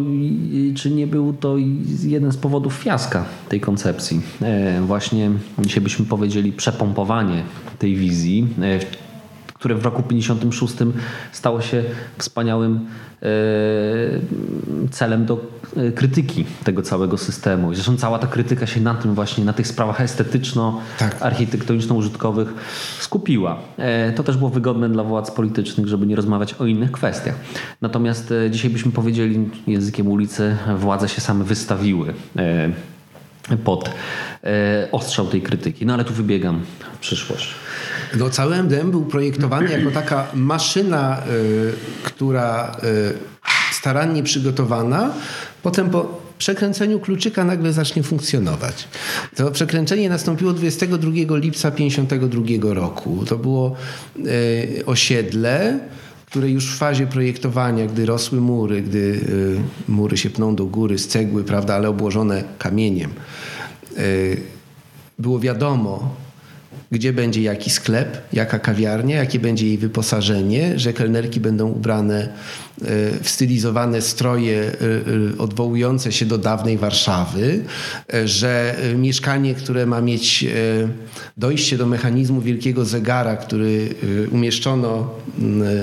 czy 0.75 0.91
nie 0.91 1.07
był 1.07 1.33
to 1.33 1.55
jeden 2.03 2.31
z 2.31 2.37
powodów 2.37 2.73
fiaska 2.73 3.25
tej 3.49 3.61
koncepcji. 3.61 4.21
E, 4.41 4.81
właśnie 4.81 5.31
dzisiaj 5.59 5.83
byśmy 5.83 6.05
powiedzieli 6.05 6.51
przepompowanie 6.51 7.43
tej 7.79 7.95
wizji, 7.95 8.47
e, 8.61 8.79
które 9.53 9.75
w 9.75 9.85
roku 9.85 10.03
56 10.03 10.73
stało 11.31 11.61
się 11.61 11.83
wspaniałym 12.17 12.79
celem 14.91 15.25
do 15.25 15.37
krytyki 15.95 16.45
tego 16.63 16.81
całego 16.81 17.17
systemu. 17.17 17.73
Zresztą 17.73 17.97
cała 17.97 18.19
ta 18.19 18.27
krytyka 18.27 18.67
się 18.67 18.81
na 18.81 18.95
tym 18.95 19.15
właśnie, 19.15 19.45
na 19.45 19.53
tych 19.53 19.67
sprawach 19.67 20.01
estetyczno-architektoniczno-użytkowych 20.01 22.45
tak. 22.45 22.55
skupiła. 22.99 23.59
E, 23.77 24.11
to 24.11 24.23
też 24.23 24.37
było 24.37 24.49
wygodne 24.49 24.89
dla 24.89 25.03
władz 25.03 25.31
politycznych, 25.31 25.87
żeby 25.87 26.07
nie 26.07 26.15
rozmawiać 26.15 26.53
o 26.53 26.65
innych 26.65 26.91
kwestiach. 26.91 27.35
Natomiast 27.81 28.31
e, 28.31 28.51
dzisiaj 28.51 28.71
byśmy 28.71 28.91
powiedzieli 28.91 29.49
językiem 29.67 30.07
ulicy, 30.07 30.57
władze 30.77 31.09
się 31.09 31.21
same 31.21 31.43
wystawiły 31.43 32.13
pod 33.63 33.89
ostrzał 34.91 35.27
tej 35.27 35.41
krytyki. 35.41 35.85
No 35.85 35.93
ale 35.93 36.05
tu 36.05 36.13
wybiegam 36.13 36.61
w 36.93 36.97
przyszłość. 36.97 37.55
No, 38.17 38.29
cały 38.29 38.55
MDM 38.55 38.91
był 38.91 39.05
projektowany 39.05 39.71
jako 39.71 39.91
taka 39.91 40.27
maszyna, 40.33 41.17
która 42.03 42.77
starannie 43.71 44.23
przygotowana, 44.23 45.09
potem 45.63 45.89
po 45.89 46.27
przekręceniu 46.37 46.99
kluczyka 46.99 47.43
nagle 47.43 47.73
zacznie 47.73 48.03
funkcjonować. 48.03 48.87
To 49.35 49.51
przekręcenie 49.51 50.09
nastąpiło 50.09 50.53
22 50.53 51.11
lipca 51.37 51.71
1952 51.71 52.73
roku. 52.73 53.25
To 53.25 53.37
było 53.37 53.75
e, 54.79 54.85
osiedle, 54.85 55.79
które 56.25 56.49
już 56.49 56.75
w 56.75 56.77
fazie 56.77 57.07
projektowania, 57.07 57.85
gdy 57.85 58.05
rosły 58.05 58.41
mury, 58.41 58.81
gdy 58.81 59.21
e, 59.87 59.91
mury 59.91 60.17
się 60.17 60.29
pną 60.29 60.55
do 60.55 60.65
góry 60.65 60.97
z 60.97 61.07
cegły, 61.07 61.43
prawda, 61.43 61.75
ale 61.75 61.89
obłożone 61.89 62.43
kamieniem, 62.57 63.11
e, 63.97 64.03
było 65.19 65.39
wiadomo, 65.39 66.15
gdzie 66.91 67.13
będzie 67.13 67.41
jaki 67.41 67.69
sklep, 67.69 68.21
jaka 68.33 68.59
kawiarnia, 68.59 69.15
jakie 69.15 69.39
będzie 69.39 69.67
jej 69.67 69.77
wyposażenie, 69.77 70.79
że 70.79 70.93
kelnerki 70.93 71.39
będą 71.39 71.69
ubrane 71.69 72.21
e, 72.21 72.29
w 73.21 73.29
stylizowane 73.29 74.01
stroje 74.01 74.57
e, 74.57 74.71
e, 74.71 75.37
odwołujące 75.37 76.11
się 76.11 76.25
do 76.25 76.37
dawnej 76.37 76.77
Warszawy, 76.77 77.63
że 78.25 78.75
mieszkanie, 78.95 79.55
które 79.55 79.85
ma 79.85 80.01
mieć 80.01 80.45
dojście 81.37 81.77
do 81.77 81.85
mechanizmu 81.85 82.41
wielkiego 82.41 82.85
zegara, 82.85 83.35
który 83.35 83.95
umieszczono 84.31 85.09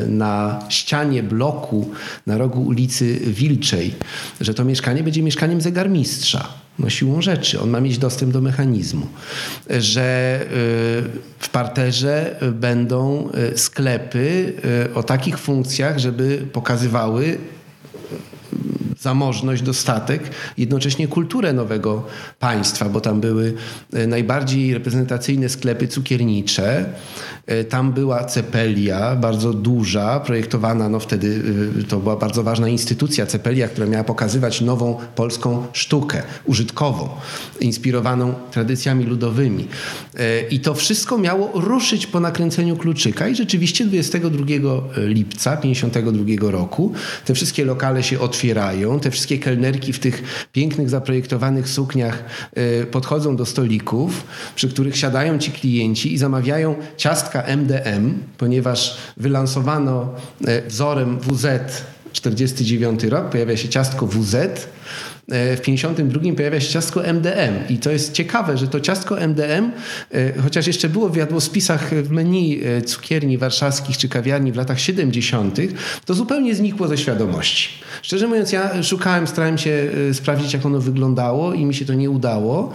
na 0.09 0.61
ścianie 0.69 1.23
bloku 1.23 1.91
na 2.27 2.39
rogu 2.39 2.63
ulicy 2.63 3.21
Wilczej, 3.27 3.95
że 4.41 4.55
to 4.55 4.65
mieszkanie 4.65 5.03
będzie 5.03 5.23
mieszkaniem 5.23 5.61
zegarmistrza 5.61 6.64
no 6.79 6.91
siłą 6.91 7.23
rzeczy. 7.23 7.61
On 7.61 7.71
ma 7.71 7.81
mieć 7.81 7.99
dostęp 7.99 8.33
do 8.33 8.41
mechanizmu. 8.41 9.07
Że 9.71 10.41
y, 10.43 10.47
w 11.39 11.49
parterze 11.49 12.37
będą 12.53 13.31
y, 13.53 13.59
sklepy 13.59 14.53
y, 14.91 14.95
o 14.95 15.03
takich 15.03 15.39
funkcjach, 15.39 15.99
żeby 15.99 16.47
pokazywały 16.53 17.39
zamożność, 19.01 19.63
dostatek, 19.63 20.23
jednocześnie 20.59 21.09
kulturę 21.09 21.53
nowego 21.53 22.07
państwa, 22.39 22.89
bo 22.89 23.01
tam 23.01 23.21
były 23.21 23.55
najbardziej 24.07 24.75
reprezentacyjne 24.75 25.49
sklepy 25.49 25.89
cukiernicze, 25.89 26.85
tam 27.69 27.93
była 27.93 28.25
Cepelia, 28.25 29.17
bardzo 29.17 29.53
duża, 29.53 30.21
projektowana, 30.21 30.89
no 30.89 31.01
wtedy 31.01 31.43
e, 31.81 31.85
to 31.85 31.99
była 32.01 32.17
bardzo 32.17 32.43
ważna 32.43 32.69
instytucja 32.69 33.27
Cepelia, 33.27 33.69
która 33.69 33.87
miała 33.87 34.05
pokazywać 34.05 34.61
nową 34.61 34.99
polską 35.15 35.67
sztukę 35.73 36.23
użytkową, 36.45 37.09
inspirowaną 37.61 38.35
tradycjami 38.51 39.05
ludowymi. 39.05 39.69
E, 40.17 40.41
I 40.41 40.61
to 40.61 40.75
wszystko 40.75 41.19
miało 41.19 41.51
ruszyć 41.55 42.07
po 42.07 42.21
nakręceniu 42.21 42.77
kluczyka 42.77 43.29
i 43.29 43.35
rzeczywiście 43.37 43.85
22 43.85 44.45
lipca 44.97 45.57
52 45.57 46.51
roku 46.51 46.93
te 47.25 47.35
wszystkie 47.35 47.65
lokale 47.65 48.03
się 48.03 48.21
otwierają, 48.21 49.01
te 49.01 49.11
wszystkie 49.11 49.39
kelnerki 49.39 49.93
w 49.93 49.99
tych 49.99 50.47
pięknych 50.53 50.91
zaprojektowanych 50.91 51.69
sukniach 51.69 52.25
podchodzą 52.91 53.37
do 53.37 53.47
stolików, 53.47 54.25
przy 54.55 54.69
których 54.69 54.97
siadają 54.97 55.39
ci 55.39 55.53
klienci 55.53 56.13
i 56.13 56.19
zamawiają 56.19 56.75
ciastka 56.97 57.34
MDM, 57.43 58.15
ponieważ 58.39 58.97
wylansowano 59.17 60.15
e, 60.47 60.63
wzorem 60.69 61.21
WZ 61.21 61.47
49 62.13 63.05
rok, 63.05 63.29
pojawia 63.31 63.57
się 63.57 63.69
ciastko 63.69 64.07
WZ, 64.07 64.37
w 65.29 65.61
52 65.61 66.21
pojawia 66.37 66.61
się 66.61 66.69
ciastko 66.69 67.05
MDM 67.05 67.55
i 67.69 67.79
to 67.79 67.91
jest 67.91 68.13
ciekawe, 68.13 68.59
że 68.59 68.69
to 68.69 68.81
ciastko 68.81 69.21
MDM, 69.21 69.73
e, 70.13 70.43
chociaż 70.43 70.67
jeszcze 70.67 70.89
było 70.89 71.09
w 71.09 71.17
jadłospisach 71.17 71.95
w 71.95 72.11
menu 72.11 72.61
e, 72.65 72.83
cukierni 72.83 73.39
warszawskich 73.39 73.97
czy 73.97 74.09
kawiarni 74.09 74.53
w 74.53 74.57
latach 74.57 74.81
70., 74.81 75.59
to 76.05 76.15
zupełnie 76.15 76.55
znikło 76.55 76.89
ze 76.89 76.99
świadomości. 76.99 77.69
Szczerze 78.03 78.27
mówiąc, 78.27 78.53
ja 78.53 78.83
szukałem, 78.83 79.27
starałem 79.27 79.59
się 79.59 79.91
sprawdzić, 80.13 80.53
jak 80.53 80.67
ono 80.67 80.81
wyglądało 80.81 81.55
i 81.55 81.65
mi 81.65 81.75
się 81.75 81.85
to 81.85 81.95
nie 81.95 82.11
udało. 82.11 82.73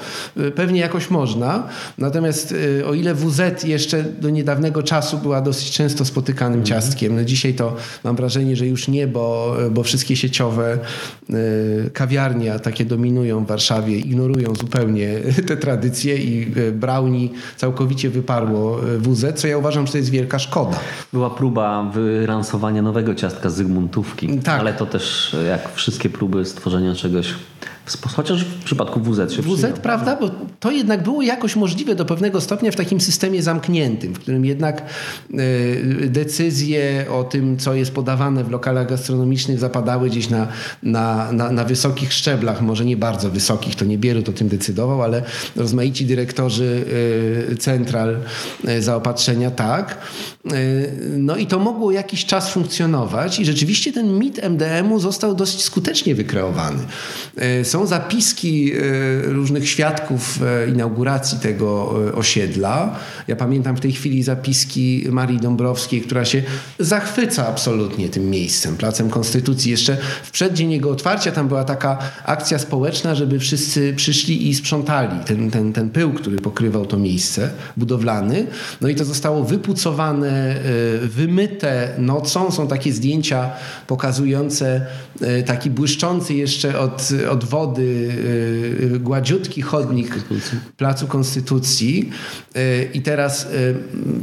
Pewnie 0.56 0.80
jakoś 0.80 1.10
można, 1.10 1.68
natomiast 1.97 2.56
o 2.88 2.93
ile 2.93 3.16
WZ 3.16 3.64
jeszcze 3.64 4.04
do 4.04 4.30
niedawnego 4.30 4.84
czasu 4.84 5.18
była 5.18 5.41
dosyć 5.41 5.72
często 5.72 6.06
spotykanym 6.06 6.60
mhm. 6.60 6.66
ciastkiem, 6.66 7.16
no 7.16 7.24
dzisiaj 7.24 7.54
to 7.54 7.76
mam 8.04 8.16
wrażenie, 8.16 8.56
że 8.56 8.68
już 8.68 8.88
nie, 8.88 9.08
bo, 9.08 9.58
bo 9.72 9.84
wszystkie 9.84 10.16
sieciowe 10.16 10.78
kawiarnie 11.93 12.39
takie 12.64 12.86
dominują 12.86 13.44
w 13.46 13.48
Warszawie, 13.48 14.00
ignorują 14.00 14.56
zupełnie 14.56 15.10
te 15.48 15.58
tradycje 15.58 16.18
i 16.18 16.52
e, 16.68 16.72
Brownie 16.72 17.30
całkowicie 17.58 18.10
wyparło 18.10 18.80
e, 18.84 18.98
WZ, 18.98 19.40
co 19.40 19.48
ja 19.48 19.58
uważam, 19.58 19.86
że 19.86 19.92
to 19.92 19.98
jest 19.98 20.10
wielka 20.10 20.40
szkoda. 20.40 20.80
Była 21.14 21.30
próba 21.30 21.84
wyransowania 21.84 22.82
nowego 22.82 23.16
ciastka 23.16 23.50
Zygmuntówki, 23.50 24.40
tak. 24.40 24.60
ale 24.60 24.74
to 24.74 24.86
też 24.86 25.36
jak 25.48 25.74
wszystkie 25.74 26.10
próby 26.10 26.46
stworzenia 26.46 26.96
czegoś 26.96 27.34
Chociaż 28.16 28.44
w 28.44 28.64
przypadku 28.64 29.00
WZ 29.00 29.34
się 29.34 29.42
WZ, 29.42 29.56
przyjął. 29.56 29.78
prawda? 29.78 30.16
Bo 30.16 30.30
to 30.60 30.72
jednak 30.72 31.04
było 31.04 31.22
jakoś 31.22 31.56
możliwe 31.56 31.96
do 31.96 32.06
pewnego 32.06 32.42
stopnia 32.42 32.72
w 32.72 32.76
takim 32.76 33.02
systemie 33.02 33.44
zamkniętym, 33.44 34.14
w 34.14 34.20
którym 34.20 34.46
jednak 34.46 34.84
y, 35.34 36.10
decyzje 36.10 37.06
o 37.12 37.24
tym, 37.24 37.58
co 37.58 37.74
jest 37.74 37.92
podawane 37.92 38.44
w 38.44 38.52
lokalach 38.52 38.90
gastronomicznych 38.90 39.60
zapadały 39.60 40.10
gdzieś 40.10 40.30
na, 40.30 40.48
na, 40.84 41.32
na, 41.32 41.52
na 41.52 41.64
wysokich 41.64 42.14
szczeblach, 42.14 42.62
może 42.62 42.86
nie 42.86 42.98
bardzo 42.98 43.30
wysokich, 43.30 43.76
to 43.76 43.86
nie 43.86 43.98
Bierut 43.98 44.30
o 44.30 44.32
tym 44.32 44.48
decydował, 44.48 45.04
ale 45.04 45.24
rozmaici 45.56 46.06
dyrektorzy 46.06 46.86
y, 47.52 47.56
central 47.56 48.18
y, 48.70 48.82
zaopatrzenia 48.82 49.52
tak. 49.52 49.98
No 51.18 51.36
i 51.36 51.48
to 51.48 51.60
mogło 51.60 51.92
jakiś 51.92 52.26
czas 52.26 52.54
funkcjonować 52.54 53.40
i 53.40 53.46
rzeczywiście 53.46 53.94
ten 53.94 54.20
mit 54.20 54.40
MDM-u 54.44 55.00
został 55.00 55.36
dość 55.36 55.64
skutecznie 55.64 56.16
wykreowany. 56.16 56.80
Są 57.64 57.80
są 57.80 57.88
zapiski 57.88 58.72
różnych 59.24 59.70
świadków 59.70 60.40
inauguracji 60.70 61.40
tego 61.40 61.96
osiedla. 62.14 62.96
Ja 63.28 63.36
pamiętam 63.36 63.76
w 63.76 63.80
tej 63.80 63.92
chwili 63.92 64.24
zapiski 64.24 65.06
Marii 65.12 65.40
Dąbrowskiej, 65.40 66.02
która 66.02 66.26
się 66.26 66.44
zachwyca 66.80 67.48
absolutnie 67.48 68.10
tym 68.10 68.30
miejscem, 68.30 68.78
Placem 68.78 69.10
Konstytucji. 69.10 69.72
Jeszcze 69.72 69.98
w 70.24 70.32
przeddzień 70.32 70.72
jego 70.72 70.92
otwarcia 70.92 71.32
tam 71.32 71.48
była 71.48 71.64
taka 71.64 71.98
akcja 72.26 72.60
społeczna, 72.60 73.16
żeby 73.16 73.40
wszyscy 73.40 73.94
przyszli 73.96 74.50
i 74.50 74.56
sprzątali 74.56 75.24
ten, 75.26 75.52
ten, 75.52 75.74
ten 75.74 75.90
pył, 75.90 76.14
który 76.14 76.38
pokrywał 76.38 76.86
to 76.86 76.98
miejsce 76.98 77.50
budowlany. 77.78 78.48
No 78.82 78.88
i 78.88 78.96
to 78.96 79.06
zostało 79.06 79.44
wypucowane, 79.44 80.39
wymyte 81.02 81.96
nocą. 81.98 82.52
Są 82.52 82.68
takie 82.68 82.94
zdjęcia 82.94 83.52
pokazujące 83.88 84.86
taki 85.46 85.70
błyszczący 85.70 86.34
jeszcze 86.34 86.80
od, 86.80 87.10
od 87.30 87.44
wody 87.44 88.14
gładziutki 89.00 89.62
chodnik 89.62 90.16
Placu 90.78 91.08
Konstytucji. 91.08 92.10
I 92.94 93.02
teraz 93.02 93.48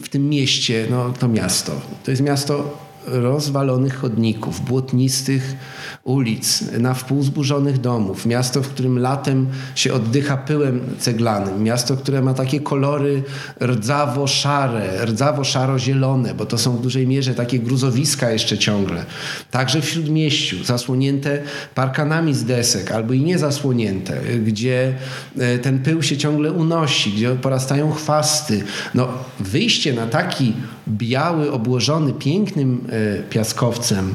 w 0.03 0.09
tym 0.09 0.29
mieście, 0.29 0.87
no 0.91 1.13
to 1.19 1.29
miasto, 1.29 1.81
to 2.05 2.11
jest 2.11 2.23
miasto 2.23 2.86
rozwalonych 3.07 3.99
chodników, 3.99 4.61
błotnistych 4.61 5.57
ulic, 6.05 6.65
na 6.79 6.95
wpół 6.95 7.23
zburzonych 7.23 7.81
domów. 7.81 8.27
Miasto, 8.27 8.63
w 8.63 8.69
którym 8.69 8.99
latem 8.99 9.47
się 9.75 9.95
oddycha 9.95 10.37
pyłem 10.37 10.81
ceglanym. 10.99 11.63
Miasto, 11.63 11.97
które 11.97 12.23
ma 12.23 12.35
takie 12.35 12.61
kolory 12.61 13.23
rdzawo-szare, 13.61 15.07
rdzawo-szaro-zielone, 15.07 16.35
bo 16.35 16.47
to 16.47 16.59
są 16.59 16.77
w 16.77 16.83
dużej 16.83 17.07
mierze 17.07 17.35
takie 17.35 17.59
gruzowiska 17.59 18.31
jeszcze 18.31 18.59
ciągle. 18.59 19.05
Także 19.51 19.81
w 19.81 19.89
Śródmieściu, 19.89 20.65
zasłonięte 20.65 21.43
parkanami 21.75 22.35
z 22.35 22.45
desek, 22.45 22.91
albo 22.91 23.13
i 23.13 23.21
nie 23.21 23.39
zasłonięte, 23.39 24.21
gdzie 24.45 24.95
e, 25.39 25.59
ten 25.59 25.79
pył 25.79 26.03
się 26.03 26.17
ciągle 26.17 26.53
unosi, 26.53 27.13
gdzie 27.13 27.31
porastają 27.31 27.93
chwasty. 27.93 28.65
No, 28.95 29.09
wyjście 29.41 29.93
na 29.93 30.07
taki 30.07 30.53
biały, 30.89 31.53
obłożony 31.53 32.13
pięknym 32.13 32.85
e, 32.89 33.23
piaskowcem, 33.23 34.15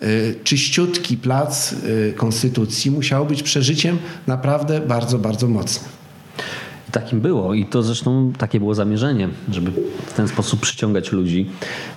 e, 0.00 0.06
czyściutki 0.44 1.16
plac 1.16 1.72
e, 1.72 2.12
Konstytucji 2.12 2.90
musiał 2.90 3.26
być 3.26 3.42
przeżyciem 3.42 3.98
naprawdę 4.26 4.80
bardzo, 4.80 5.18
bardzo 5.18 5.48
mocnym. 5.48 5.90
Takim 6.92 7.20
było 7.20 7.54
i 7.54 7.64
to 7.64 7.82
zresztą 7.82 8.32
takie 8.38 8.58
było 8.58 8.74
zamierzenie, 8.74 9.28
żeby 9.50 9.72
w 10.06 10.12
ten 10.12 10.28
sposób 10.28 10.60
przyciągać 10.60 11.12
ludzi 11.12 11.50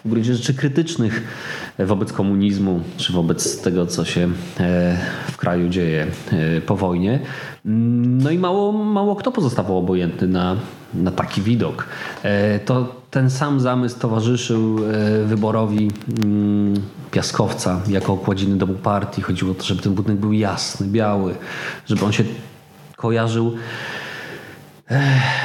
w 0.06 0.10
gruncie 0.10 0.36
rzeczy 0.36 0.54
krytycznych 0.54 1.24
wobec 1.80 2.14
komunizmu, 2.14 2.82
czy 2.98 3.14
wobec 3.14 3.62
tego, 3.62 3.86
co 3.86 4.06
się 4.06 4.30
w 5.32 5.38
kraju 5.38 5.70
dzieje 5.70 6.08
po 6.66 6.76
wojnie. 6.76 7.20
No 7.66 8.32
i 8.32 8.38
mało, 8.38 8.72
mało 8.72 9.16
kto 9.16 9.32
pozostawał 9.32 9.78
obojętny 9.78 10.28
na, 10.28 10.56
na 10.94 11.12
taki 11.12 11.42
widok. 11.42 11.88
To 12.66 12.99
ten 13.12 13.30
sam 13.30 13.60
zamysł 13.60 14.00
towarzyszył 14.00 14.80
e, 14.86 15.26
wyborowi 15.26 15.92
mm, 16.24 16.74
Piaskowca 17.12 17.82
jako 17.88 18.14
okładziny 18.14 18.58
domu 18.58 18.74
partii. 18.74 19.22
Chodziło 19.22 19.52
o 19.52 19.56
to, 19.56 19.64
żeby 19.64 19.82
ten 19.82 19.94
budynek 19.94 20.20
był 20.20 20.34
jasny, 20.34 20.88
biały, 20.88 21.36
żeby 21.86 22.06
on 22.06 22.12
się 22.12 22.24
kojarzył 22.96 23.56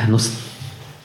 no, 0.08 0.18
z 0.18 0.30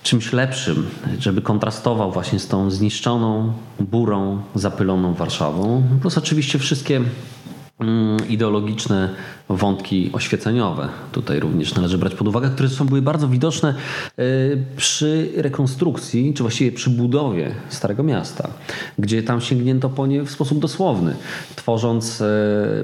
czymś 0.04 0.34
lepszym, 0.34 0.90
żeby 1.20 1.42
kontrastował 1.42 2.12
właśnie 2.12 2.40
z 2.40 2.48
tą 2.48 2.72
zniszczoną, 2.72 3.54
burą, 3.80 4.42
zapyloną 4.56 5.14
Warszawą. 5.14 5.84
Plus 6.02 6.18
oczywiście 6.18 6.60
wszystkie 6.60 7.02
Mm, 7.80 8.30
ideologiczne 8.30 9.10
wątki 9.50 10.10
oświeceniowe. 10.14 10.90
Tutaj 11.12 11.40
również 11.40 11.76
należy 11.76 11.98
brać 11.98 12.16
pod 12.16 12.28
uwagę, 12.28 12.50
które 12.50 12.70
są 12.70 12.86
były 12.86 13.02
bardzo 13.02 13.28
widoczne 13.28 13.70
e, 13.70 14.24
przy 14.78 15.32
rekonstrukcji, 15.36 16.34
czy 16.34 16.44
właściwie 16.44 16.72
przy 16.72 16.90
budowie 16.90 17.52
Starego 17.70 18.04
Miasta, 18.04 18.50
gdzie 19.00 19.24
tam 19.24 19.42
sięgnięto 19.42 19.90
po 19.90 20.08
nie 20.08 20.24
w 20.24 20.32
sposób 20.32 20.60
dosłowny, 20.60 21.16
tworząc 21.56 22.22
e, 22.22 22.26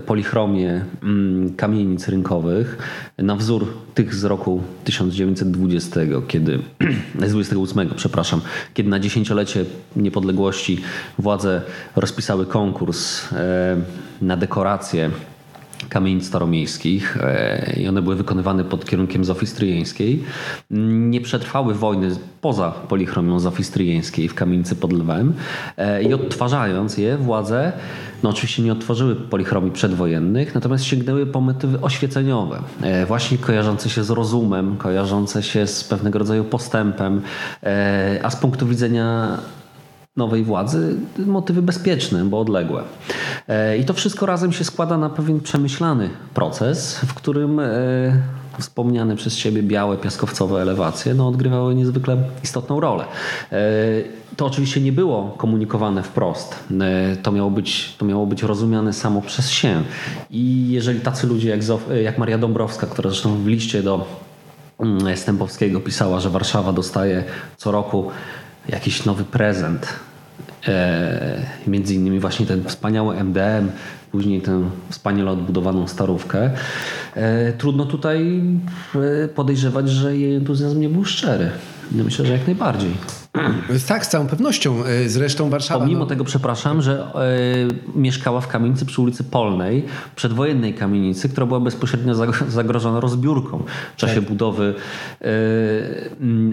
polichromię 0.06 0.86
mm, 1.04 1.54
kamienic 1.56 2.08
rynkowych 2.08 2.78
na 3.18 3.36
wzór 3.36 3.74
tych 3.96 4.16
z 4.16 4.24
roku 4.24 4.62
1920, 4.84 6.00
kiedy, 6.28 6.60
z 7.28 7.32
28, 7.32 7.90
przepraszam, 7.96 8.42
kiedy 8.74 8.90
na 8.90 9.00
dziesięciolecie 9.00 9.66
niepodległości 9.96 10.82
władze 11.20 11.62
rozpisały 11.96 12.46
konkurs 12.46 13.34
e, 13.34 13.78
na 14.22 14.38
dekoracje 14.38 15.12
kamienic 15.90 16.28
staromiejskich 16.28 17.18
e, 17.18 17.74
i 17.80 17.88
one 17.88 18.02
były 18.02 18.16
wykonywane 18.16 18.64
pod 18.64 18.86
kierunkiem 18.86 19.26
Zofii 19.26 19.48
Stryjeńskiej. 19.48 20.24
Nie 21.10 21.22
przetrwały 21.22 21.74
wojny 21.74 22.10
poza 22.42 22.72
polichromią 22.72 23.40
Zofii 23.40 23.64
Stryjeńskiej 23.64 24.30
w 24.30 24.34
kamienicy 24.34 24.76
pod 24.76 24.94
Lwem 24.94 25.34
e, 25.78 26.04
i 26.04 26.14
odtwarzając 26.14 26.98
je 26.98 27.18
władze 27.18 27.74
no 28.24 28.30
oczywiście 28.30 28.64
nie 28.64 28.72
otworzyły 28.72 29.16
polichromii 29.16 29.72
przedwojennych, 29.72 30.56
natomiast 30.56 30.84
sięgnęły 30.84 31.26
po 31.26 31.42
motywy 31.42 31.82
oświeceniowe, 31.82 32.60
e, 32.82 33.06
właśnie 33.06 33.38
kojarzące 33.38 33.90
się 33.90 34.04
z 34.04 34.10
rozumem, 34.10 34.78
kojarzące 34.78 35.44
się 35.44 35.68
z 35.68 35.84
pewnego 35.84 36.20
rodzaju 36.20 36.44
postępem, 36.44 37.22
a 38.24 38.30
z 38.30 38.36
punktu 38.36 38.68
widzenia 38.68 39.38
nowej 40.18 40.44
władzy 40.44 40.96
motywy 41.26 41.62
bezpieczne, 41.62 42.26
bo 42.26 42.40
odległe. 42.40 42.84
E, 43.48 43.78
I 43.78 43.86
to 43.86 43.94
wszystko 43.94 44.26
razem 44.26 44.54
się 44.54 44.64
składa 44.64 44.98
na 44.98 45.10
pewien 45.10 45.40
przemyślany 45.40 46.10
proces, 46.34 47.00
w 47.08 47.14
którym 47.14 47.60
e, 47.60 47.66
wspomniane 48.60 49.16
przez 49.16 49.38
Ciebie 49.38 49.64
białe, 49.64 49.98
piaskowcowe 49.98 50.62
elewacje 50.62 51.14
no, 51.14 51.28
odgrywały 51.28 51.76
niezwykle 51.76 52.18
istotną 52.44 52.80
rolę. 52.80 53.06
E, 53.52 53.58
to 54.38 54.46
oczywiście 54.46 54.82
nie 54.82 54.92
było 54.92 55.36
komunikowane 55.38 56.04
wprost. 56.04 56.56
To 57.24 57.32
miało 57.32 57.52
być, 57.52 57.96
to 57.98 58.06
miało 58.06 58.26
być 58.26 58.44
rozumiane 58.44 58.94
samo 58.94 59.22
przez 59.22 59.50
się. 59.52 59.84
I 60.32 60.68
jeżeli 60.70 61.00
tacy 61.00 61.28
ludzie 61.28 61.50
jak, 61.50 61.60
jak 62.04 62.18
Maria 62.18 62.38
Dąbrowska, 62.38 62.88
która 62.88 63.10
zresztą 63.10 63.38
w 63.44 63.48
liście 63.48 63.84
do 63.84 64.06
mm, 64.80 65.18
Stępowskiego 65.18 65.80
pisała, 65.80 66.20
że 66.20 66.30
Warszawa 66.30 66.74
dostaje 66.74 67.24
co 67.58 67.72
roku 67.72 68.12
jakiś 68.70 69.06
nowy 69.06 69.24
prezent. 69.24 70.05
E, 70.68 71.46
między 71.68 71.96
innymi 71.96 72.20
właśnie 72.20 72.46
ten 72.46 72.64
wspaniały 72.64 73.24
MDM, 73.24 73.70
później 74.12 74.42
tę 74.42 74.70
wspaniale 74.90 75.32
odbudowaną 75.32 75.88
starówkę. 75.88 76.52
E, 77.16 77.54
trudno 77.54 77.86
tutaj 77.86 78.42
e, 79.24 79.28
podejrzewać, 79.28 79.90
że 79.90 80.18
jej 80.18 80.36
entuzjazm 80.36 80.80
nie 80.80 80.90
był 80.90 81.06
szczery. 81.06 81.50
Myślę, 81.92 82.26
że 82.26 82.34
jak 82.34 82.48
najbardziej. 82.48 82.92
Tak, 83.88 84.06
z 84.06 84.10
całą 84.10 84.28
pewnością. 84.28 84.84
E, 84.86 85.10
zresztą 85.10 85.50
Warszawa... 85.50 85.80
Pomimo 85.80 86.00
no... 86.00 86.06
tego, 86.06 86.24
przepraszam, 86.24 86.82
że 86.82 87.08
y, 87.96 88.00
mieszkała 88.00 88.42
w 88.42 88.48
kamienicy 88.48 88.86
przy 88.86 89.02
ulicy 89.02 89.24
Polnej, 89.24 89.86
przedwojennej 90.16 90.74
kamienicy, 90.74 91.30
która 91.30 91.48
była 91.48 91.60
bezpośrednio 91.60 92.16
zagrożona 92.48 93.00
rozbiórką 93.00 93.64
w 93.94 94.00
czasie 94.00 94.16
tak. 94.16 94.30
budowy 94.30 94.76
y, 95.22 95.26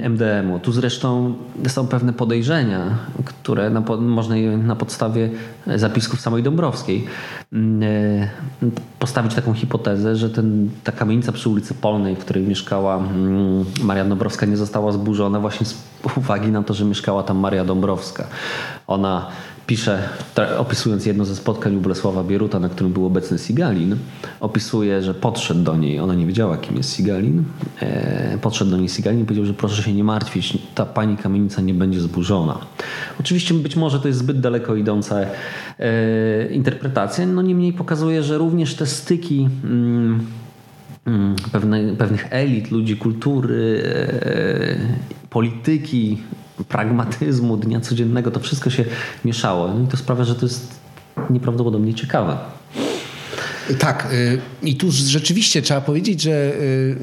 e, 0.02 0.08
MDM-u. 0.08 0.58
Tu 0.58 0.72
zresztą 0.72 1.34
są 1.68 1.86
pewne 1.86 2.12
podejrzenia, 2.12 2.98
które 3.24 3.70
na, 3.70 3.80
można 3.98 4.36
je 4.36 4.56
na 4.56 4.76
podstawie 4.76 5.30
zapisków 5.76 6.20
samej 6.20 6.42
Dąbrowskiej 6.42 7.04
y, 7.52 8.28
postawić 8.98 9.34
taką 9.34 9.54
hipotezę, 9.54 10.16
że 10.16 10.30
ten, 10.30 10.70
ta 10.84 10.92
kamienica 10.92 11.32
przy 11.32 11.48
ulicy 11.48 11.74
Polnej, 11.74 12.16
w 12.16 12.18
której 12.18 12.42
mieszkała 12.42 12.96
mm, 12.96 13.64
Maria 13.82 14.04
Dąbrowska 14.04 14.46
nie 14.46 14.56
została 14.56 14.92
zburzona 14.92 15.40
właśnie 15.40 15.66
z 15.66 15.74
uwagi 16.16 16.48
na 16.48 16.62
to, 16.62 16.71
że 16.74 16.84
mieszkała 16.84 17.22
tam 17.22 17.38
Maria 17.38 17.64
Dąbrowska. 17.64 18.26
Ona 18.86 19.26
pisze, 19.66 20.08
opisując 20.58 21.06
jedno 21.06 21.24
ze 21.24 21.36
spotkań 21.36 21.76
u 21.76 21.80
Bolesława 21.80 22.24
Bieruta, 22.24 22.58
na 22.58 22.68
którym 22.68 22.92
był 22.92 23.06
obecny 23.06 23.38
Sigalin, 23.38 23.96
opisuje, 24.40 25.02
że 25.02 25.14
podszedł 25.14 25.62
do 25.62 25.76
niej, 25.76 26.00
ona 26.00 26.14
nie 26.14 26.26
wiedziała, 26.26 26.56
kim 26.56 26.76
jest 26.76 26.92
Sigalin, 26.92 27.44
e, 27.80 28.38
podszedł 28.38 28.70
do 28.70 28.76
niej 28.76 28.88
Sigalin 28.88 29.20
i 29.20 29.24
powiedział, 29.24 29.44
że 29.44 29.54
proszę 29.54 29.82
się 29.82 29.92
nie 29.92 30.04
martwić, 30.04 30.58
ta 30.74 30.86
pani 30.86 31.16
kamienica 31.16 31.62
nie 31.62 31.74
będzie 31.74 32.00
zburzona. 32.00 32.58
Oczywiście 33.20 33.54
być 33.54 33.76
może 33.76 34.00
to 34.00 34.08
jest 34.08 34.20
zbyt 34.20 34.40
daleko 34.40 34.76
idąca 34.76 35.16
e, 35.20 35.26
interpretacja, 36.50 37.26
no 37.26 37.42
niemniej 37.42 37.72
pokazuje, 37.72 38.22
że 38.22 38.38
również 38.38 38.74
te 38.74 38.86
styki 38.86 39.48
mm, 39.64 40.26
mm 41.06 41.36
pewne, 41.52 41.96
pewnych 41.96 42.26
elit, 42.30 42.70
ludzi 42.70 42.96
kultury, 42.96 43.82
e, 44.22 44.76
polityki, 45.30 46.18
pragmatyzmu 46.68 47.56
dnia 47.56 47.80
codziennego, 47.80 48.30
to 48.30 48.40
wszystko 48.40 48.70
się 48.70 48.84
mieszało. 49.24 49.68
No 49.68 49.84
i 49.84 49.88
to 49.88 49.96
sprawia, 49.96 50.24
że 50.24 50.34
to 50.34 50.46
jest 50.46 50.80
nieprawdopodobnie 51.30 51.94
ciekawe. 51.94 52.38
Tak. 53.78 54.08
Y, 54.12 54.40
I 54.62 54.76
tu 54.76 54.90
rzeczywiście 54.90 55.62
trzeba 55.62 55.80
powiedzieć, 55.80 56.22
że 56.22 56.30
y, 56.30 56.96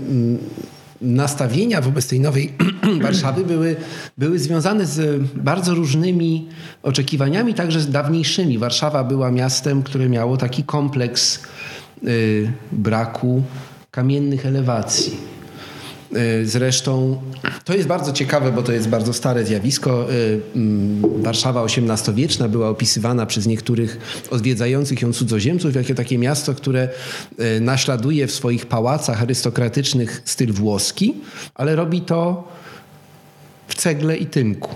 nastawienia 1.01 1.81
wobec 1.81 2.07
tej 2.07 2.19
nowej 2.19 2.53
Warszawy 3.01 3.45
były, 3.45 3.75
były 4.17 4.39
związane 4.39 4.85
z 4.85 5.23
bardzo 5.35 5.75
różnymi 5.75 6.47
oczekiwaniami, 6.83 7.53
także 7.53 7.79
z 7.79 7.91
dawniejszymi. 7.91 8.57
Warszawa 8.57 9.03
była 9.03 9.31
miastem, 9.31 9.83
które 9.83 10.09
miało 10.09 10.37
taki 10.37 10.63
kompleks 10.63 11.43
y, 12.03 12.51
braku 12.71 13.43
kamiennych 13.91 14.45
elewacji. 14.45 15.38
Y, 16.17 16.47
zresztą 16.47 17.21
to 17.65 17.73
jest 17.73 17.87
bardzo 17.87 18.13
ciekawe, 18.13 18.51
bo 18.51 18.63
to 18.63 18.71
jest 18.71 18.89
bardzo 18.89 19.13
stare 19.13 19.45
zjawisko. 19.45 20.11
Y, 20.11 20.41
mm, 20.55 21.23
Warszawa 21.23 21.63
XVIII-wieczna 21.63 22.47
była 22.47 22.69
opisywana 22.69 23.25
przez 23.25 23.47
niektórych 23.47 23.99
odwiedzających 24.31 25.01
ją 25.01 25.13
cudzoziemców 25.13 25.75
jako 25.75 25.93
takie 25.93 26.17
miasto, 26.17 26.55
które 26.55 26.89
y, 27.39 27.61
naśladuje 27.61 28.27
w 28.27 28.31
swoich 28.31 28.65
pałacach 28.65 29.21
arystokratycznych 29.21 30.21
styl 30.25 30.53
włoski, 30.53 31.13
ale 31.55 31.75
robi 31.75 32.01
to 32.01 32.47
w 33.67 33.75
cegle 33.75 34.17
i 34.17 34.25
tynku. 34.25 34.75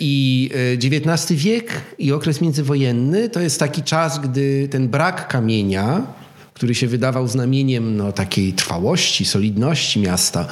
I 0.00 0.50
XIX 0.84 1.40
wiek 1.40 1.72
i 1.98 2.12
okres 2.12 2.40
międzywojenny 2.40 3.28
to 3.28 3.40
jest 3.40 3.60
taki 3.60 3.82
czas, 3.82 4.20
gdy 4.20 4.68
ten 4.68 4.88
brak 4.88 5.28
kamienia, 5.28 6.06
który 6.54 6.74
się 6.74 6.86
wydawał 6.86 7.28
znamieniem 7.28 7.96
no, 7.96 8.12
takiej 8.12 8.52
trwałości, 8.52 9.24
solidności 9.24 10.00
miasta, 10.00 10.46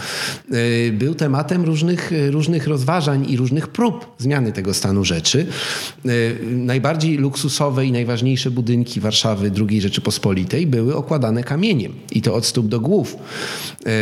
y, 0.53 0.93
był 0.93 1.15
tematem 1.15 1.65
różnych, 1.65 2.11
różnych 2.31 2.67
rozważań 2.67 3.31
i 3.31 3.37
różnych 3.37 3.69
prób 3.69 4.15
zmiany 4.19 4.53
tego 4.53 4.75
stanu 4.75 5.05
rzeczy. 5.05 5.47
Y, 6.07 6.39
najbardziej 6.43 7.17
luksusowe 7.17 7.87
i 7.87 7.93
najważniejsze 7.93 8.51
budynki 8.51 9.01
Warszawy 9.01 9.51
II 9.69 9.81
Rzeczypospolitej 9.81 10.67
były 10.67 10.97
okładane 10.97 11.45
kamieniem 11.45 11.93
i 12.13 12.23
to 12.23 12.35
od 12.35 12.47
stóp 12.47 12.67
do 12.69 12.81
głów. 12.81 13.17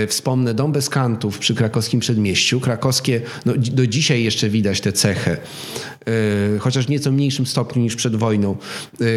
Y, 0.04 0.06
wspomnę 0.06 0.54
Dom 0.54 0.72
bez 0.72 0.88
kantów 0.88 1.38
przy 1.38 1.54
krakowskim 1.54 2.00
przedmieściu. 2.00 2.60
Krakowskie, 2.60 3.20
no, 3.46 3.52
do 3.56 3.86
dzisiaj 3.86 4.22
jeszcze 4.22 4.48
widać 4.48 4.80
tę 4.80 4.92
cechę, 4.92 5.36
chociaż 6.60 6.86
w 6.86 6.88
nieco 6.88 7.12
mniejszym 7.12 7.46
stopniu 7.46 7.82
niż 7.82 7.96
przed 7.96 8.16
wojną. 8.16 8.56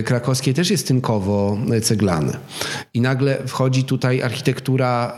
Krakowskie 0.06 0.54
też 0.54 0.72
jest 0.72 0.88
tynkowo 0.88 1.58
ceglane. 1.82 2.38
I 2.94 3.02
nagle 3.02 3.38
wchodzi 3.48 3.84
tutaj 3.84 4.22
architektura 4.22 5.18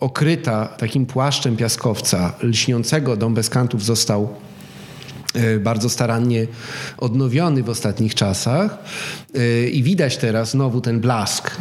okryta 0.00 0.66
takim 0.66 1.06
płaszczem 1.06 1.56
piaskowca, 1.56 2.32
lśniącego. 2.42 3.16
Dom 3.16 3.34
bez 3.34 3.50
kantów 3.50 3.84
został 3.84 4.34
bardzo 5.60 5.88
starannie 5.88 6.46
odnowiony 6.98 7.62
w 7.62 7.68
ostatnich 7.68 8.14
czasach 8.14 8.78
i 9.72 9.82
widać 9.82 10.16
teraz 10.16 10.50
znowu 10.50 10.80
ten 10.80 11.00
blask. 11.00 11.56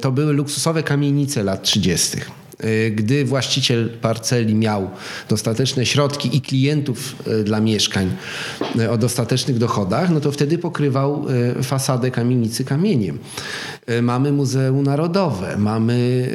To 0.00 0.12
były 0.12 0.32
luksusowe 0.32 0.82
kamienice 0.82 1.42
lat 1.42 1.62
30. 1.62 2.18
Y, 2.64 2.90
gdy 2.90 3.24
właściciel 3.24 3.90
parceli 4.00 4.54
miał 4.54 4.90
dostateczne 5.28 5.86
środki 5.86 6.36
i 6.36 6.40
klientów 6.40 7.16
y, 7.26 7.44
dla 7.44 7.60
mieszkań 7.60 8.10
y, 8.80 8.90
o 8.90 8.98
dostatecznych 8.98 9.58
dochodach, 9.58 10.10
no 10.10 10.20
to 10.20 10.32
wtedy 10.32 10.58
pokrywał 10.58 11.26
fasadę 11.62 12.10
kamienicy 12.10 12.64
kamieniem. 12.64 13.18
Mamy 14.02 14.32
Muzeum 14.32 14.82
Narodowe, 14.82 15.56
mamy 15.56 16.28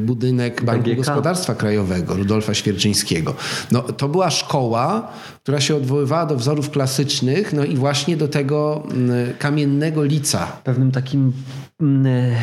budynek 0.00 0.64
Banku 0.64 0.82
BGK. 0.82 0.96
Gospodarstwa 0.96 1.54
Krajowego 1.54 2.14
Rudolfa 2.14 2.54
Świerczyńskiego. 2.54 3.34
No, 3.72 3.82
to 3.82 4.08
była 4.08 4.30
szkoła, 4.30 5.12
która 5.42 5.60
się 5.60 5.76
odwoływała 5.76 6.26
do 6.26 6.36
wzorów 6.36 6.70
klasycznych, 6.70 7.52
no 7.52 7.64
i 7.64 7.76
właśnie 7.76 8.16
do 8.16 8.28
tego 8.28 8.82
mm, 8.90 9.34
kamiennego 9.38 10.04
lica. 10.04 10.46
Pewnym 10.64 10.92
takim 10.92 11.32
mm, 11.80 12.34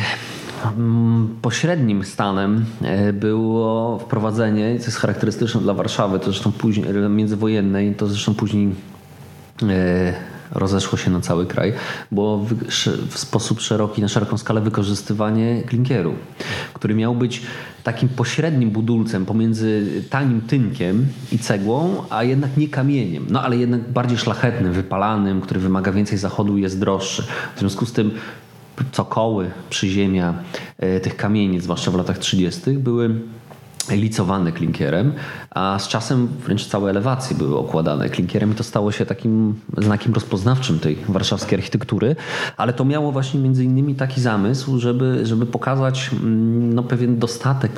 pośrednim 1.42 2.04
stanem 2.04 2.64
e, 2.82 3.12
było 3.12 3.98
wprowadzenie, 3.98 4.78
co 4.78 4.84
jest 4.84 4.96
charakterystyczne 4.96 5.60
dla 5.60 5.74
Warszawy, 5.74 6.18
to 6.18 6.24
zresztą 6.24 6.52
później, 6.52 6.86
międzywojennej, 7.10 7.94
to 7.94 8.06
zresztą 8.06 8.34
później 8.34 8.74
e, 9.62 10.14
rozeszło 10.52 10.98
się 10.98 11.10
na 11.10 11.20
cały 11.20 11.46
kraj, 11.46 11.72
było 12.12 12.46
w 13.10 13.18
sposób 13.18 13.60
szeroki, 13.60 14.02
na 14.02 14.08
szeroką 14.08 14.38
skalę 14.38 14.60
wykorzystywanie 14.60 15.62
klinkieru, 15.62 16.14
który 16.74 16.94
miał 16.94 17.14
być 17.14 17.42
takim 17.84 18.08
pośrednim 18.08 18.70
budulcem 18.70 19.26
pomiędzy 19.26 20.02
tanim 20.10 20.40
tynkiem 20.40 21.06
i 21.32 21.38
cegłą, 21.38 22.02
a 22.10 22.24
jednak 22.24 22.56
nie 22.56 22.68
kamieniem, 22.68 23.26
no 23.28 23.42
ale 23.42 23.56
jednak 23.56 23.92
bardziej 23.92 24.18
szlachetnym, 24.18 24.72
wypalanym, 24.72 25.40
który 25.40 25.60
wymaga 25.60 25.92
więcej 25.92 26.18
zachodu 26.18 26.58
i 26.58 26.62
jest 26.62 26.80
droższy. 26.80 27.22
W 27.56 27.58
związku 27.60 27.86
z 27.86 27.92
tym 27.92 28.10
cokoły, 28.92 29.50
przyziemia 29.70 30.34
e, 30.78 31.00
tych 31.00 31.16
kamieni, 31.16 31.60
zwłaszcza 31.60 31.90
w 31.90 31.94
latach 31.94 32.18
30., 32.18 32.70
były 32.70 33.20
licowane 33.96 34.52
klinkierem, 34.52 35.12
a 35.50 35.78
z 35.78 35.88
czasem 35.88 36.28
wręcz 36.44 36.66
całe 36.66 36.90
elewacje 36.90 37.36
były 37.36 37.58
okładane 37.58 38.08
klinkierem 38.08 38.52
i 38.52 38.54
to 38.54 38.64
stało 38.64 38.92
się 38.92 39.06
takim 39.06 39.54
znakiem 39.78 40.14
rozpoznawczym 40.14 40.78
tej 40.78 40.98
warszawskiej 41.08 41.58
architektury, 41.58 42.16
ale 42.56 42.72
to 42.72 42.84
miało 42.84 43.12
właśnie 43.12 43.40
między 43.40 43.64
innymi 43.64 43.94
taki 43.94 44.20
zamysł, 44.20 44.78
żeby, 44.78 45.26
żeby 45.26 45.46
pokazać 45.46 46.10
mm, 46.12 46.74
no, 46.74 46.82
pewien 46.82 47.18
dostatek, 47.18 47.72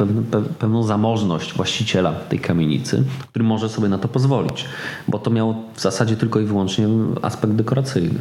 pewną 0.58 0.82
zamożność 0.82 1.54
właściciela 1.54 2.12
tej 2.12 2.38
kamienicy, 2.38 3.04
który 3.28 3.44
może 3.44 3.68
sobie 3.68 3.88
na 3.88 3.98
to 3.98 4.08
pozwolić, 4.08 4.64
bo 5.08 5.18
to 5.18 5.30
miało 5.30 5.54
w 5.74 5.80
zasadzie 5.80 6.16
tylko 6.16 6.40
i 6.40 6.44
wyłącznie 6.44 6.88
aspekt 7.22 7.54
dekoracyjny. 7.54 8.18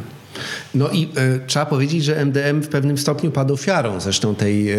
No 0.74 0.90
i 0.90 1.08
e, 1.16 1.38
trzeba 1.46 1.66
powiedzieć, 1.66 2.04
że 2.04 2.24
MDM 2.24 2.62
w 2.62 2.68
pewnym 2.68 2.98
stopniu 2.98 3.30
padł 3.30 3.54
ofiarą 3.54 4.00
zresztą 4.00 4.34
tej, 4.34 4.70
e, 4.70 4.76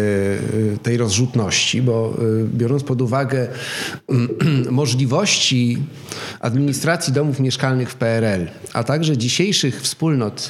tej 0.82 0.96
rozrzutności, 0.96 1.82
bo 1.82 2.16
e, 2.18 2.44
biorąc 2.54 2.82
pod 2.82 3.02
uwagę 3.02 3.48
możliwości 4.70 5.78
administracji 6.40 7.12
domów 7.12 7.40
mieszkalnych 7.40 7.90
w 7.90 7.94
PRL, 7.94 8.46
a 8.72 8.84
także 8.84 9.16
dzisiejszych 9.16 9.82
wspólnot 9.82 10.48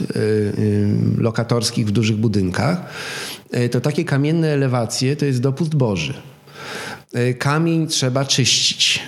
lokatorskich 1.19 1.87
w 1.87 1.91
dużych 1.91 2.17
budynkach, 2.17 2.79
to 3.71 3.81
takie 3.81 4.05
kamienne 4.05 4.49
elewacje 4.49 5.17
to 5.17 5.25
jest 5.25 5.41
dopust 5.41 5.75
Boży. 5.75 6.15
E, 7.15 7.35
kamień 7.35 7.87
trzeba 7.87 8.25
czyścić, 8.25 9.03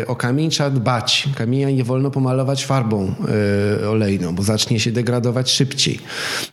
e, 0.00 0.06
o 0.06 0.16
kamień 0.16 0.50
trzeba 0.50 0.70
dbać. 0.70 1.28
Kamienia 1.36 1.70
nie 1.70 1.84
wolno 1.84 2.10
pomalować 2.10 2.66
farbą 2.66 3.14
e, 3.82 3.88
olejną, 3.90 4.34
bo 4.34 4.42
zacznie 4.42 4.80
się 4.80 4.92
degradować 4.92 5.50
szybciej. 5.50 5.98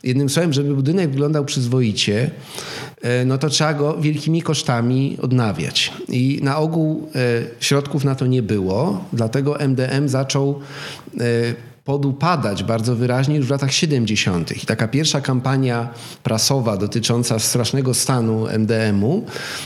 Jednym 0.02 0.28
słowem, 0.28 0.52
żeby 0.52 0.74
budynek 0.74 1.10
wyglądał 1.10 1.44
przyzwoicie, 1.44 2.30
no 3.26 3.38
to 3.38 3.48
trzeba 3.48 3.74
go 3.74 3.96
wielkimi 4.00 4.42
kosztami 4.42 5.18
odnawiać. 5.22 5.92
I 6.08 6.40
na 6.42 6.58
ogół 6.58 7.08
środków 7.60 8.04
na 8.04 8.14
to 8.14 8.26
nie 8.26 8.42
było, 8.42 9.04
dlatego 9.12 9.60
MDM 9.60 10.08
zaczął 10.08 10.60
podupadać 11.84 12.62
bardzo 12.62 12.96
wyraźnie 12.96 13.36
już 13.36 13.46
w 13.46 13.50
latach 13.50 13.72
70. 13.72 14.62
I 14.62 14.66
taka 14.66 14.88
pierwsza 14.88 15.20
kampania 15.20 15.88
prasowa 16.22 16.76
dotycząca 16.76 17.38
strasznego 17.38 17.94
stanu 17.94 18.46
MDM-u 18.46 19.24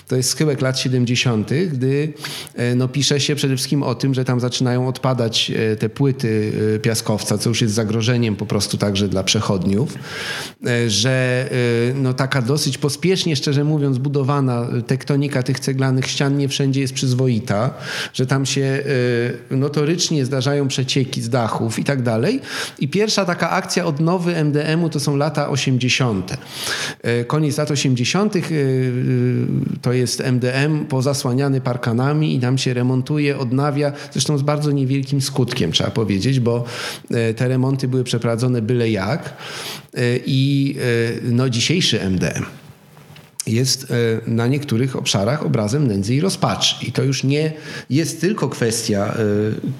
to 0.08 0.16
jest 0.16 0.30
schyłek 0.30 0.60
lat 0.60 0.78
70., 0.78 1.50
gdy 1.72 2.12
e, 2.54 2.74
no, 2.74 2.88
pisze 2.88 3.20
się 3.20 3.34
przede 3.34 3.56
wszystkim 3.56 3.82
o 3.82 3.94
tym, 3.94 4.14
że 4.14 4.24
tam 4.24 4.40
zaczynają 4.40 4.88
odpadać 4.88 5.50
e, 5.50 5.76
te 5.76 5.88
płyty 5.88 6.52
e, 6.76 6.78
piaskowca, 6.78 7.38
co 7.38 7.48
już 7.48 7.62
jest 7.62 7.74
zagrożeniem 7.74 8.36
po 8.36 8.46
prostu 8.46 8.78
także 8.78 9.08
dla 9.08 9.22
przechodniów, 9.24 9.94
że 10.88 11.48
no, 11.94 12.14
taka 12.14 12.42
dosyć 12.42 12.78
pospiesznie, 12.78 13.36
szczerze 13.36 13.64
mówiąc, 13.64 13.98
budowana 13.98 14.68
tektonika 14.86 15.42
tych 15.42 15.60
ceglanych 15.60 16.06
ścian 16.06 16.36
nie 16.36 16.48
wszędzie 16.48 16.80
jest 16.80 16.92
przyzwoita, 16.94 17.74
że 18.12 18.26
tam 18.26 18.46
się 18.46 18.84
notorycznie 19.50 20.24
zdarzają 20.24 20.68
przecieki 20.68 21.22
z 21.22 21.28
dachów 21.28 21.78
i 21.78 21.84
tak 21.84 22.02
dalej 22.02 22.07
dalej. 22.08 22.40
I 22.78 22.88
pierwsza 22.88 23.24
taka 23.24 23.50
akcja 23.50 23.84
odnowy 23.84 24.44
MDM-u 24.44 24.88
to 24.88 25.00
są 25.00 25.16
lata 25.16 25.48
80. 25.48 26.36
E, 27.02 27.24
koniec 27.24 27.58
lat 27.58 27.70
80. 27.70 28.36
E, 28.36 28.38
e, 28.38 28.42
to 29.82 29.92
jest 29.92 30.20
MDM 30.20 30.84
pozasłaniany 30.88 31.60
parkanami 31.60 32.36
i 32.36 32.40
tam 32.40 32.58
się 32.58 32.74
remontuje, 32.74 33.38
odnawia, 33.38 33.92
zresztą 34.12 34.38
z 34.38 34.42
bardzo 34.42 34.70
niewielkim 34.70 35.20
skutkiem 35.20 35.72
trzeba 35.72 35.90
powiedzieć, 35.90 36.40
bo 36.40 36.64
te 37.36 37.48
remonty 37.48 37.88
były 37.88 38.04
przeprowadzone 38.04 38.62
byle 38.62 38.90
jak. 38.90 39.36
I 40.26 40.76
no, 41.22 41.48
dzisiejszy 41.48 42.00
MDM 42.00 42.67
jest 43.48 43.90
e, 43.90 43.94
na 44.30 44.46
niektórych 44.46 44.96
obszarach 44.96 45.46
obrazem 45.46 45.86
nędzy 45.86 46.14
i 46.14 46.20
rozpaczy. 46.20 46.86
I 46.86 46.92
to 46.92 47.02
już 47.02 47.24
nie 47.24 47.52
jest 47.90 48.20
tylko 48.20 48.48
kwestia 48.48 49.06
e, 49.06 49.14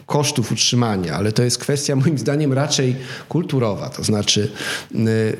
kosztów 0.07 0.53
utrzymania, 0.53 1.15
ale 1.15 1.33
to 1.33 1.43
jest 1.43 1.59
kwestia 1.59 1.97
moim 1.97 2.19
zdaniem 2.19 2.53
raczej 2.53 2.97
kulturowa, 3.29 3.89
to 3.89 4.05
znaczy 4.05 4.51
e, 4.95 4.99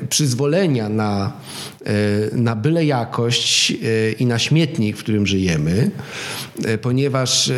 przyzwolenia 0.09 0.89
na, 0.89 1.33
na 2.31 2.55
byle 2.55 2.85
jakość 2.85 3.73
i 4.19 4.25
na 4.25 4.39
śmietnik, 4.39 4.97
w 4.97 4.99
którym 4.99 5.27
żyjemy, 5.27 5.91
ponieważ 6.81 7.51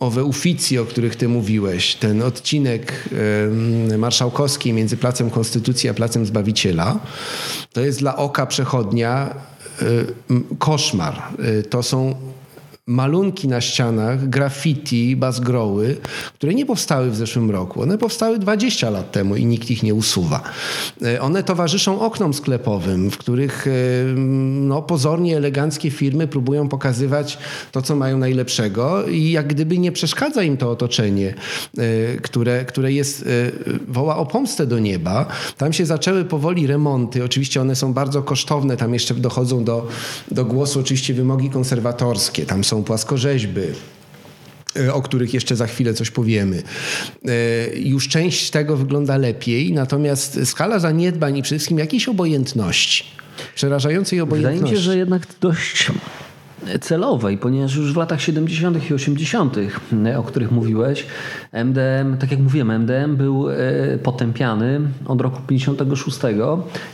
owe 0.00 0.24
uficji, 0.24 0.78
o 0.78 0.84
których 0.84 1.16
ty 1.16 1.28
mówiłeś, 1.28 1.94
ten 1.94 2.22
odcinek 2.22 3.08
marszałkowski 3.98 4.72
między 4.72 4.96
Placem 4.96 5.30
Konstytucji 5.30 5.88
a 5.88 5.94
Placem 5.94 6.26
Zbawiciela, 6.26 6.98
to 7.72 7.80
jest 7.80 7.98
dla 7.98 8.16
oka 8.16 8.46
przechodnia 8.46 9.34
koszmar. 10.58 11.22
To 11.70 11.82
są 11.82 12.14
malunki 12.88 13.48
na 13.48 13.60
ścianach, 13.60 14.28
graffiti, 14.28 15.16
bazgroły, 15.16 15.96
które 16.34 16.54
nie 16.54 16.66
powstały 16.66 17.10
w 17.10 17.16
zeszłym 17.16 17.50
roku. 17.50 17.82
One 17.82 17.98
powstały 17.98 18.38
20 18.38 18.90
lat 18.90 19.12
temu 19.12 19.36
i 19.36 19.46
nikt 19.46 19.70
ich 19.70 19.82
nie 19.82 19.94
usuwa. 19.94 20.42
E, 21.02 21.20
one 21.20 21.42
towarzyszą 21.42 22.00
oknom 22.00 22.34
sklepowym, 22.34 23.10
w 23.10 23.18
których 23.18 23.66
e, 23.66 23.70
no, 24.14 24.82
pozornie 24.82 25.36
eleganckie 25.36 25.90
firmy 25.90 26.26
próbują 26.26 26.68
pokazywać 26.68 27.38
to, 27.72 27.82
co 27.82 27.96
mają 27.96 28.18
najlepszego 28.18 29.06
i 29.06 29.30
jak 29.30 29.46
gdyby 29.46 29.78
nie 29.78 29.92
przeszkadza 29.92 30.42
im 30.42 30.56
to 30.56 30.70
otoczenie, 30.70 31.34
e, 31.78 32.16
które, 32.16 32.64
które 32.64 32.92
jest, 32.92 33.24
woła 33.88 34.16
o 34.16 34.26
pomstę 34.26 34.66
do 34.66 34.78
nieba. 34.78 35.26
Tam 35.56 35.72
się 35.72 35.86
zaczęły 35.86 36.24
powoli 36.24 36.66
remonty. 36.66 37.24
Oczywiście 37.24 37.60
one 37.60 37.76
są 37.76 37.92
bardzo 37.92 38.22
kosztowne. 38.22 38.76
Tam 38.76 38.94
jeszcze 38.94 39.14
dochodzą 39.14 39.64
do, 39.64 39.88
do 40.30 40.44
głosu 40.44 40.80
oczywiście 40.80 41.14
wymogi 41.14 41.50
konserwatorskie. 41.50 42.46
Tam 42.46 42.64
są 42.64 42.75
są 42.76 42.84
płaskorzeźby, 42.84 43.60
e, 44.76 44.94
o 44.94 45.02
których 45.02 45.34
jeszcze 45.34 45.56
za 45.56 45.66
chwilę 45.66 45.94
coś 45.94 46.10
powiemy. 46.10 46.62
E, 47.28 47.76
już 47.76 48.08
część 48.08 48.50
tego 48.50 48.76
wygląda 48.76 49.16
lepiej, 49.16 49.72
natomiast 49.72 50.38
skala 50.44 50.78
zaniedbań 50.78 51.36
i 51.36 51.42
przede 51.42 51.58
wszystkim 51.58 51.78
jakiejś 51.78 52.08
obojętności, 52.08 53.04
przerażającej 53.54 54.20
obojętności. 54.20 54.58
Wydaje 54.58 54.72
mi 54.72 54.78
się, 54.78 54.84
że 54.84 54.98
jednak 54.98 55.26
dość 55.40 55.90
celowej, 56.80 57.38
ponieważ 57.38 57.76
już 57.76 57.92
w 57.92 57.96
latach 57.96 58.20
70. 58.20 58.90
i 58.90 58.94
80., 58.94 59.56
o 60.16 60.22
których 60.22 60.52
mówiłeś, 60.52 61.06
MDM, 61.52 62.16
tak 62.18 62.30
jak 62.30 62.40
mówiłem, 62.40 62.70
MDM 62.70 63.16
był 63.16 63.50
e, 63.50 63.54
potępiany 64.02 64.80
od 65.06 65.20
roku 65.20 65.40
56 65.46 66.18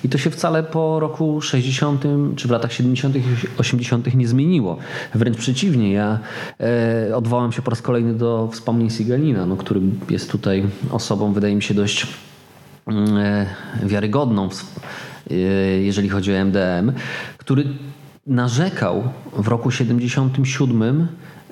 i 0.05 0.09
to 0.09 0.19
się 0.19 0.31
wcale 0.31 0.63
po 0.63 1.01
roku 1.01 1.41
60. 1.41 2.05
czy 2.37 2.49
w 2.49 2.51
latach 2.51 2.73
70. 2.73 3.17
i 3.17 3.23
80. 3.59 4.15
nie 4.15 4.29
zmieniło. 4.29 4.77
Wręcz 5.15 5.37
przeciwnie, 5.37 5.93
ja 5.93 6.19
e, 6.61 7.17
odwołam 7.17 7.53
się 7.53 7.63
po 7.63 7.71
raz 7.71 7.83
kolejny 7.83 8.15
do 8.15 8.49
wspomnień 8.53 8.91
Sigalina, 8.91 9.47
no, 9.47 9.57
który 9.57 9.81
jest 10.11 10.31
tutaj 10.31 10.65
osobą, 10.91 11.33
wydaje 11.33 11.57
mi 11.57 11.63
się, 11.63 11.75
dość 11.75 12.07
mm, 12.87 13.17
e, 13.17 13.47
wiarygodną, 13.83 14.49
jeżeli 15.81 16.09
chodzi 16.09 16.33
o 16.33 16.37
MDM, 16.45 16.93
który 17.39 17.65
narzekał 18.27 19.03
w 19.33 19.49
roku 19.49 19.71
77 19.71 21.09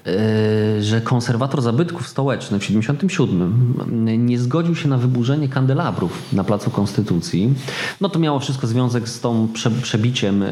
e, 0.06 0.82
że 0.82 1.00
konserwator 1.00 1.62
zabytków 1.62 2.08
stołecznych 2.08 2.62
w 2.62 2.64
77 2.64 3.74
nie 4.18 4.38
zgodził 4.38 4.74
się 4.74 4.88
na 4.88 4.98
wyburzenie 4.98 5.48
kandelabrów 5.48 6.32
na 6.32 6.44
Placu 6.44 6.70
Konstytucji. 6.70 7.54
No 8.00 8.08
to 8.08 8.18
miało 8.18 8.40
wszystko 8.40 8.66
związek 8.66 9.08
z 9.08 9.20
tą 9.20 9.48
przebiciem 9.82 10.42
e, 10.42 10.48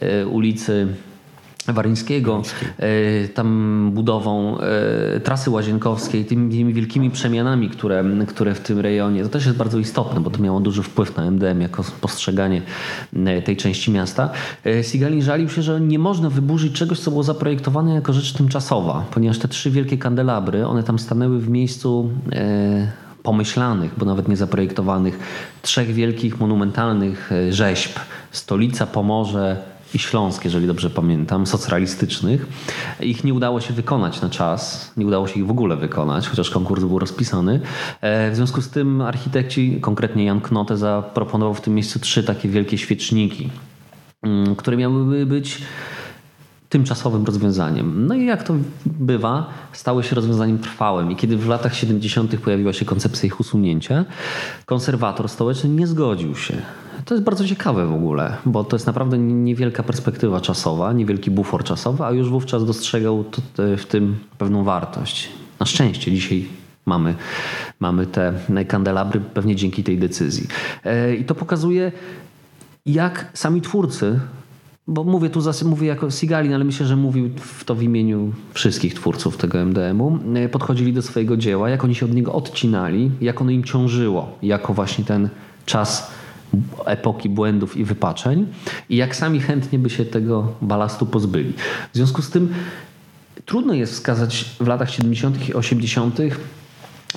e, 0.00 0.26
ulicy 0.26 0.86
Waryńskiego, 1.66 2.42
e, 2.78 3.28
tam 3.28 3.90
budową 3.94 4.58
e, 4.58 5.20
trasy 5.20 5.50
łazienkowskiej, 5.50 6.24
tymi, 6.24 6.74
wielkimi 6.74 7.10
przemianami, 7.10 7.70
które, 7.70 8.04
które 8.26 8.54
w 8.54 8.60
tym 8.60 8.78
rejonie, 8.78 9.22
to 9.22 9.28
też 9.28 9.46
jest 9.46 9.58
bardzo 9.58 9.78
istotne, 9.78 10.20
bo 10.20 10.30
to 10.30 10.42
miało 10.42 10.60
duży 10.60 10.82
wpływ 10.82 11.16
na 11.16 11.30
MDM 11.30 11.60
jako 11.60 11.84
postrzeganie 12.00 12.62
e, 13.26 13.42
tej 13.42 13.56
części 13.56 13.90
miasta. 13.90 14.30
Sigalin 14.82 15.22
żalił 15.22 15.48
się, 15.48 15.62
że 15.62 15.80
nie 15.80 15.98
można 15.98 16.30
wyburzyć 16.30 16.72
czegoś, 16.72 16.98
co 16.98 17.10
było 17.10 17.22
zaprojektowane 17.22 17.94
jako 17.94 18.12
rzecz 18.12 18.32
tymczasowa, 18.32 19.04
ponieważ 19.10 19.38
te 19.38 19.48
trzy 19.48 19.70
wielkie 19.70 19.98
kandelabry, 19.98 20.66
one 20.66 20.82
tam 20.82 20.98
stanęły 20.98 21.38
w 21.38 21.48
miejscu 21.48 22.10
pomyślanych, 23.22 23.90
bo 23.98 24.06
nawet 24.06 24.28
nie 24.28 24.36
zaprojektowanych, 24.36 25.18
trzech 25.62 25.88
wielkich 25.94 26.40
monumentalnych 26.40 27.30
rzeźb. 27.50 27.98
Stolica, 28.30 28.86
Pomorze, 28.86 29.56
i 29.94 29.98
Śląsk, 29.98 30.44
jeżeli 30.44 30.66
dobrze 30.66 30.90
pamiętam, 30.90 31.46
socrealistycznych. 31.46 32.46
Ich 33.00 33.24
nie 33.24 33.34
udało 33.34 33.60
się 33.60 33.74
wykonać 33.74 34.20
na 34.20 34.30
czas, 34.30 34.92
nie 34.96 35.06
udało 35.06 35.28
się 35.28 35.40
ich 35.40 35.46
w 35.46 35.50
ogóle 35.50 35.76
wykonać, 35.76 36.28
chociaż 36.28 36.50
konkurs 36.50 36.84
był 36.84 36.98
rozpisany. 36.98 37.60
E, 38.00 38.30
w 38.30 38.36
związku 38.36 38.62
z 38.62 38.68
tym 38.70 39.00
architekci, 39.00 39.78
konkretnie 39.80 40.24
Jan 40.24 40.40
Knote, 40.40 40.76
zaproponował 40.76 41.54
w 41.54 41.60
tym 41.60 41.74
miejscu 41.74 41.98
trzy 41.98 42.24
takie 42.24 42.48
wielkie 42.48 42.78
świeczniki, 42.78 43.50
mm, 44.22 44.56
które 44.56 44.76
miałyby 44.76 45.26
być 45.26 45.62
tymczasowym 46.68 47.24
rozwiązaniem. 47.24 48.06
No 48.06 48.14
i 48.14 48.24
jak 48.24 48.42
to 48.42 48.54
bywa, 48.86 49.46
stały 49.72 50.02
się 50.02 50.16
rozwiązaniem 50.16 50.58
trwałym. 50.58 51.10
I 51.10 51.16
kiedy 51.16 51.36
w 51.36 51.48
latach 51.48 51.74
70. 51.74 52.36
pojawiła 52.40 52.72
się 52.72 52.84
koncepcja 52.84 53.26
ich 53.26 53.40
usunięcia, 53.40 54.04
konserwator 54.66 55.28
stołeczny 55.28 55.70
nie 55.70 55.86
zgodził 55.86 56.36
się. 56.36 56.62
To 57.04 57.14
jest 57.14 57.24
bardzo 57.24 57.46
ciekawe 57.46 57.86
w 57.86 57.94
ogóle, 57.94 58.36
bo 58.46 58.64
to 58.64 58.76
jest 58.76 58.86
naprawdę 58.86 59.18
niewielka 59.18 59.82
perspektywa 59.82 60.40
czasowa, 60.40 60.92
niewielki 60.92 61.30
bufor 61.30 61.64
czasowy, 61.64 62.04
a 62.04 62.10
już 62.10 62.30
wówczas 62.30 62.66
dostrzegał 62.66 63.24
w 63.78 63.86
tym 63.86 64.18
pewną 64.38 64.64
wartość. 64.64 65.28
Na 65.60 65.66
szczęście 65.66 66.12
dzisiaj 66.12 66.48
mamy, 66.86 67.14
mamy 67.80 68.06
te 68.06 68.32
kandelabry 68.68 69.20
pewnie 69.20 69.56
dzięki 69.56 69.84
tej 69.84 69.98
decyzji. 69.98 70.48
E, 70.84 71.14
I 71.14 71.24
to 71.24 71.34
pokazuje, 71.34 71.92
jak 72.86 73.30
sami 73.34 73.60
twórcy 73.60 74.20
bo 74.90 75.04
mówię 75.04 75.30
tu 75.30 75.40
mówię 75.64 75.88
jako 75.88 76.10
Sigalin, 76.10 76.54
ale 76.54 76.64
myślę, 76.64 76.86
że 76.86 76.96
mówił 76.96 77.30
to 77.66 77.74
w 77.74 77.82
imieniu 77.82 78.32
wszystkich 78.54 78.94
twórców 78.94 79.36
tego 79.36 79.58
MDM-u, 79.58 80.18
e, 80.34 80.48
podchodzili 80.48 80.92
do 80.92 81.02
swojego 81.02 81.36
dzieła, 81.36 81.70
jak 81.70 81.84
oni 81.84 81.94
się 81.94 82.06
od 82.06 82.14
niego 82.14 82.32
odcinali, 82.32 83.10
jak 83.20 83.40
ono 83.40 83.50
im 83.50 83.64
ciążyło, 83.64 84.38
jako 84.42 84.74
właśnie 84.74 85.04
ten 85.04 85.28
czas 85.66 86.10
epoki 86.86 87.28
błędów 87.28 87.76
i 87.76 87.84
wypaczeń 87.84 88.46
i 88.88 88.96
jak 88.96 89.16
sami 89.16 89.40
chętnie 89.40 89.78
by 89.78 89.90
się 89.90 90.04
tego 90.04 90.52
balastu 90.62 91.06
pozbyli. 91.06 91.52
W 91.92 91.96
związku 91.96 92.22
z 92.22 92.30
tym 92.30 92.54
trudno 93.44 93.74
jest 93.74 93.92
wskazać 93.92 94.56
w 94.60 94.66
latach 94.66 94.90
70. 94.90 95.48
i 95.48 95.54
80 95.54 96.18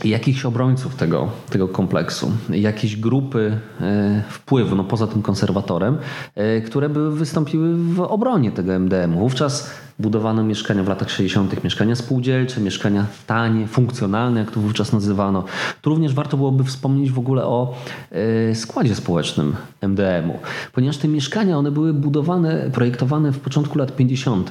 jakichś 0.03 0.45
obrońców 0.45 0.95
tego, 0.95 1.31
tego 1.49 1.67
kompleksu, 1.67 2.31
jakieś 2.49 2.95
grupy 2.95 3.57
e, 3.81 4.23
wpływu, 4.29 4.75
no 4.75 4.83
poza 4.83 5.07
tym 5.07 5.21
konserwatorem, 5.21 5.97
e, 6.35 6.61
które 6.61 6.89
by 6.89 7.11
wystąpiły 7.15 7.75
w 7.75 7.99
obronie 7.99 8.51
tego 8.51 8.73
MDM-u. 8.73 9.19
Wówczas 9.19 9.71
budowano 9.99 10.43
mieszkania 10.43 10.83
w 10.83 10.87
latach 10.87 11.09
60., 11.09 11.63
mieszkania 11.63 11.95
spółdzielcze, 11.95 12.61
mieszkania 12.61 13.05
tanie, 13.27 13.67
funkcjonalne, 13.67 14.39
jak 14.39 14.51
to 14.51 14.59
wówczas 14.59 14.93
nazywano. 14.93 15.43
Tu 15.81 15.89
również 15.89 16.13
warto 16.13 16.37
byłoby 16.37 16.63
wspomnieć 16.63 17.11
w 17.11 17.19
ogóle 17.19 17.45
o 17.45 17.75
e, 18.11 18.55
składzie 18.55 18.95
społecznym 18.95 19.55
MDM-u, 19.81 20.39
ponieważ 20.73 20.97
te 20.97 21.07
mieszkania, 21.07 21.57
one 21.57 21.71
były 21.71 21.93
budowane, 21.93 22.69
projektowane 22.73 23.31
w 23.31 23.39
początku 23.39 23.77
lat 23.77 23.95
50., 23.95 24.49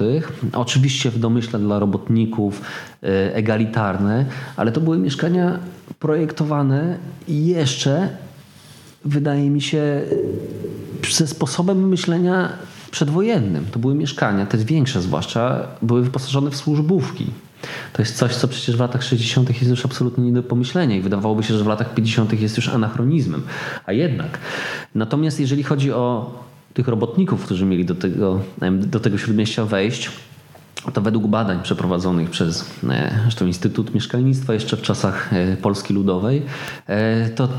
oczywiście 0.53 1.11
w 1.11 1.19
domyśle 1.19 1.59
dla 1.59 1.79
robotników, 1.79 2.61
e, 3.03 3.35
egalitarne, 3.35 4.25
ale 4.55 4.71
to 4.71 4.81
były 4.81 4.97
mieszkania 4.97 5.59
projektowane 5.99 6.97
jeszcze, 7.27 8.09
wydaje 9.05 9.49
mi 9.49 9.61
się, 9.61 10.01
ze 11.11 11.27
sposobem 11.27 11.89
myślenia 11.89 12.49
przedwojennym. 12.93 13.65
To 13.71 13.79
były 13.79 13.95
mieszkania, 13.95 14.45
te 14.45 14.57
większe 14.57 15.01
zwłaszcza, 15.01 15.67
były 15.81 16.01
wyposażone 16.01 16.51
w 16.51 16.55
służbówki. 16.55 17.25
To 17.93 18.01
jest 18.01 18.17
coś, 18.17 18.35
co 18.35 18.47
przecież 18.47 18.75
w 18.75 18.79
latach 18.79 19.03
60. 19.03 19.49
jest 19.49 19.69
już 19.69 19.85
absolutnie 19.85 20.23
nie 20.23 20.31
do 20.31 20.43
pomyślenia 20.43 20.95
i 20.95 21.01
wydawałoby 21.01 21.43
się, 21.43 21.57
że 21.57 21.63
w 21.63 21.67
latach 21.67 21.93
50. 21.93 22.41
jest 22.41 22.57
już 22.57 22.69
anachronizmem. 22.69 23.43
A 23.85 23.93
jednak. 23.93 24.39
Natomiast 24.95 25.39
jeżeli 25.39 25.63
chodzi 25.63 25.91
o 25.91 26.31
tych 26.73 26.87
robotników, 26.87 27.45
którzy 27.45 27.65
mieli 27.65 27.85
do 27.85 27.95
tego, 27.95 28.39
do 28.71 28.99
tego 28.99 29.17
śródmieścia 29.17 29.65
wejść, 29.65 30.11
to 30.93 31.01
według 31.01 31.27
badań 31.27 31.63
przeprowadzonych 31.63 32.29
przez 32.29 32.65
e, 32.89 33.45
Instytut 33.45 33.93
Mieszkalnictwa 33.93 34.53
jeszcze 34.53 34.77
w 34.77 34.81
czasach 34.81 35.33
e, 35.33 35.57
Polski 35.57 35.93
Ludowej, 35.93 36.41
e, 36.87 37.29
to 37.29 37.49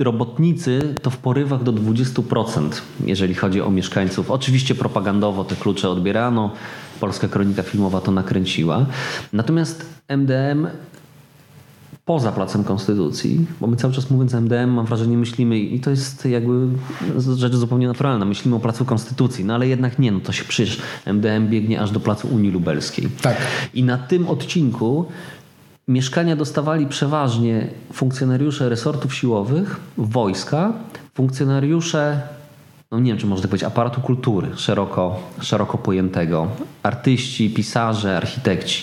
robotnicy 0.00 0.94
to 1.02 1.10
w 1.10 1.16
porywach 1.16 1.62
do 1.62 1.72
20%, 1.72 2.70
jeżeli 3.04 3.34
chodzi 3.34 3.60
o 3.60 3.70
mieszkańców. 3.70 4.30
Oczywiście 4.30 4.74
propagandowo 4.74 5.44
te 5.44 5.56
klucze 5.56 5.90
odbierano, 5.90 6.50
Polska 7.00 7.28
Kronika 7.28 7.62
Filmowa 7.62 8.00
to 8.00 8.12
nakręciła. 8.12 8.86
Natomiast 9.32 9.86
MDM 10.08 10.66
poza 12.04 12.32
Placem 12.32 12.64
Konstytucji, 12.64 13.46
bo 13.60 13.66
my 13.66 13.76
cały 13.76 13.94
czas 13.94 14.10
mówiąc 14.10 14.34
MDM 14.34 14.70
mam 14.70 14.86
wrażenie 14.86 15.16
myślimy 15.16 15.58
i 15.58 15.80
to 15.80 15.90
jest 15.90 16.24
jakby 16.24 16.68
rzecz 17.36 17.54
zupełnie 17.54 17.88
naturalna, 17.88 18.24
myślimy 18.24 18.56
o 18.56 18.60
Placu 18.60 18.84
Konstytucji, 18.84 19.44
no 19.44 19.54
ale 19.54 19.68
jednak 19.68 19.98
nie, 19.98 20.12
no 20.12 20.20
to 20.20 20.32
się 20.32 20.44
przecież 20.44 20.80
MDM 21.06 21.48
biegnie 21.48 21.80
aż 21.80 21.90
do 21.90 22.00
Placu 22.00 22.28
Unii 22.28 22.50
Lubelskiej. 22.50 23.08
Tak. 23.22 23.36
I 23.74 23.84
na 23.84 23.98
tym 23.98 24.28
odcinku 24.28 25.06
Mieszkania 25.88 26.36
dostawali 26.36 26.86
przeważnie 26.86 27.66
funkcjonariusze 27.92 28.68
resortów 28.68 29.14
siłowych, 29.14 29.80
wojska, 29.96 30.72
funkcjonariusze, 31.14 32.20
no 32.90 33.00
nie 33.00 33.10
wiem 33.10 33.18
czy 33.18 33.26
można 33.26 33.42
tak 33.42 33.50
powiedzieć, 33.50 33.66
aparatu 33.66 34.00
kultury 34.00 34.48
szeroko, 34.56 35.20
szeroko 35.40 35.78
pojętego, 35.78 36.48
artyści, 36.82 37.50
pisarze, 37.50 38.16
architekci. 38.16 38.82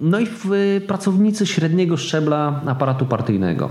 No 0.00 0.20
i 0.20 0.26
pracownicy 0.86 1.46
średniego 1.46 1.96
szczebla 1.96 2.60
aparatu 2.66 3.06
partyjnego. 3.06 3.70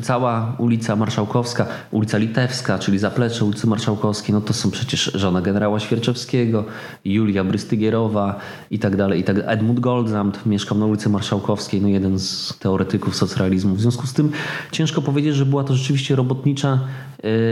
Cała 0.00 0.56
ulica 0.58 0.96
Marszałkowska, 0.96 1.66
ulica 1.90 2.18
Litewska, 2.18 2.78
czyli 2.78 2.98
zaplecze 2.98 3.44
ulicy 3.44 3.66
Marszałkowskiej, 3.66 4.34
no 4.34 4.40
to 4.40 4.52
są 4.52 4.70
przecież 4.70 5.12
żona 5.14 5.40
generała 5.40 5.80
Świerczewskiego, 5.80 6.64
Julia 7.04 7.44
Brystygierowa 7.44 8.40
i 8.70 8.78
tak 8.78 8.96
dalej, 8.96 9.20
i 9.20 9.24
tak. 9.24 9.36
Edmund 9.46 9.80
Goldsamt 9.80 10.46
mieszkał 10.46 10.78
na 10.78 10.86
ulicy 10.86 11.08
Marszałkowskiej, 11.08 11.82
no 11.82 11.88
jeden 11.88 12.18
z 12.18 12.58
teoretyków 12.58 13.16
socrealizmu. 13.16 13.74
W 13.74 13.80
związku 13.80 14.06
z 14.06 14.12
tym 14.12 14.32
ciężko 14.72 15.02
powiedzieć, 15.02 15.34
że 15.34 15.46
była 15.46 15.64
to 15.64 15.74
rzeczywiście 15.74 16.16
robotnicza 16.16 16.78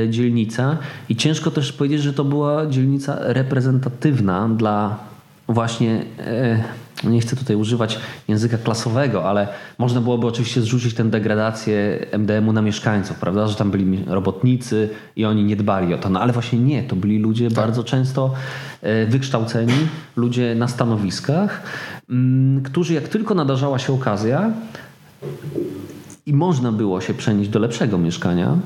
e, 0.04 0.10
dzielnica 0.10 0.76
i 1.08 1.16
ciężko 1.16 1.50
też 1.50 1.72
powiedzieć, 1.72 2.02
że 2.02 2.12
to 2.12 2.24
była 2.24 2.66
dzielnica 2.66 3.16
reprezentatywna 3.20 4.48
dla 4.48 4.96
właśnie 5.48 6.04
e, 6.18 6.64
nie 7.04 7.20
chcę 7.20 7.36
tutaj 7.36 7.56
używać 7.56 7.98
języka 8.28 8.58
klasowego, 8.58 9.28
ale 9.28 9.48
można 9.78 10.00
byłoby 10.00 10.26
oczywiście 10.26 10.60
zrzucić 10.60 10.94
tę 10.94 11.04
degradację 11.04 12.06
MDM-u 12.12 12.52
na 12.52 12.62
mieszkańców, 12.62 13.18
prawda? 13.18 13.46
Że 13.46 13.54
tam 13.54 13.70
byli 13.70 14.04
robotnicy 14.06 14.88
i 15.16 15.24
oni 15.24 15.44
nie 15.44 15.56
dbali 15.56 15.94
o 15.94 15.98
to. 15.98 16.10
No 16.10 16.20
ale 16.20 16.32
właśnie 16.32 16.58
nie, 16.58 16.82
to 16.82 16.96
byli 16.96 17.18
ludzie 17.18 17.48
tak. 17.48 17.56
bardzo 17.56 17.84
często 17.84 18.34
e, 18.82 19.06
wykształceni, 19.06 19.86
ludzie 20.16 20.54
na 20.54 20.68
stanowiskach, 20.68 21.62
mm, 22.10 22.62
którzy 22.62 22.94
jak 22.94 23.08
tylko 23.08 23.34
nadarzała 23.34 23.78
się 23.78 23.92
okazja 23.92 24.52
i 26.26 26.32
można 26.32 26.72
było 26.72 27.00
się 27.00 27.14
przenieść 27.14 27.50
do 27.50 27.58
lepszego 27.58 27.98
mieszkania, 27.98 28.56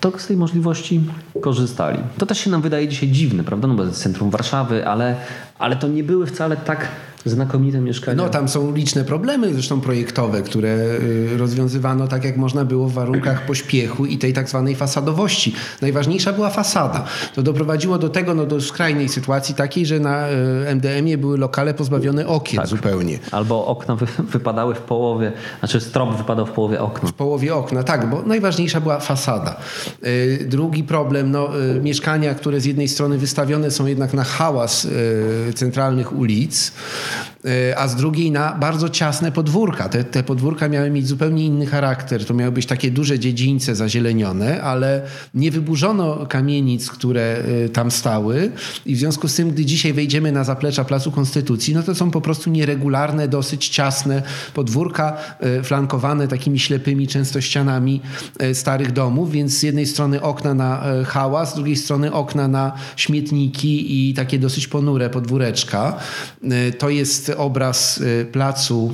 to 0.00 0.18
z 0.18 0.26
tej 0.26 0.36
możliwości 0.36 1.00
korzystali. 1.40 1.98
To 2.18 2.26
też 2.26 2.38
się 2.38 2.50
nam 2.50 2.62
wydaje 2.62 2.88
dzisiaj 2.88 3.08
dziwne, 3.08 3.44
prawda? 3.44 3.68
No 3.68 3.74
bo 3.74 3.84
jest 3.84 4.02
centrum 4.02 4.30
Warszawy, 4.30 4.88
ale, 4.88 5.16
ale 5.58 5.76
to 5.76 5.88
nie 5.88 6.04
były 6.04 6.26
wcale 6.26 6.56
tak 6.56 6.88
znakomite 7.30 7.80
mieszkania. 7.80 8.16
No 8.16 8.28
tam 8.28 8.48
są 8.48 8.74
liczne 8.74 9.04
problemy 9.04 9.54
zresztą 9.54 9.80
projektowe, 9.80 10.42
które 10.42 10.68
y, 10.68 11.36
rozwiązywano 11.36 12.08
tak 12.08 12.24
jak 12.24 12.36
można 12.36 12.64
było 12.64 12.88
w 12.88 12.92
warunkach 12.92 13.46
pośpiechu 13.46 14.06
i 14.06 14.18
tej 14.18 14.32
tak 14.32 14.48
zwanej 14.48 14.74
fasadowości. 14.74 15.54
Najważniejsza 15.82 16.32
była 16.32 16.50
fasada. 16.50 17.04
To 17.34 17.42
doprowadziło 17.42 17.98
do 17.98 18.08
tego, 18.08 18.34
no 18.34 18.46
do 18.46 18.60
skrajnej 18.60 19.08
sytuacji 19.08 19.54
takiej, 19.54 19.86
że 19.86 20.00
na 20.00 20.28
y, 20.28 20.32
MDM-ie 20.74 21.18
były 21.18 21.38
lokale 21.38 21.74
pozbawione 21.74 22.26
okien 22.26 22.60
tak. 22.60 22.66
zupełnie. 22.66 23.18
Albo 23.30 23.66
okna 23.66 23.96
wy, 23.96 24.06
wypadały 24.18 24.74
w 24.74 24.80
połowie, 24.80 25.32
znaczy 25.58 25.80
strop 25.80 26.16
wypadał 26.16 26.46
w 26.46 26.50
połowie 26.50 26.80
okna. 26.80 27.08
W 27.08 27.12
połowie 27.12 27.54
okna, 27.54 27.82
tak, 27.82 28.10
bo 28.10 28.22
najważniejsza 28.22 28.80
była 28.80 29.00
fasada. 29.00 29.56
Y, 30.06 30.46
drugi 30.50 30.84
problem, 30.84 31.30
no 31.30 31.48
mieszkania, 31.82 32.34
które 32.34 32.60
z 32.60 32.64
jednej 32.64 32.88
strony 32.88 33.18
wystawione 33.18 33.70
są 33.70 33.86
jednak 33.86 34.14
na 34.14 34.24
hałas 34.24 34.88
centralnych 35.54 36.12
ulic, 36.12 36.72
a 37.76 37.88
z 37.88 37.96
drugiej 37.96 38.30
na 38.30 38.54
bardzo 38.54 38.88
ciasne 38.88 39.32
podwórka. 39.32 39.88
Te, 39.88 40.04
te 40.04 40.22
podwórka 40.22 40.68
miały 40.68 40.90
mieć 40.90 41.06
zupełnie 41.06 41.44
inny 41.44 41.66
charakter. 41.66 42.24
To 42.24 42.34
miały 42.34 42.52
być 42.52 42.66
takie 42.66 42.90
duże 42.90 43.18
dziedzińce 43.18 43.74
zazielenione, 43.74 44.62
ale 44.62 45.02
nie 45.34 45.50
wyburzono 45.50 46.26
kamienic, 46.26 46.90
które 46.90 47.36
e, 47.64 47.68
tam 47.68 47.90
stały 47.90 48.50
i 48.86 48.94
w 48.94 48.98
związku 48.98 49.28
z 49.28 49.34
tym, 49.34 49.50
gdy 49.50 49.64
dzisiaj 49.64 49.92
wejdziemy 49.92 50.32
na 50.32 50.44
zaplecza 50.44 50.84
Placu 50.84 51.12
Konstytucji, 51.12 51.74
no 51.74 51.82
to 51.82 51.94
są 51.94 52.10
po 52.10 52.20
prostu 52.20 52.50
nieregularne, 52.50 53.28
dosyć 53.28 53.68
ciasne 53.68 54.22
podwórka 54.54 55.16
e, 55.40 55.62
flankowane 55.62 56.28
takimi 56.28 56.58
ślepymi 56.58 57.08
często 57.08 57.40
ścianami 57.40 58.00
starych 58.52 58.92
domów, 58.92 59.30
więc 59.30 59.58
z 59.58 59.62
jednej 59.62 59.86
strony 59.86 60.22
okna 60.22 60.54
na 60.54 60.82
hałas, 61.06 61.52
z 61.52 61.54
drugiej 61.54 61.76
strony 61.76 62.12
okna 62.12 62.48
na 62.48 62.72
śmietniki 62.96 64.10
i 64.10 64.14
takie 64.14 64.38
dosyć 64.38 64.68
ponure 64.68 65.10
podwóreczka. 65.10 65.98
To 66.78 66.90
jest 66.90 67.05
obraz 67.36 68.00
y, 68.00 68.24
placu 68.32 68.92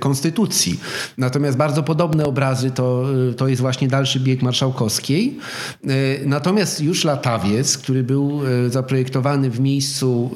konstytucji. 0.00 0.80
Natomiast 1.18 1.56
bardzo 1.56 1.82
podobne 1.82 2.24
obrazy 2.24 2.70
to, 2.70 3.04
y, 3.30 3.34
to 3.34 3.48
jest 3.48 3.62
właśnie 3.62 3.88
dalszy 3.88 4.20
bieg 4.20 4.42
marszałkowskiej. 4.42 5.38
Y, 5.84 6.20
natomiast 6.26 6.80
już 6.80 7.04
latawiec, 7.04 7.78
który 7.78 8.04
był 8.04 8.40
zaprojektowany 8.68 9.50
w 9.50 9.60
miejscu 9.60 10.30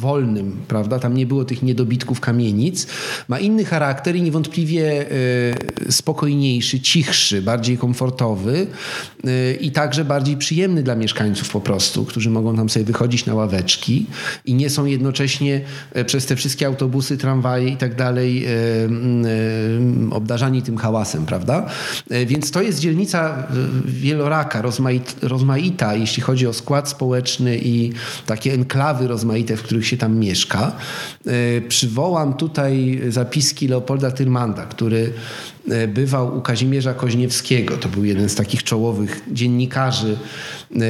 wolnym, 0.00 0.56
prawda, 0.68 0.98
tam 0.98 1.14
nie 1.14 1.26
było 1.26 1.44
tych 1.44 1.62
niedobitków 1.62 2.20
kamienic, 2.20 2.86
ma 3.28 3.38
inny 3.38 3.64
charakter 3.64 4.16
i 4.16 4.22
niewątpliwie 4.22 5.06
spokojniejszy, 5.90 6.80
cichszy, 6.80 7.42
bardziej 7.42 7.78
komfortowy 7.78 8.66
i 9.60 9.72
także 9.72 10.04
bardziej 10.04 10.36
przyjemny 10.36 10.82
dla 10.82 10.94
mieszkańców 10.94 11.50
po 11.50 11.60
prostu, 11.60 12.04
którzy 12.04 12.30
mogą 12.30 12.56
tam 12.56 12.68
sobie 12.68 12.84
wychodzić 12.84 13.26
na 13.26 13.34
ławeczki 13.34 14.06
i 14.44 14.54
nie 14.54 14.70
są 14.70 14.84
jednocześnie 14.84 15.60
przez 16.06 16.26
te 16.26 16.36
wszystkie 16.36 16.66
autobusy, 16.66 17.18
tramwaje 17.18 17.68
i 17.68 17.76
tak 17.76 17.95
dalej 17.96 18.44
e, 18.44 18.48
e, 18.50 20.10
obdarzani 20.10 20.62
tym 20.62 20.76
hałasem, 20.76 21.26
prawda? 21.26 21.66
E, 22.10 22.26
więc 22.26 22.50
to 22.50 22.62
jest 22.62 22.78
dzielnica 22.78 23.46
wieloraka, 23.84 24.62
rozmaita, 25.22 25.94
jeśli 25.94 26.22
chodzi 26.22 26.46
o 26.46 26.52
skład 26.52 26.88
społeczny 26.88 27.58
i 27.58 27.92
takie 28.26 28.52
enklawy 28.52 29.08
rozmaite, 29.08 29.56
w 29.56 29.62
których 29.62 29.86
się 29.86 29.96
tam 29.96 30.18
mieszka. 30.18 30.72
Przywołam 31.68 32.34
tutaj 32.34 33.00
zapiski 33.08 33.68
Leopolda 33.68 34.10
Tyrmanda, 34.10 34.66
który 34.66 35.12
bywał 35.88 36.38
u 36.38 36.40
Kazimierza 36.40 36.94
Koźniewskiego. 36.94 37.76
To 37.76 37.88
był 37.88 38.04
jeden 38.04 38.28
z 38.28 38.34
takich 38.34 38.62
czołowych 38.62 39.22
dziennikarzy 39.32 40.16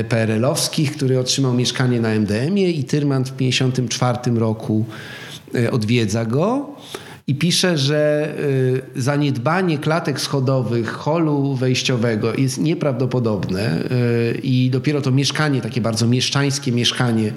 PRL-owskich, 0.08 0.92
który 0.92 1.18
otrzymał 1.18 1.54
mieszkanie 1.54 2.00
na 2.00 2.08
MDM-ie 2.08 2.70
i 2.70 2.84
Tyrmand 2.84 3.28
w 3.28 3.32
1954 3.32 4.38
roku 4.40 4.84
odwiedza 5.70 6.24
go 6.24 6.74
i 7.28 7.34
pisze, 7.34 7.78
że 7.78 8.34
y, 8.96 9.00
zaniedbanie 9.00 9.78
klatek 9.78 10.20
schodowych, 10.20 10.92
holu 10.92 11.54
wejściowego 11.54 12.34
jest 12.34 12.58
nieprawdopodobne 12.58 13.84
y, 14.32 14.40
i 14.42 14.70
dopiero 14.70 15.00
to 15.00 15.10
mieszkanie, 15.10 15.60
takie 15.60 15.80
bardzo 15.80 16.06
mieszczańskie 16.06 16.72
mieszkanie 16.72 17.32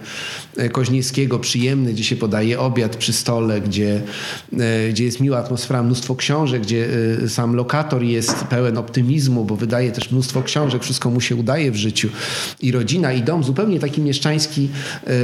y, 0.59 0.69
Koźniewskiego, 0.69 1.39
przyjemne, 1.39 1.93
gdzie 1.93 2.03
się 2.03 2.15
podaje 2.15 2.59
obiad 2.59 2.95
przy 2.95 3.13
stole, 3.13 3.61
gdzie, 3.61 4.01
gdzie 4.89 5.03
jest 5.03 5.19
miła 5.19 5.37
atmosfera, 5.37 5.83
mnóstwo 5.83 6.15
książek, 6.15 6.61
gdzie 6.61 6.87
sam 7.27 7.55
lokator 7.55 8.03
jest 8.03 8.43
pełen 8.43 8.77
optymizmu, 8.77 9.45
bo 9.45 9.55
wydaje 9.55 9.91
też 9.91 10.11
mnóstwo 10.11 10.43
książek, 10.43 10.83
wszystko 10.83 11.09
mu 11.09 11.21
się 11.21 11.35
udaje 11.35 11.71
w 11.71 11.75
życiu. 11.75 12.09
I 12.61 12.71
rodzina 12.71 13.13
i 13.13 13.23
dom, 13.23 13.43
zupełnie 13.43 13.79
taki 13.79 14.01
mieszczański 14.01 14.69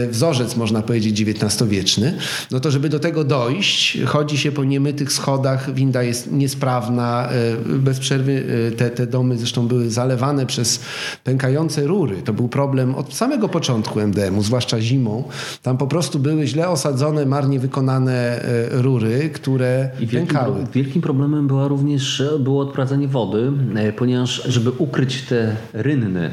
wzorzec, 0.09 0.55
można 0.55 0.81
powiedzieć, 0.81 1.21
XIX-wieczny, 1.21 2.17
no 2.51 2.59
to 2.59 2.71
żeby 2.71 2.89
do 2.89 2.99
tego 2.99 3.23
dojść, 3.23 3.97
chodzi 4.05 4.37
się 4.37 4.54
po 4.55 4.63
niemytych 4.63 5.11
schodach, 5.13 5.73
winda 5.73 6.03
jest 6.03 6.31
niesprawna, 6.31 7.29
e, 7.29 7.77
bez 7.79 7.99
przerwy 7.99 8.43
e, 8.67 8.71
te, 8.71 8.89
te 8.89 9.07
domy 9.07 9.37
zresztą 9.37 9.67
były 9.67 9.89
zalewane 9.89 10.45
przez 10.45 10.79
pękające 11.23 11.87
rury. 11.87 12.21
To 12.21 12.33
był 12.33 12.47
problem 12.47 12.95
od 12.95 13.13
samego 13.13 13.49
początku 13.49 13.99
MDM-u, 13.99 14.41
zwłaszcza 14.41 14.81
zimą. 14.81 15.23
Tam 15.61 15.77
po 15.77 15.87
prostu 15.87 16.19
były 16.19 16.47
źle 16.47 16.69
osadzone, 16.69 17.25
marnie 17.25 17.59
wykonane 17.59 18.13
e, 18.13 18.41
rury, 18.81 19.29
które 19.33 19.89
I 19.99 20.07
wielkim, 20.07 20.27
pękały. 20.27 20.67
Wielkim 20.73 21.01
problemem 21.01 21.47
była 21.47 21.67
również 21.67 22.23
było 22.39 22.61
odprowadzanie 22.61 23.07
wody, 23.07 23.51
ponieważ 23.97 24.43
żeby 24.45 24.71
ukryć 24.71 25.21
te 25.21 25.55
rynny, 25.73 26.31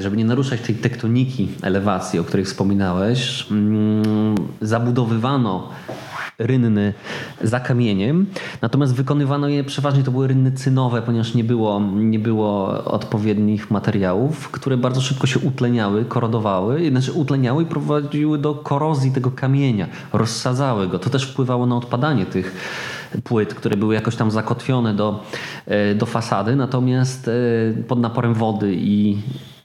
żeby 0.00 0.16
nie 0.16 0.24
naruszać 0.24 0.60
tej 0.60 0.74
tektoniki 0.74 1.48
elewacji, 1.62 2.18
o 2.18 2.24
której 2.24 2.44
wspominałeś, 2.46 3.46
mm, 3.50 4.34
zabudowywano 4.60 5.68
rynny 6.40 6.94
za 7.42 7.60
kamieniem, 7.60 8.26
natomiast 8.62 8.94
wykonywano 8.94 9.48
je 9.48 9.64
przeważnie 9.64 10.02
to 10.02 10.10
były 10.10 10.28
rynny 10.28 10.52
cynowe, 10.52 11.02
ponieważ 11.02 11.34
nie 11.34 11.44
było, 11.44 11.80
nie 11.94 12.18
było 12.18 12.84
odpowiednich 12.84 13.70
materiałów, 13.70 14.48
które 14.48 14.76
bardzo 14.76 15.00
szybko 15.00 15.26
się 15.26 15.38
utleniały, 15.38 16.04
korodowały, 16.04 16.90
znaczy 16.90 17.12
utleniały 17.12 17.62
i 17.62 17.66
prowadziły 17.66 18.38
do 18.38 18.54
korozji 18.54 19.10
tego 19.10 19.30
kamienia, 19.30 19.86
rozsadzały 20.12 20.88
go. 20.88 20.98
To 20.98 21.10
też 21.10 21.30
wpływało 21.30 21.66
na 21.66 21.76
odpadanie 21.76 22.26
tych 22.26 22.54
płyt, 23.24 23.54
które 23.54 23.76
były 23.76 23.94
jakoś 23.94 24.16
tam 24.16 24.30
zakotwione 24.30 24.94
do, 24.94 25.24
e, 25.66 25.94
do 25.94 26.06
fasady, 26.06 26.56
natomiast 26.56 27.28
e, 27.28 27.32
pod 27.82 28.00
naporem 28.00 28.34
wody 28.34 28.74
i 28.76 29.18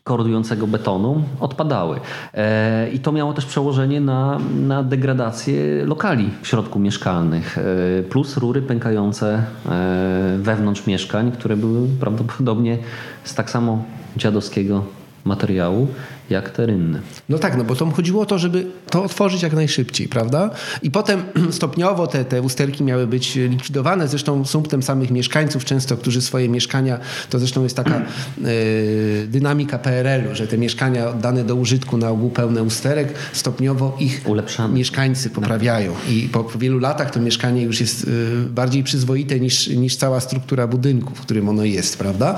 korodującego 0.06 0.68
betonu 0.68 1.24
odpadały. 1.39 1.99
E, 2.34 2.89
I 2.89 2.99
to 2.99 3.12
miało 3.12 3.34
też 3.34 3.45
przełożenie 3.45 4.01
na, 4.01 4.39
na 4.68 4.84
degradację 4.84 5.86
lokali 5.86 6.30
w 6.41 6.47
środku 6.47 6.80
mieszkalnych, 6.80 7.58
e, 7.58 8.03
plus 8.03 8.38
rury 8.38 8.62
pękające 8.62 9.43
e, 9.66 10.38
wewnątrz 10.39 10.88
mieszkań, 10.88 11.32
które 11.32 11.58
były 11.58 11.88
prawdopodobnie 11.99 12.78
z 13.24 13.36
tak 13.36 13.49
samo 13.49 13.84
dziadowskiego 14.18 14.84
materiału 15.24 15.88
jak 16.30 16.49
te 16.49 16.65
rynny. 16.65 17.01
No 17.30 17.38
tak, 17.38 17.57
no 17.57 17.63
bo 17.63 17.76
to 17.76 17.86
chodziło 17.86 18.21
o 18.21 18.26
to, 18.26 18.39
żeby 18.39 18.65
to 18.89 19.03
otworzyć 19.03 19.41
jak 19.41 19.53
najszybciej, 19.53 20.07
prawda? 20.07 20.49
I 20.82 20.91
potem 20.91 21.23
stopniowo 21.51 22.07
te, 22.07 22.26
te 22.26 22.41
usterki 22.41 22.84
miały 22.84 23.07
być 23.07 23.36
likwidowane, 23.36 24.07
zresztą 24.07 24.45
sumptem 24.45 24.84
samych 24.84 25.11
mieszkańców 25.11 25.65
często, 25.65 25.97
którzy 25.97 26.21
swoje 26.21 26.49
mieszkania, 26.49 26.99
to 27.30 27.39
zresztą 27.39 27.63
jest 27.63 27.76
taka 27.76 28.01
y, 28.45 29.28
dynamika 29.36 29.80
PRL-u, 29.80 30.36
że 30.36 30.47
te 30.47 30.57
mieszkania 30.57 31.09
oddane 31.09 31.43
do 31.43 31.55
użytku 31.55 31.97
na 31.97 32.09
ogół 32.09 32.30
pełne 32.30 32.63
usterek, 32.63 33.13
stopniowo 33.34 33.97
ich 33.99 34.21
Ulepszane. 34.26 34.73
mieszkańcy 34.73 35.30
poprawiają 35.30 35.93
i 36.09 36.30
po, 36.32 36.43
po 36.43 36.59
wielu 36.59 36.80
latach 36.80 37.11
to 37.11 37.19
mieszkanie 37.19 37.63
już 37.63 37.82
jest 37.82 38.03
y, 38.03 38.07
bardziej 38.49 38.84
przyzwoite 38.84 39.39
niż, 39.39 39.67
niż 39.67 39.95
cała 39.95 40.19
struktura 40.19 40.67
budynku, 40.67 41.15
w 41.15 41.21
którym 41.21 41.49
ono 41.49 41.63
jest, 41.63 41.97
prawda? 41.97 42.38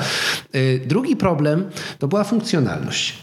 Y, 0.56 0.82
drugi 0.86 1.16
problem 1.16 1.66
to 2.00 2.08
była 2.08 2.24
funkcjonalność. 2.24 3.14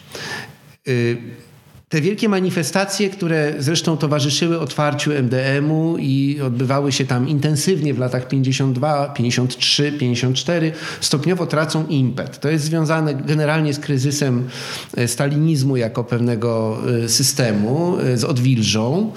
Te 1.94 2.00
wielkie 2.00 2.28
manifestacje, 2.28 3.10
które 3.10 3.54
zresztą 3.58 3.96
towarzyszyły 3.96 4.60
otwarciu 4.60 5.12
MDM-u 5.12 5.96
i 5.98 6.40
odbywały 6.40 6.92
się 6.92 7.04
tam 7.04 7.28
intensywnie 7.28 7.94
w 7.94 7.98
latach 7.98 8.28
52, 8.28 9.08
53, 9.08 9.92
54, 9.92 10.72
stopniowo 11.00 11.46
tracą 11.46 11.86
impet. 11.86 12.40
To 12.40 12.48
jest 12.48 12.64
związane 12.64 13.14
generalnie 13.14 13.74
z 13.74 13.78
kryzysem 13.78 14.48
e, 14.96 15.08
stalinizmu 15.08 15.76
jako 15.76 16.04
pewnego 16.04 16.78
e, 17.04 17.08
systemu, 17.08 17.98
e, 17.98 18.16
z 18.16 18.24
odwilżą 18.24 19.12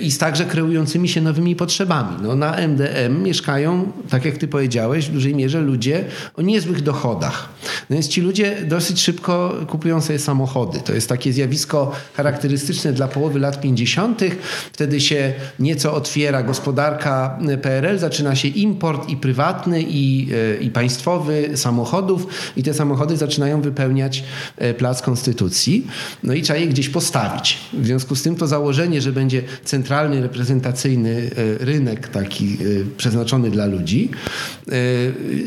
i 0.00 0.10
z 0.10 0.18
także 0.18 0.44
kreującymi 0.44 1.08
się 1.08 1.20
nowymi 1.20 1.56
potrzebami. 1.56 2.16
No, 2.22 2.36
na 2.36 2.56
MDM 2.56 3.22
mieszkają, 3.22 3.92
tak 4.10 4.24
jak 4.24 4.38
ty 4.38 4.48
powiedziałeś, 4.48 5.08
w 5.08 5.12
dużej 5.12 5.34
mierze 5.34 5.60
ludzie 5.60 6.04
o 6.34 6.42
niezłych 6.42 6.82
dochodach. 6.82 7.48
No 7.90 7.94
więc 7.94 8.08
ci 8.08 8.20
ludzie 8.20 8.56
dosyć 8.62 9.02
szybko 9.02 9.54
kupują 9.68 10.00
sobie 10.00 10.18
samochody. 10.18 10.80
To 10.80 10.94
jest 10.94 11.08
takie 11.08 11.32
zjawisko 11.32 11.92
charakterystyczne 12.14 12.92
dla 12.92 13.08
połowy 13.08 13.38
lat 13.38 13.60
50. 13.60 14.20
Wtedy 14.72 15.00
się 15.00 15.32
nieco 15.58 15.94
otwiera 15.94 16.42
gospodarka 16.42 17.38
PRL, 17.62 17.98
zaczyna 17.98 18.36
się 18.36 18.48
import 18.48 19.08
i 19.08 19.16
prywatny, 19.16 19.82
i, 19.82 20.28
e, 20.32 20.62
i 20.62 20.70
państwowy 20.70 21.50
samochodów, 21.54 22.26
i 22.56 22.62
te 22.62 22.74
samochody 22.74 23.16
zaczynają 23.16 23.60
wypełniać 23.60 24.24
e, 24.56 24.74
plac 24.74 25.02
Konstytucji. 25.02 25.86
No 26.22 26.34
i 26.34 26.42
trzeba 26.42 26.58
je 26.58 26.66
gdzieś 26.66 26.88
postawić. 26.88 27.58
W 27.72 27.86
związku 27.86 28.16
z 28.16 28.22
tym 28.22 28.36
to 28.36 28.46
założenie, 28.46 29.00
że 29.00 29.12
będzie 29.12 29.42
centralny, 29.64 30.22
reprezentacyjny 30.22 31.30
e, 31.60 31.64
rynek 31.64 32.08
taki 32.08 32.56
przeznaczony 32.96 33.50
dla 33.50 33.66
ludzi, 33.66 34.10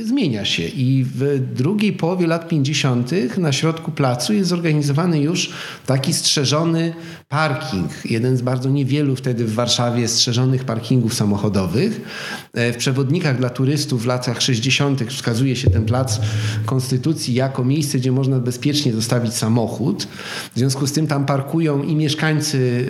zmienia 0.04 0.46
się. 0.46 0.64
I 0.64 1.06
w 1.16 1.40
drugiej 1.56 1.94
połowie 1.94 2.28
lat 2.28 2.48
50. 2.48 3.38
na 3.38 3.52
środku 3.52 3.92
placu 3.92 4.34
jest 4.34 4.50
zorganizowany 4.50 5.20
już 5.20 5.50
taki 5.86 6.14
strzeżony 6.14 6.94
parking. 7.30 7.92
Jeden 8.06 8.38
z 8.38 8.42
bardzo 8.42 8.70
niewielu 8.70 9.16
wtedy 9.16 9.46
w 9.46 9.54
Warszawie 9.54 10.08
strzeżonych 10.08 10.64
parkingów 10.64 11.14
samochodowych. 11.14 12.02
E, 12.54 12.74
w 12.74 12.78
przewodnikach 12.78 13.38
dla 13.38 13.50
turystów 13.50 14.04
w 14.04 14.06
latach 14.06 14.42
60. 14.42 15.12
wskazuje 15.12 15.56
się 15.56 15.70
ten 15.70 15.86
plac 15.86 16.20
Konstytucji 16.66 17.34
jako 17.34 17.66
miejsce, 17.66 17.98
gdzie 17.98 18.12
można 18.12 18.40
bezpiecznie 18.40 18.94
zostawić 18.94 19.34
samochód. 19.34 20.08
W 20.56 20.58
związku 20.60 20.88
z 20.88 20.92
tym 20.92 21.08
tam 21.08 21.26
parkują 21.26 21.84
i 21.84 21.96
mieszkańcy 21.96 22.90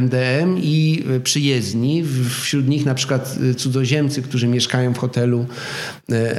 MDM, 0.00 0.56
e, 0.56 0.60
i 0.60 1.04
e, 1.16 1.20
przyjezdni. 1.20 2.04
Wśród 2.40 2.68
nich 2.68 2.86
na 2.86 2.94
przykład 2.94 3.38
cudzoziemcy, 3.56 4.22
którzy 4.22 4.48
mieszkają 4.48 4.94
w 4.94 4.98
hotelu 4.98 5.46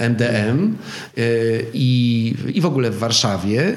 MDM 0.10 0.78
i, 1.74 2.36
i 2.54 2.62
w 2.62 2.66
ogóle 2.66 2.92
w 2.92 2.98
Warszawie. 2.98 3.76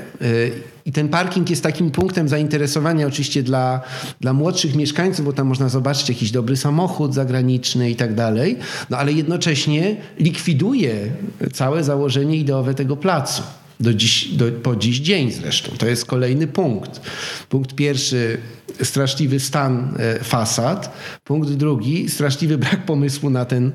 I 0.89 0.93
ten 0.93 1.09
parking 1.09 1.51
jest 1.51 1.63
takim 1.63 1.91
punktem 1.91 2.29
zainteresowania 2.29 3.07
oczywiście 3.07 3.43
dla, 3.43 3.81
dla 4.21 4.33
młodszych 4.33 4.75
mieszkańców, 4.75 5.25
bo 5.25 5.33
tam 5.33 5.47
można 5.47 5.69
zobaczyć 5.69 6.09
jakiś 6.09 6.31
dobry 6.31 6.57
samochód 6.57 7.15
zagraniczny 7.15 7.91
i 7.91 7.97
tak 7.97 8.15
dalej, 8.15 8.59
no 8.91 8.97
ale 8.97 9.13
jednocześnie 9.13 9.97
likwiduje 10.19 11.11
całe 11.53 11.85
założenie 11.85 12.37
ideowe 12.37 12.75
tego 12.75 12.97
placu. 12.97 13.43
Do 13.81 13.95
dziś, 13.95 14.29
do, 14.29 14.45
po 14.63 14.77
dziś 14.77 14.99
dzień 14.99 15.33
zresztą. 15.33 15.73
To 15.79 15.87
jest 15.87 16.05
kolejny 16.05 16.47
punkt. 16.47 17.01
Punkt 17.49 17.75
pierwszy, 17.75 18.39
straszliwy 18.83 19.41
stan 19.41 19.95
e, 19.99 20.25
fasad. 20.25 20.97
Punkt 21.25 21.51
drugi, 21.51 22.09
straszliwy 22.09 22.59
brak 22.69 22.85
pomysłu 22.85 23.31
na 23.31 23.45
ten 23.45 23.73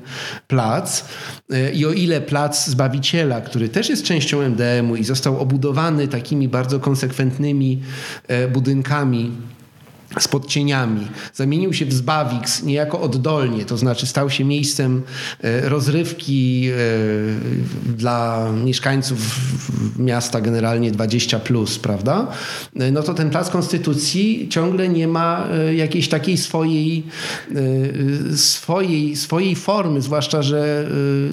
plac. 0.48 1.04
E, 1.50 1.72
I 1.72 1.86
o 1.86 1.92
ile 1.92 2.20
plac 2.20 2.66
Zbawiciela, 2.66 3.40
który 3.40 3.68
też 3.68 3.88
jest 3.88 4.04
częścią 4.04 4.42
MDM-u 4.42 4.96
i 4.96 5.04
został 5.04 5.40
obudowany 5.40 6.08
takimi 6.08 6.48
bardzo 6.48 6.80
konsekwentnymi 6.80 7.82
e, 8.28 8.48
budynkami, 8.48 9.30
z 10.18 10.28
podcieniami. 10.28 11.06
Zamienił 11.34 11.72
się 11.72 11.86
w 11.86 11.92
Zbawix 11.92 12.62
niejako 12.62 13.00
oddolnie, 13.00 13.64
to 13.64 13.76
znaczy 13.76 14.06
stał 14.06 14.30
się 14.30 14.44
miejscem 14.44 15.02
e, 15.42 15.68
rozrywki 15.68 16.68
e, 16.68 16.76
dla 17.96 18.48
mieszkańców 18.64 19.40
miasta 19.98 20.40
generalnie 20.40 20.92
20+, 20.92 21.40
plus, 21.40 21.78
prawda? 21.78 22.26
E, 22.76 22.90
no 22.90 23.02
to 23.02 23.14
ten 23.14 23.30
Plac 23.30 23.50
Konstytucji 23.50 24.48
ciągle 24.50 24.88
nie 24.88 25.08
ma 25.08 25.46
jakiejś 25.76 26.08
takiej 26.08 26.36
swojej, 26.36 27.06
swojej, 28.36 29.16
swojej 29.16 29.56
formy, 29.56 30.02
zwłaszcza, 30.02 30.42
że 30.42 30.88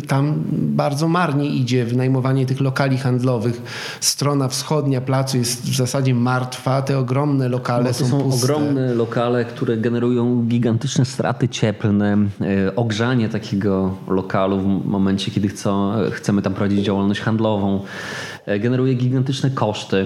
tam 0.07 0.43
bardzo 0.51 1.07
marnie 1.07 1.45
idzie 1.45 1.85
wynajmowanie 1.85 2.45
tych 2.45 2.61
lokali 2.61 2.97
handlowych. 2.97 3.61
Strona 4.01 4.47
wschodnia 4.47 5.01
placu 5.01 5.37
jest 5.37 5.61
w 5.69 5.75
zasadzie 5.75 6.15
martwa, 6.15 6.81
te 6.81 6.99
ogromne 6.99 7.49
lokale 7.49 7.93
są, 7.93 8.09
są 8.09 8.21
puste. 8.21 8.43
Ogromne 8.43 8.70
ogromne 8.71 8.95
lokale, 8.95 9.45
które 9.45 9.77
generują 9.77 10.45
gigantyczne 10.47 11.05
straty 11.05 11.49
cieplne, 11.49 12.17
e, 12.41 12.75
ogrzanie 12.75 13.29
takiego 13.29 13.97
lokalu 14.07 14.59
w 14.59 14.85
momencie, 14.85 15.31
kiedy 15.31 15.47
chcą, 15.47 15.93
chcemy 16.11 16.41
tam 16.41 16.53
prowadzić 16.53 16.85
działalność 16.85 17.21
handlową 17.21 17.83
e, 18.45 18.59
generuje 18.59 18.93
gigantyczne 18.93 19.49
koszty. 19.49 20.05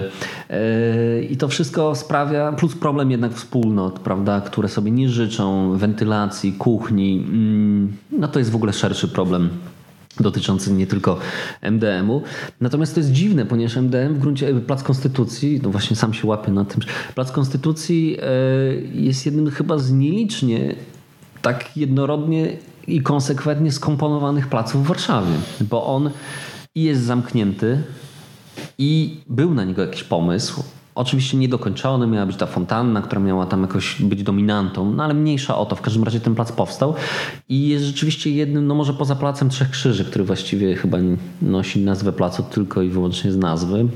I 1.30 1.36
to 1.36 1.48
wszystko 1.48 1.94
sprawia, 1.94 2.52
plus 2.52 2.74
problem 2.74 3.10
jednak 3.10 3.32
wspólnot, 3.32 3.98
prawda, 3.98 4.40
które 4.40 4.68
sobie 4.68 4.90
nie 4.90 5.08
życzą 5.08 5.76
wentylacji, 5.76 6.52
kuchni. 6.52 7.24
Mm, 7.28 7.96
no 8.12 8.28
to 8.28 8.38
jest 8.38 8.50
w 8.50 8.56
ogóle 8.56 8.72
szerszy 8.72 9.08
problem 9.08 9.50
dotyczący 10.20 10.72
nie 10.72 10.86
tylko 10.86 11.18
MDM-u. 11.62 12.22
Natomiast 12.60 12.94
to 12.94 13.00
jest 13.00 13.12
dziwne, 13.12 13.46
ponieważ 13.46 13.76
MDM 13.76 14.14
w 14.14 14.18
gruncie 14.18 14.54
Plac 14.54 14.82
Konstytucji, 14.82 15.60
no 15.62 15.70
właśnie 15.70 15.96
sam 15.96 16.14
się 16.14 16.26
łapię 16.26 16.52
na 16.52 16.64
tym, 16.64 16.80
Plac 17.14 17.32
Konstytucji 17.32 18.16
e, 18.22 18.26
jest 18.94 19.26
jednym 19.26 19.50
chyba 19.50 19.78
z 19.78 19.92
nielicznie 19.92 20.74
tak 21.42 21.76
jednorodnie 21.76 22.56
i 22.86 23.02
konsekwentnie 23.02 23.72
skomponowanych 23.72 24.48
placów 24.48 24.84
w 24.84 24.86
Warszawie, 24.86 25.32
bo 25.60 25.86
on 25.86 26.10
i 26.74 26.82
jest 26.82 27.02
zamknięty 27.02 27.82
i 28.78 29.20
był 29.26 29.54
na 29.54 29.64
niego 29.64 29.82
jakiś 29.82 30.04
pomysł, 30.04 30.62
Oczywiście 30.96 31.36
niedokończony, 31.36 32.06
miała 32.06 32.26
być 32.26 32.36
ta 32.36 32.46
fontanna, 32.46 33.02
która 33.02 33.20
miała 33.20 33.46
tam 33.46 33.62
jakoś 33.62 34.02
być 34.02 34.22
dominantą, 34.22 34.92
no 34.92 35.04
ale 35.04 35.14
mniejsza 35.14 35.58
o 35.58 35.66
to. 35.66 35.76
W 35.76 35.80
każdym 35.80 36.04
razie 36.04 36.20
ten 36.20 36.34
plac 36.34 36.52
powstał 36.52 36.94
i 37.48 37.68
jest 37.68 37.84
rzeczywiście 37.84 38.30
jednym, 38.30 38.66
no 38.66 38.74
może 38.74 38.94
poza 38.94 39.16
Placem 39.16 39.48
Trzech 39.48 39.70
Krzyży, 39.70 40.04
który 40.04 40.24
właściwie 40.24 40.76
chyba 40.76 40.98
nosi 41.42 41.80
nazwę 41.80 42.12
placu 42.12 42.42
tylko 42.42 42.82
i 42.82 42.88
wyłącznie 42.88 43.32
z 43.32 43.36
nazwy, 43.36 43.88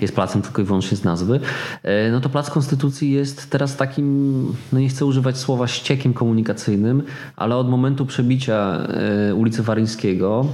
jest 0.00 0.14
placem 0.14 0.42
tylko 0.42 0.62
i 0.62 0.64
wyłącznie 0.64 0.96
z 0.96 1.04
nazwy, 1.04 1.40
e, 1.82 2.10
no 2.10 2.20
to 2.20 2.28
Plac 2.28 2.50
Konstytucji 2.50 3.12
jest 3.12 3.50
teraz 3.50 3.76
takim, 3.76 4.46
no 4.72 4.78
nie 4.78 4.88
chcę 4.88 5.06
używać 5.06 5.38
słowa 5.38 5.68
ściekiem 5.68 6.14
komunikacyjnym, 6.14 7.02
ale 7.36 7.56
od 7.56 7.68
momentu 7.68 8.06
przebicia 8.06 8.86
e, 9.28 9.34
ulicy 9.34 9.62
Waryńskiego 9.62 10.46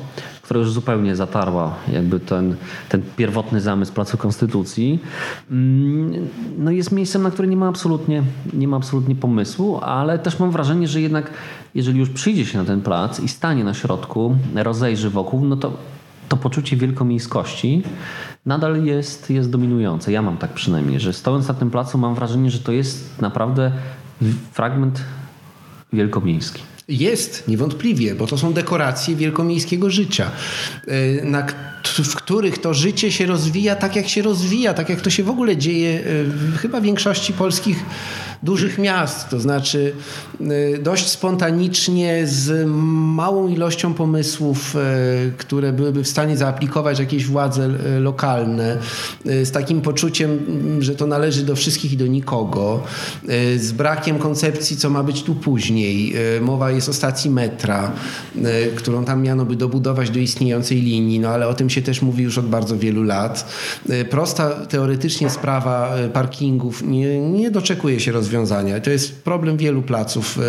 która 0.49 0.61
już 0.61 0.72
zupełnie 0.72 1.16
zatarła 1.16 1.74
jakby 1.92 2.20
ten, 2.20 2.57
ten 2.88 3.03
pierwotny 3.16 3.61
zamysł 3.61 3.92
Placu 3.92 4.16
Konstytucji, 4.16 4.99
mm, 5.51 6.28
no 6.59 6.70
jest 6.70 6.92
miejscem, 6.92 7.22
na 7.22 7.30
które 7.30 7.49
nie 7.49 7.57
ma, 7.57 7.68
absolutnie, 7.68 8.22
nie 8.53 8.68
ma 8.68 8.76
absolutnie 8.76 9.14
pomysłu, 9.14 9.80
ale 9.82 10.18
też 10.18 10.38
mam 10.38 10.51
wrażenie, 10.51 10.88
że 10.88 11.01
jednak 11.01 11.30
jeżeli 11.74 11.99
już 11.99 12.11
przyjdzie 12.11 12.46
się 12.46 12.59
na 12.59 12.64
ten 12.64 12.80
plac 12.80 13.20
i 13.20 13.28
stanie 13.28 13.64
na 13.64 13.74
środku, 13.74 14.36
rozejrzy 14.55 15.11
wokół, 15.11 15.44
no 15.44 15.57
to 15.57 15.72
to 16.28 16.36
poczucie 16.36 16.76
wielkomiejskości 16.76 17.82
nadal 18.46 18.84
jest, 18.84 19.30
jest 19.30 19.51
dominujące. 19.51 20.12
Ja 20.12 20.22
mam 20.22 20.36
tak 20.36 20.53
przynajmniej, 20.53 21.01
że 21.01 21.12
stojąc 21.12 21.49
na 21.49 21.55
tym 21.55 21.70
placu 21.70 21.99
mam 21.99 22.14
wrażenie, 22.14 22.51
że 22.51 22.59
to 22.59 22.72
jest 22.72 23.20
naprawdę 23.20 23.72
fragment 24.53 25.01
wielkomiejski. 25.92 26.62
Jest, 26.89 27.49
niewątpliwie, 27.49 28.14
bo 28.14 28.26
to 28.26 28.39
są 28.39 28.53
dekoracje 28.53 29.16
wielkomiejskiego 29.16 29.91
życia, 29.91 30.30
e, 30.86 31.24
na, 31.24 31.47
w 31.84 32.14
których 32.14 32.59
to 32.59 32.74
życie 32.74 33.12
się 33.12 33.26
rozwija 33.26 33.76
tak, 33.76 33.97
jak 33.97 34.09
się 34.09 34.22
rozwija, 34.22 34.74
tak 34.74 34.89
jak 34.89 35.01
to 35.01 35.11
się 35.11 35.22
w 35.22 35.30
ogóle 35.30 35.57
dzieje 35.57 36.01
e, 36.01 36.24
w 36.24 36.57
chyba 36.57 36.80
większości 36.80 37.32
polskich 37.32 37.84
dużych 38.43 38.78
miast, 38.78 39.28
to 39.28 39.41
znaczy 39.41 39.93
y, 40.41 40.78
dość 40.82 41.09
spontanicznie 41.09 42.26
z 42.26 42.68
małą 43.14 43.49
ilością 43.49 43.95
pomysłów, 43.95 44.76
y, 44.76 45.32
które 45.39 45.72
byłyby 45.72 46.05
w 46.05 46.09
stanie 46.09 46.36
zaaplikować 46.36 46.99
jakieś 46.99 47.26
władze 47.26 47.70
y, 47.97 48.01
lokalne, 48.01 48.78
z 49.24 49.51
takim 49.51 49.80
poczuciem, 49.80 50.39
że 50.78 50.95
to 50.95 51.07
należy 51.07 51.43
do 51.43 51.57
wszystkich 51.57 51.93
i 51.93 51.97
do 51.97 52.07
nikogo, 52.07 52.82
z 53.57 53.72
brakiem 53.72 54.18
koncepcji, 54.18 54.76
co 54.76 54.91
ma 54.91 55.03
być 55.03 55.22
tu 55.22 55.34
później. 55.34 56.14
Mowa 56.41 56.70
jest 56.70 56.89
o 56.89 56.93
stacji 56.93 57.30
metra, 57.30 57.93
którą 58.76 59.05
tam 59.05 59.22
miano 59.22 59.45
by 59.45 59.57
dobudować 59.57 60.11
do 60.11 60.18
istniejącej 60.18 60.80
linii, 60.80 61.20
no 61.20 61.28
ale 61.28 61.49
o 61.49 61.55
tym 61.55 61.70
się 61.70 61.82
też 61.82 62.03
mówi 62.03 62.24
już 62.24 62.39
od 62.39 62.47
bardzo 62.47 62.78
wielu 62.78 63.03
lat. 63.03 63.53
Prosta 64.11 64.50
teoretycznie 64.50 65.30
sprawa 65.30 65.95
parkingów 66.12 66.83
nie, 66.83 67.21
nie 67.21 67.50
doczekuje 67.50 68.00
się 68.00 68.12
rozwiązania. 68.12 68.28
To 68.84 68.91
jest 68.91 69.22
problem 69.22 69.57
wielu 69.57 69.83
placów 69.83 70.38
e, 70.38 70.41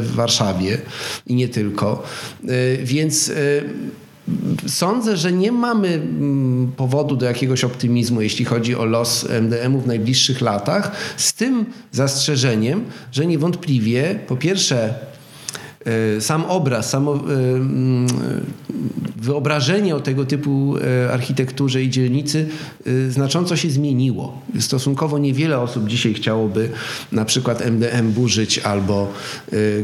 w 0.00 0.10
Warszawie 0.14 0.78
i 1.26 1.34
nie 1.34 1.48
tylko. 1.48 2.02
E, 2.44 2.76
więc 2.76 3.28
e, 3.28 3.34
Sądzę, 4.66 5.16
że 5.16 5.32
nie 5.32 5.52
mamy 5.52 5.88
mm, 5.88 6.72
powodu 6.76 7.16
do 7.16 7.26
jakiegoś 7.26 7.64
optymizmu, 7.64 8.20
jeśli 8.20 8.44
chodzi 8.44 8.74
o 8.74 8.84
los 8.84 9.26
MDM-u 9.42 9.80
w 9.80 9.86
najbliższych 9.86 10.40
latach, 10.40 10.92
z 11.16 11.32
tym 11.32 11.66
zastrzeżeniem, 11.92 12.84
że 13.12 13.26
niewątpliwie 13.26 14.18
po 14.26 14.36
pierwsze 14.36 14.94
sam 16.20 16.44
obraz, 16.44 16.90
samo 16.90 17.14
e, 17.14 17.16
mm, 17.16 18.06
wyobrażenie 19.16 19.96
o 19.96 20.00
tego 20.00 20.24
typu 20.24 20.74
e, 20.76 21.12
architekturze 21.12 21.82
i 21.82 21.90
dzielnicy 21.90 22.48
znacząco 23.08 23.56
się 23.56 23.70
zmieniło. 23.70 24.42
Stosunkowo 24.58 25.18
niewiele 25.18 25.58
osób 25.58 25.88
dzisiaj 25.88 26.14
chciałoby 26.14 26.68
na 27.12 27.24
przykład 27.24 27.66
MDM 27.66 28.12
burzyć 28.12 28.58
albo 28.58 29.12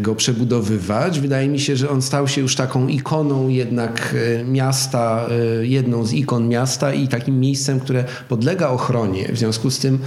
go 0.01 0.15
przebudowywać. 0.15 1.21
Wydaje 1.21 1.49
mi 1.49 1.61
się, 1.61 1.77
że 1.77 1.91
on 1.91 2.03
stał 2.03 2.29
się 2.29 2.41
już 2.41 2.57
taką 2.57 2.89
ikoną 2.89 3.49
jednak 3.49 4.15
miasta, 4.47 5.27
jedną 5.63 6.05
z 6.05 6.13
ikon 6.13 6.49
miasta 6.49 6.95
i 6.95 7.09
takim 7.09 7.41
miejscem, 7.41 7.81
które 7.81 8.05
podlega 8.29 8.69
ochronie. 8.69 9.29
W 9.33 9.39
związku 9.39 9.71
z 9.71 9.79
tym 9.79 9.99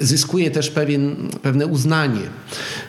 zyskuje 0.00 0.50
też 0.50 0.70
pewien, 0.70 1.16
pewne 1.42 1.66
uznanie 1.66 2.26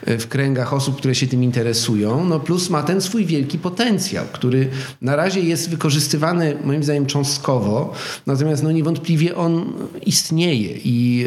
w 0.06 0.26
kręgach 0.26 0.74
osób, 0.74 0.96
które 0.96 1.14
się 1.14 1.26
tym 1.26 1.44
interesują. 1.44 2.24
No, 2.24 2.40
plus 2.48 2.70
ma 2.70 2.82
ten 2.82 3.00
swój 3.00 3.24
wielki 3.24 3.58
potencjał, 3.58 4.24
który 4.32 4.68
na 5.02 5.16
razie 5.16 5.40
jest 5.40 5.70
wykorzystywany 5.70 6.56
moim 6.64 6.82
zdaniem 6.82 7.06
cząstkowo, 7.06 7.92
natomiast 8.26 8.62
no 8.62 8.72
niewątpliwie 8.72 9.36
on 9.36 9.72
istnieje 10.06 10.70
i 10.84 11.26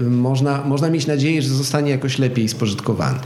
e, 0.00 0.10
można, 0.10 0.64
można 0.64 0.90
mieć 0.90 1.06
nadzieję, 1.06 1.42
że 1.42 1.48
zostanie 1.48 1.90
jakoś 1.90 2.18
lepiej 2.18 2.48
spożytkowany. 2.48 3.18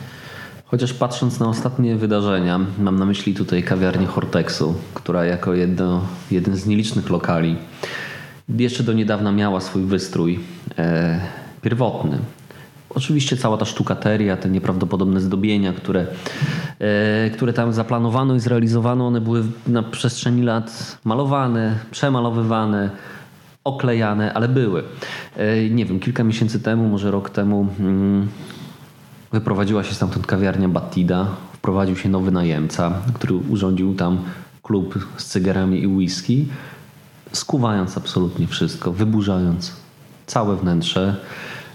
Chociaż 0.65 0.93
patrząc 0.93 1.41
na 1.41 1.49
ostatnie 1.49 1.97
wydarzenia, 1.97 2.61
mam 2.79 2.99
na 2.99 3.07
myśli 3.07 3.35
tutaj 3.35 3.63
kawiarnię 3.63 4.07
Hortexu, 4.07 4.75
która 4.95 5.25
jako 5.25 5.55
jedno, 5.55 6.07
jeden 6.31 6.57
z 6.57 6.67
nielicznych 6.67 7.11
lokali 7.11 7.57
jeszcze 8.49 8.83
do 8.83 8.93
niedawna 8.93 9.33
miała 9.33 9.61
swój 9.61 9.83
wystrój 9.83 10.41
e, 10.79 11.21
pierwotny. 11.63 12.19
Oczywiście 12.95 13.37
cała 13.37 13.57
ta 13.57 13.65
sztukateria, 13.65 14.37
te 14.37 14.51
nieprawdopodobne 14.51 15.21
zdobienia, 15.21 15.73
które, 15.73 16.07
e, 16.79 17.31
które 17.31 17.53
tam 17.53 17.73
zaplanowano 17.73 18.35
i 18.35 18.41
zrealizowano, 18.41 19.07
one 19.07 19.21
były 19.21 19.45
na 19.67 19.83
przestrzeni 19.83 20.43
lat 20.43 20.99
malowane, 21.05 21.79
przemalowywane, 21.91 22.91
oklejane, 23.65 24.35
ale 24.35 24.49
były. 24.49 24.83
E, 25.37 25.71
nie 25.71 25.85
wiem, 25.85 26.01
kilka 26.01 26.25
miesięcy 26.25 26.61
temu, 26.61 26.89
może 26.89 27.11
rok 27.11 27.31
temu 27.31 27.69
mm, 27.81 28.29
wyprowadziła 29.33 29.85
się 29.85 29.95
stamtąd 29.95 30.27
kawiarnia 30.27 30.69
Batida. 30.69 31.27
Wprowadził 31.53 31.97
się 31.97 32.09
nowy 32.09 32.31
najemca, 32.31 32.93
który 33.15 33.35
urządził 33.35 33.95
tam 33.95 34.19
klub 34.63 34.99
z 35.17 35.25
cygarami 35.25 35.83
i 35.83 35.87
whisky, 35.87 36.49
skuwając 37.33 37.97
absolutnie 37.97 38.47
wszystko, 38.47 38.93
wyburzając 38.93 39.73
całe 40.27 40.57
wnętrze. 40.57 41.17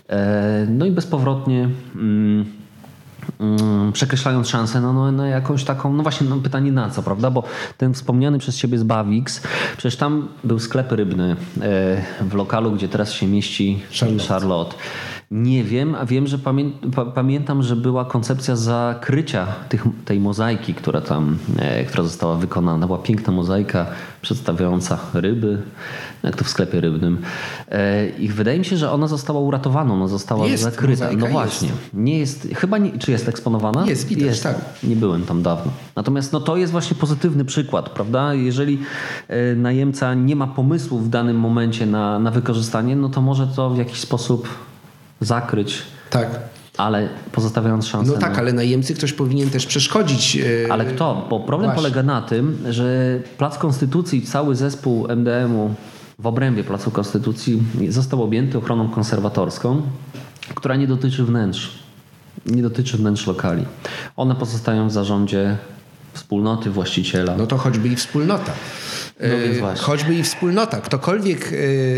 E, 0.10 0.66
no 0.70 0.86
i 0.86 0.92
bezpowrotnie 0.92 1.70
mm, 1.96 2.46
mm, 3.40 3.92
przekreślając 3.92 4.50
szansę 4.50 4.82
no, 4.82 4.94
no, 4.94 5.12
na 5.12 5.28
jakąś 5.28 5.64
taką, 5.64 5.94
no 5.94 6.04
właśnie 6.04 6.28
no 6.30 6.38
pytanie 6.38 6.72
na 6.72 6.90
co, 6.90 7.04
prawda? 7.04 7.32
Bo 7.32 7.44
ten 7.78 7.94
wspomniany 7.94 8.40
przez 8.40 8.58
ciebie 8.58 8.78
z 8.78 8.84
Bawix, 8.84 9.42
przecież 9.78 9.96
tam 9.96 10.28
był 10.44 10.60
sklep 10.60 10.92
rybny 10.92 11.36
e, 11.62 12.02
w 12.22 12.34
lokalu, 12.34 12.72
gdzie 12.72 12.88
teraz 12.88 13.12
się 13.12 13.28
mieści 13.28 13.82
Charlotte. 14.00 14.28
Charlotte. 14.28 14.76
Nie 15.32 15.64
wiem, 15.64 15.96
a 15.96 16.06
wiem, 16.06 16.28
że 16.28 16.38
pamię 16.38 16.72
pamiętam, 17.16 17.64
że 17.64 17.76
była 17.76 18.06
koncepcja 18.06 18.56
zakrycia 18.56 19.48
tych, 19.70 19.84
tej 20.06 20.20
mozaiki, 20.20 20.74
która 20.74 21.02
tam, 21.02 21.38
e, 21.60 21.86
która 21.86 22.04
została 22.04 22.36
wykonana. 22.36 22.88
Była 22.88 23.00
piękna 23.00 23.34
mozaika 23.34 23.86
przedstawiająca 24.22 25.00
ryby, 25.14 25.62
jak 26.24 26.36
to 26.36 26.44
w 26.44 26.50
sklepie 26.50 26.82
rybnym. 26.82 27.18
E, 27.72 28.10
I 28.10 28.28
wydaje 28.28 28.60
mi 28.60 28.66
się, 28.66 28.78
że 28.78 28.92
ona 28.92 29.08
została 29.08 29.40
uratowana, 29.40 29.94
ona 29.94 30.08
została 30.08 30.48
jest, 30.48 30.64
zakryta. 30.64 31.10
No 31.18 31.28
właśnie. 31.28 31.68
Jest. 31.68 31.94
Nie 31.94 32.20
jest, 32.20 32.48
chyba 32.56 32.78
nie, 32.78 32.92
czy 32.92 33.12
jest 33.12 33.28
eksponowana? 33.30 33.86
Jest, 33.88 34.08
widać, 34.08 34.26
jest, 34.26 34.44
tak. 34.44 34.56
Nie 34.84 34.96
byłem 34.96 35.26
tam 35.26 35.44
dawno. 35.44 35.72
Natomiast 35.96 36.34
no, 36.34 36.40
to 36.40 36.58
jest 36.58 36.72
właśnie 36.72 36.98
pozytywny 36.98 37.46
przykład, 37.46 37.90
prawda? 37.90 38.34
Jeżeli 38.34 38.80
e, 39.28 39.56
najemca 39.56 40.14
nie 40.14 40.36
ma 40.36 40.48
pomysłu 40.48 41.00
w 41.00 41.10
danym 41.10 41.40
momencie 41.40 41.86
na, 41.86 42.20
na 42.20 42.32
wykorzystanie, 42.32 42.96
no 42.96 43.10
to 43.10 43.22
może 43.22 43.48
to 43.48 43.70
w 43.70 43.78
jakiś 43.78 44.00
sposób 44.00 44.69
zakryć. 45.22 45.82
Tak. 46.10 46.40
Ale 46.78 47.10
pozostawiając 47.32 47.88
szansę. 47.88 48.12
No 48.12 48.18
tak, 48.18 48.34
na... 48.34 48.40
ale 48.40 48.54
najemcy 48.54 48.94
ktoś 48.94 49.14
powinien 49.14 49.50
też 49.50 49.66
przeszkodzić. 49.66 50.38
E, 50.38 50.72
ale 50.72 50.86
kto? 50.86 51.28
Bo 51.30 51.40
problem 51.40 51.72
Właśnie. 51.72 51.82
polega 51.82 52.04
na 52.04 52.22
tym, 52.22 52.58
że 52.70 53.20
Plac 53.38 53.58
Konstytucji, 53.58 54.22
cały 54.22 54.56
zespół 54.56 55.08
MDM-u 55.08 55.74
w 56.20 56.28
obrębie 56.28 56.64
Placu 56.64 56.92
Konstytucji 56.92 57.64
został 57.90 58.24
objęty 58.24 58.58
ochroną 58.58 58.90
konserwatorską, 58.90 59.82
która 60.56 60.76
nie 60.76 60.88
dotyczy 60.88 61.24
wnętrz. 61.24 61.80
Nie 62.46 62.62
dotyczy 62.62 62.98
wnętrz 62.98 63.28
lokali. 63.28 63.66
One 64.16 64.36
pozostają 64.36 64.88
w 64.88 64.92
zarządzie 64.92 65.58
wspólnoty 66.14 66.70
właściciela. 66.70 67.36
No 67.38 67.48
to 67.48 67.58
choćby 67.58 67.88
i 67.88 67.96
wspólnota. 67.96 68.52
No 69.62 69.76
choćby 69.78 70.16
i 70.16 70.24
wspólnota. 70.24 70.82
Ktokolwiek 70.82 71.54
e, 71.54 71.56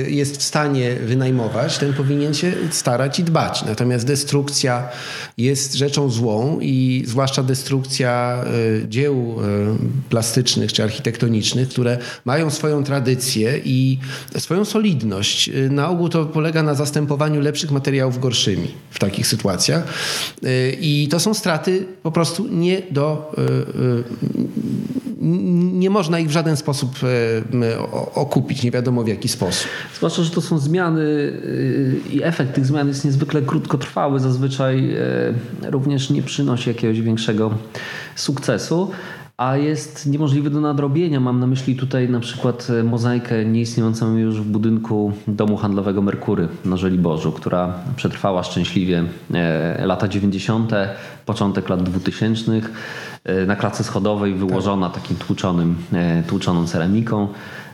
jest 0.10 0.38
w 0.38 0.44
stanie 0.44 0.96
wynajmować, 0.96 1.78
ten 1.78 1.94
powinien 1.94 2.34
się 2.34 2.54
starać 2.72 3.20
i 3.20 3.24
dbać. 3.24 3.66
Natomiast 3.66 4.06
destrukcja 4.06 4.90
jest 5.38 5.74
rzeczą 5.74 6.10
złą 6.10 6.60
i 6.62 7.04
zwłaszcza 7.08 7.44
destrukcja 7.44 8.44
e, 8.84 8.90
dzieł 8.90 9.36
e, 9.40 9.78
plastycznych 10.10 10.74
czy 10.74 10.84
architektonicznych, 10.84 11.70
które 11.70 11.98
mają 12.26 12.50
swoją 12.50 12.84
tradycję 12.84 13.62
i 13.66 14.00
swoją 14.38 14.66
solidność. 14.66 15.50
Na 15.70 15.90
ogół 15.90 16.10
to 16.10 16.26
polega 16.26 16.64
na 16.64 16.74
zastępowaniu 16.74 17.42
lepszych 17.42 17.72
materiałów 17.72 18.20
gorszymi 18.20 18.68
w 18.90 19.00
takich 19.00 19.28
sytuacjach. 19.28 19.84
I 20.82 21.08
to 21.12 21.20
są 21.20 21.34
straty 21.34 21.86
po 22.04 22.12
prostu 22.12 22.48
nie 22.48 22.82
do 22.92 23.32
nie 25.22 25.90
można 25.90 26.20
ich 26.20 26.28
w 26.28 26.32
żaden 26.32 26.58
sposób 26.58 26.92
e, 27.04 27.80
okupić, 28.16 28.64
nie 28.64 28.72
wiadomo 28.72 29.04
w 29.04 29.08
jaki 29.08 29.28
sposób. 29.28 29.68
Zwłaszcza, 29.96 30.24
że 30.24 30.32
to 30.32 30.42
są 30.42 30.60
zmiany 30.60 31.02
y, 31.02 32.02
i 32.12 32.24
efekt 32.24 32.54
tych 32.54 32.66
zmian 32.66 32.88
jest 32.88 33.06
niezwykle 33.06 33.42
krótkotrwały, 33.42 34.20
zazwyczaj 34.20 34.96
e, 34.96 35.72
również 35.72 36.10
nie 36.10 36.22
przynosi 36.22 36.70
jakiegoś 36.70 37.02
większego 37.02 37.52
sukcesu 38.16 38.92
a 39.38 39.58
jest 39.58 40.06
niemożliwy 40.06 40.50
do 40.50 40.62
nadrobienia. 40.62 41.20
Mam 41.20 41.40
na 41.40 41.48
myśli 41.48 41.76
tutaj 41.76 42.10
na 42.10 42.20
przykład 42.20 42.68
e, 42.80 42.84
mozaikę 42.84 43.46
nieistniejącą 43.46 44.18
już 44.18 44.42
w 44.42 44.46
budynku 44.46 45.14
domu 45.28 45.58
handlowego 45.58 46.02
Merkury 46.02 46.48
na 46.66 46.78
Żoliborzu, 46.78 47.32
która 47.32 47.74
przetrwała 47.96 48.44
szczęśliwie 48.44 49.04
lata 49.86 50.08
90., 50.08 50.72
początek 51.26 51.70
lat 51.70 51.84
2000 51.84 52.62
E, 53.11 53.11
na 53.48 53.56
klatce 53.56 53.84
schodowej 53.84 54.34
wyłożona 54.34 54.90
tak. 54.90 55.02
takim 55.02 55.18
tłuczonym, 55.18 55.76
e, 55.94 56.24
tłuczoną 56.24 56.68
ceramiką, 56.68 57.28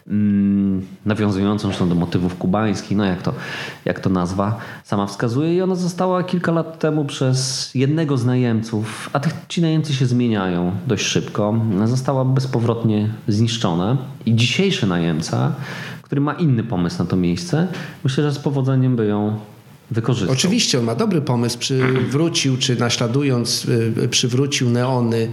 mm, 0.07 0.85
nawiązującą 1.05 1.67
zresztą 1.67 1.89
do 1.89 1.95
motywów 1.95 2.35
kubańskich, 2.35 2.97
no 2.97 3.05
jak 3.05 3.21
to, 3.21 3.33
jak 3.85 3.99
to 3.99 4.09
nazwa 4.09 4.57
sama 4.83 5.07
wskazuje. 5.07 5.55
I 5.55 5.61
ona 5.61 5.75
została 5.75 6.23
kilka 6.23 6.51
lat 6.51 6.79
temu 6.79 7.05
przez 7.05 7.71
jednego 7.75 8.17
z 8.17 8.25
najemców, 8.25 9.09
a 9.13 9.19
tych, 9.19 9.33
ci 9.47 9.61
najemcy 9.61 9.93
się 9.93 10.05
zmieniają 10.05 10.71
dość 10.87 11.05
szybko, 11.05 11.53
została 11.85 12.25
bezpowrotnie 12.25 13.09
zniszczona. 13.27 13.97
I 14.25 14.35
dzisiejszy 14.35 14.87
najemca, 14.87 15.51
który 16.01 16.21
ma 16.21 16.33
inny 16.33 16.63
pomysł 16.63 16.99
na 16.99 17.05
to 17.05 17.15
miejsce, 17.15 17.67
myślę, 18.03 18.23
że 18.23 18.31
z 18.31 18.39
powodzeniem 18.39 18.95
by 18.95 19.05
ją 19.05 19.39
wykorzystał. 19.91 20.33
Oczywiście 20.33 20.79
on 20.79 20.85
ma 20.85 20.95
dobry 20.95 21.21
pomysł, 21.21 21.57
przywrócił, 21.57 22.57
czy 22.57 22.75
naśladując, 22.75 23.65
y, 23.65 24.07
przywrócił 24.09 24.69
neony 24.69 25.29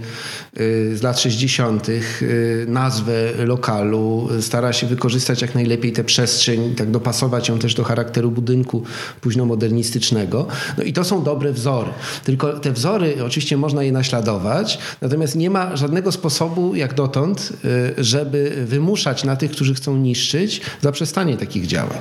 y, 0.59 0.97
z 0.97 1.03
lat 1.03 1.19
60., 1.19 1.89
y, 1.89 2.65
nazwę 2.67 3.45
lokalu, 3.45 4.29
stara 4.41 4.73
się 4.73 4.87
wykorzystać 4.87 5.41
jak 5.41 5.55
najlepiej 5.55 5.91
tę 5.91 6.03
przestrzeń, 6.03 6.75
tak 6.75 6.91
dopasować 6.91 7.49
ją 7.49 7.59
też 7.59 7.73
do 7.73 7.83
charakteru 7.83 8.31
budynku 8.31 8.83
późnomodernistycznego. 9.21 10.47
No 10.77 10.83
i 10.83 10.93
to 10.93 11.03
są 11.03 11.23
dobre 11.23 11.53
wzory. 11.53 11.89
Tylko 12.23 12.59
te 12.59 12.71
wzory 12.71 13.15
oczywiście 13.25 13.57
można 13.57 13.83
je 13.83 13.91
naśladować, 13.91 14.79
natomiast 15.01 15.35
nie 15.35 15.49
ma 15.49 15.75
żadnego 15.75 16.11
sposobu 16.11 16.75
jak 16.75 16.93
dotąd, 16.93 17.53
żeby 17.97 18.65
wymuszać 18.65 19.23
na 19.23 19.35
tych, 19.35 19.51
którzy 19.51 19.73
chcą 19.73 19.97
niszczyć, 19.97 20.61
zaprzestanie 20.81 21.37
takich 21.37 21.67
działań. 21.67 21.97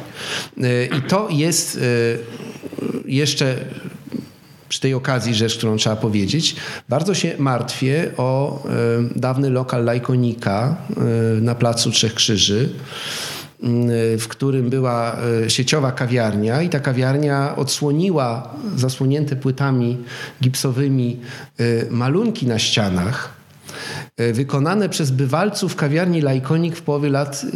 I 0.98 1.02
to 1.02 1.28
jest 1.30 1.80
jeszcze 3.06 3.56
przy 4.68 4.80
tej 4.80 4.94
okazji 4.94 5.34
rzecz, 5.34 5.56
którą 5.56 5.76
trzeba 5.76 5.96
powiedzieć. 5.96 6.56
Bardzo 6.88 7.14
się 7.14 7.34
martwię 7.38 8.10
o 8.16 8.62
y, 9.14 9.20
dawny 9.20 9.50
lokal 9.50 9.84
Lajkonika 9.84 10.76
y, 11.38 11.40
na 11.40 11.54
Placu 11.54 11.90
Trzech 11.90 12.14
Krzyży 12.14 12.68
w 14.18 14.24
którym 14.28 14.70
była 14.70 15.16
sieciowa 15.48 15.92
kawiarnia 15.92 16.62
i 16.62 16.68
ta 16.68 16.80
kawiarnia 16.80 17.56
odsłoniła 17.56 18.54
zasłonięte 18.76 19.36
płytami 19.36 19.98
gipsowymi 20.42 21.20
malunki 21.90 22.46
na 22.46 22.58
ścianach 22.58 23.34
E, 24.03 24.03
wykonane 24.32 24.88
przez 24.88 25.10
bywalców 25.10 25.76
kawiarni 25.76 26.20
Lajkonik 26.20 26.76
w 26.76 26.82
połowie 26.82 27.08
lat 27.08 27.46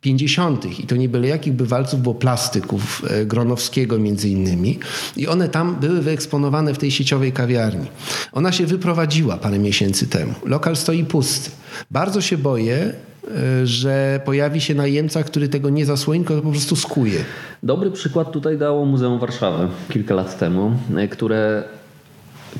50. 0.00 0.64
E, 0.64 0.68
I 0.68 0.86
to 0.86 0.96
nie 0.96 1.08
byle 1.08 1.28
jakich 1.28 1.52
bywalców, 1.52 2.02
bo 2.02 2.14
plastyków 2.14 3.02
e, 3.10 3.26
Gronowskiego 3.26 3.98
między 3.98 4.28
innymi. 4.28 4.78
I 5.16 5.28
one 5.28 5.48
tam 5.48 5.76
były 5.80 6.02
wyeksponowane 6.02 6.74
w 6.74 6.78
tej 6.78 6.90
sieciowej 6.90 7.32
kawiarni. 7.32 7.86
Ona 8.32 8.52
się 8.52 8.66
wyprowadziła 8.66 9.36
parę 9.36 9.58
miesięcy 9.58 10.06
temu. 10.06 10.34
Lokal 10.44 10.76
stoi 10.76 11.04
pusty. 11.04 11.50
Bardzo 11.90 12.20
się 12.20 12.38
boję, 12.38 12.92
że 13.64 14.20
pojawi 14.24 14.60
się 14.60 14.74
najemca, 14.74 15.22
który 15.22 15.48
tego 15.48 15.70
nie 15.70 15.86
zasłoni, 15.86 16.24
tylko 16.24 16.42
po 16.42 16.50
prostu 16.50 16.76
skuje. 16.76 17.24
Dobry 17.62 17.90
przykład 17.90 18.32
tutaj 18.32 18.58
dało 18.58 18.84
Muzeum 18.84 19.18
Warszawy 19.18 19.68
kilka 19.88 20.14
lat 20.14 20.38
temu, 20.38 20.72
które 21.10 21.64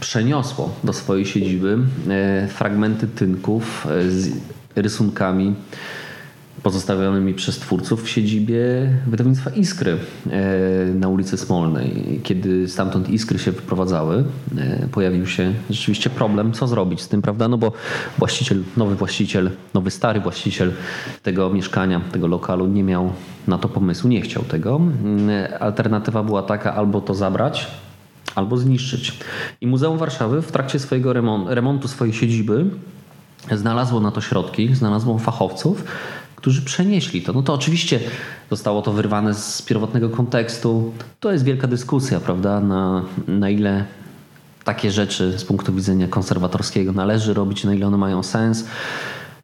przeniosło 0.01 0.75
do 0.85 0.93
swojej 0.93 1.27
siedziby 1.27 1.79
e, 2.09 2.49
fragmenty 2.49 3.07
tynków 3.07 3.87
e, 3.91 4.11
z 4.11 4.31
rysunkami 4.77 5.55
pozostawionymi 6.63 7.35
przez 7.35 7.59
twórców 7.59 8.05
w 8.05 8.09
siedzibie 8.09 8.63
wydawnictwa 9.07 9.51
Iskry 9.51 9.99
e, 10.31 10.39
na 10.95 11.09
ulicy 11.09 11.37
Smolnej. 11.37 12.21
Kiedy 12.23 12.69
stamtąd 12.69 13.11
Iskry 13.11 13.39
się 13.39 13.53
wyprowadzały, 13.53 14.25
pojawił 14.93 15.27
się 15.27 15.53
rzeczywiście 15.71 16.11
problem, 16.11 16.53
co 16.53 16.67
zrobić 16.67 17.01
z 17.01 17.09
tym, 17.09 17.23
prawda? 17.23 17.49
No 17.49 17.59
bo 17.59 17.73
właściciel, 18.19 18.63
nowy 18.77 18.95
właściciel, 18.95 19.51
nowy 19.75 19.91
stary 19.91 20.21
właściciel 20.21 20.73
tego 21.23 21.51
mieszkania, 21.51 22.01
tego 22.13 22.27
lokalu 22.27 22.67
nie 22.67 22.83
miał 22.83 23.13
na 23.47 23.59
to 23.59 23.69
pomysłu, 23.69 24.11
nie 24.11 24.21
chciał 24.21 24.43
tego. 24.43 24.77
Mm, 24.77 25.31
alternatywa 25.61 26.23
była 26.23 26.43
taka, 26.43 26.75
albo 26.75 27.01
to 27.01 27.15
zabrać, 27.15 27.67
albo 28.37 28.57
zniszczyć. 28.57 29.19
I 29.61 29.67
Muzeum 29.67 29.99
Warszawy 29.99 30.43
w 30.43 30.53
trakcie 30.53 30.79
swojego 30.79 31.13
remontu, 31.47 31.89
swojej 31.89 32.15
siedziby 32.15 32.65
znalazło 33.53 34.01
na 34.01 34.11
to 34.11 34.21
środki, 34.21 34.75
znalazło 34.75 35.19
fachowców, 35.19 35.85
którzy 36.37 36.63
przenieśli 36.63 37.23
to. 37.23 37.33
No 37.33 37.43
to 37.43 37.55
oczywiście 37.55 38.01
zostało 38.51 38.83
to 38.83 38.93
wyrwane 38.93 39.35
z 39.35 39.63
pierwotnego 39.63 40.11
kontekstu. 40.11 40.93
To 41.21 41.33
jest 41.33 41.45
wielka 41.45 41.67
dyskusja, 41.67 42.21
prawda, 42.21 42.61
na, 42.61 43.03
na 43.29 43.51
ile 43.51 43.85
takie 44.65 44.91
rzeczy 44.91 45.39
z 45.39 45.45
punktu 45.45 45.73
widzenia 45.73 46.09
konserwatorskiego 46.09 46.93
należy 46.93 47.35
robić, 47.35 47.65
na 47.65 47.75
ile 47.75 47.87
one 47.87 47.97
mają 47.97 48.23
sens. 48.23 48.65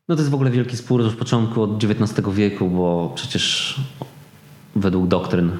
No 0.09 0.15
to 0.15 0.21
jest 0.21 0.31
w 0.31 0.35
ogóle 0.35 0.51
wielki 0.51 0.77
spór 0.77 1.01
już 1.01 1.15
początku 1.15 1.63
od 1.63 1.85
XIX 1.85 2.29
wieku, 2.33 2.71
bo 2.71 3.13
przecież 3.15 3.81
według 4.77 5.09
doktryn 5.09 5.51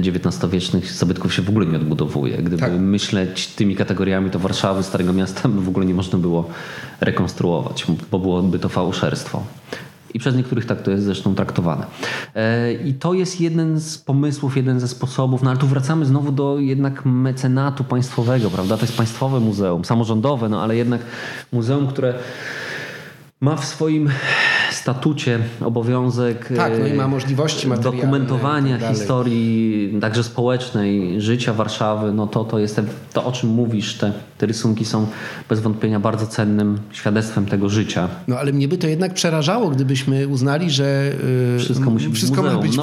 XIX-wiecznych 0.00 0.92
zabytków 0.92 1.34
się 1.34 1.42
w 1.42 1.48
ogóle 1.48 1.66
nie 1.66 1.76
odbudowuje. 1.76 2.36
Gdyby 2.38 2.58
tak. 2.58 2.72
myśleć 2.72 3.46
tymi 3.46 3.76
kategoriami, 3.76 4.30
to 4.30 4.38
Warszawy, 4.38 4.82
Starego 4.82 5.12
Miasta 5.12 5.48
w 5.48 5.68
ogóle 5.68 5.86
nie 5.86 5.94
można 5.94 6.18
było 6.18 6.48
rekonstruować, 7.00 7.86
bo 8.10 8.18
byłoby 8.18 8.58
to 8.58 8.68
fałszerstwo. 8.68 9.42
I 10.14 10.18
przez 10.18 10.36
niektórych 10.36 10.66
tak 10.66 10.82
to 10.82 10.90
jest 10.90 11.04
zresztą 11.04 11.34
traktowane. 11.34 11.86
E, 12.34 12.72
I 12.72 12.94
to 12.94 13.14
jest 13.14 13.40
jeden 13.40 13.80
z 13.80 13.98
pomysłów, 13.98 14.56
jeden 14.56 14.80
ze 14.80 14.88
sposobów, 14.88 15.42
no 15.42 15.50
ale 15.50 15.58
tu 15.58 15.66
wracamy 15.66 16.06
znowu 16.06 16.32
do 16.32 16.58
jednak 16.58 17.04
mecenatu 17.04 17.84
państwowego, 17.84 18.50
prawda? 18.50 18.76
To 18.76 18.82
jest 18.82 18.96
państwowe 18.96 19.40
muzeum, 19.40 19.84
samorządowe, 19.84 20.48
no 20.48 20.62
ale 20.62 20.76
jednak 20.76 21.00
muzeum, 21.52 21.86
które 21.86 22.14
ma 23.40 23.56
w 23.56 23.64
swoim 23.64 24.10
statucie 24.86 25.38
obowiązek 25.60 26.48
tak, 26.56 26.72
no 26.80 26.86
i 26.86 26.94
ma 26.94 27.08
możliwości 27.08 27.68
dokumentowania 27.82 28.78
tak 28.78 28.88
historii 28.88 29.98
także 30.00 30.24
społecznej, 30.24 31.20
życia 31.20 31.52
Warszawy, 31.52 32.12
no 32.12 32.26
to, 32.26 32.44
to 32.44 32.58
jest 32.58 32.80
to, 33.12 33.24
o 33.24 33.32
czym 33.32 33.50
mówisz, 33.50 33.94
te, 33.94 34.12
te 34.38 34.46
rysunki 34.46 34.84
są 34.84 35.06
bez 35.48 35.60
wątpienia 35.60 36.00
bardzo 36.00 36.26
cennym 36.26 36.78
świadectwem 36.92 37.46
tego 37.46 37.68
życia. 37.68 38.08
No 38.28 38.38
ale 38.38 38.52
mnie 38.52 38.68
by 38.68 38.78
to 38.78 38.86
jednak 38.86 39.14
przerażało, 39.14 39.70
gdybyśmy 39.70 40.28
uznali, 40.28 40.70
że 40.70 41.12
yy, 41.54 41.58
wszystko 41.58 41.90
musi 41.90 42.08
być, 42.08 42.16
wszystko 42.16 42.42
być 42.42 42.76
no. 42.76 42.82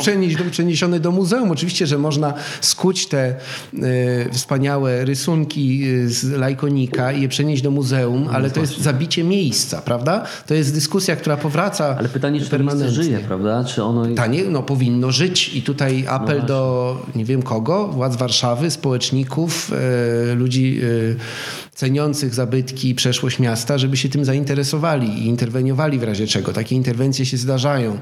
przeniesione 0.52 1.00
do 1.00 1.12
muzeum. 1.12 1.52
Oczywiście, 1.52 1.88
że 1.88 1.98
można 1.98 2.34
skuć 2.62 3.08
te 3.08 3.36
yy, 3.74 3.84
wspaniałe 4.32 5.06
rysunki 5.06 5.88
y, 5.88 6.10
z 6.10 6.24
lajkonika 6.24 7.12
i 7.12 7.22
je 7.22 7.28
przenieść 7.28 7.64
do 7.64 7.72
muzeum, 7.72 8.24
no 8.24 8.32
ale 8.32 8.52
to 8.52 8.60
jest 8.60 8.78
zabicie 8.78 9.24
miejsca, 9.24 9.82
prawda? 9.82 10.24
To 10.48 10.54
jest 10.54 10.74
dyskusja, 10.74 11.16
która 11.16 11.38
powraca 11.38 11.93
ale 11.98 12.10
pytanie, 12.10 12.42
czy 12.42 12.50
to 12.50 12.60
miejsce 12.60 12.92
żyje, 12.92 13.20
prawda? 13.20 13.64
Czy 13.64 13.84
ono... 13.84 14.16
Tanie, 14.16 14.44
no 14.44 14.64
powinno 14.64 15.12
żyć. 15.12 15.56
I 15.56 15.62
tutaj 15.62 16.06
apel 16.08 16.40
no 16.40 16.46
do 16.46 16.98
nie 17.16 17.26
wiem 17.26 17.42
kogo, 17.42 17.88
władz 17.88 18.16
Warszawy, 18.16 18.72
społeczników, 18.72 19.72
e, 20.32 20.36
ludzi 20.36 20.82
e, 20.84 21.63
ceniących 21.76 22.34
zabytki 22.34 22.90
i 22.90 22.96
przeszłość 22.96 23.40
miasta, 23.40 23.78
żeby 23.78 23.98
się 23.98 24.10
tym 24.10 24.26
zainteresowali 24.26 25.08
i 25.08 25.26
interweniowali 25.28 26.00
w 26.00 26.04
razie 26.04 26.28
czego. 26.28 26.54
Takie 26.54 26.76
interwencje 26.76 27.26
się 27.26 27.38
zdarzają 27.38 27.98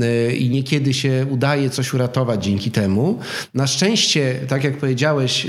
e, 0.00 0.32
i 0.32 0.50
niekiedy 0.50 0.94
się 0.94 1.26
udaje 1.30 1.70
coś 1.70 1.94
uratować 1.94 2.44
dzięki 2.44 2.70
temu. 2.70 3.18
Na 3.54 3.66
szczęście, 3.66 4.40
tak 4.48 4.64
jak 4.64 4.78
powiedziałeś, 4.78 5.46
e, 5.46 5.48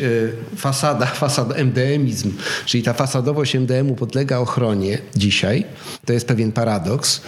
fasada, 0.55 1.05
fasad 1.23 1.57
MDMizm, 1.57 2.31
czyli 2.65 2.83
ta 2.83 2.93
fasadowość 2.93 3.55
MDM-u 3.55 3.95
podlega 3.95 4.37
ochronie 4.37 4.97
dzisiaj. 5.15 5.65
To 6.05 6.13
jest 6.13 6.27
pewien 6.27 6.51
paradoks, 6.51 7.21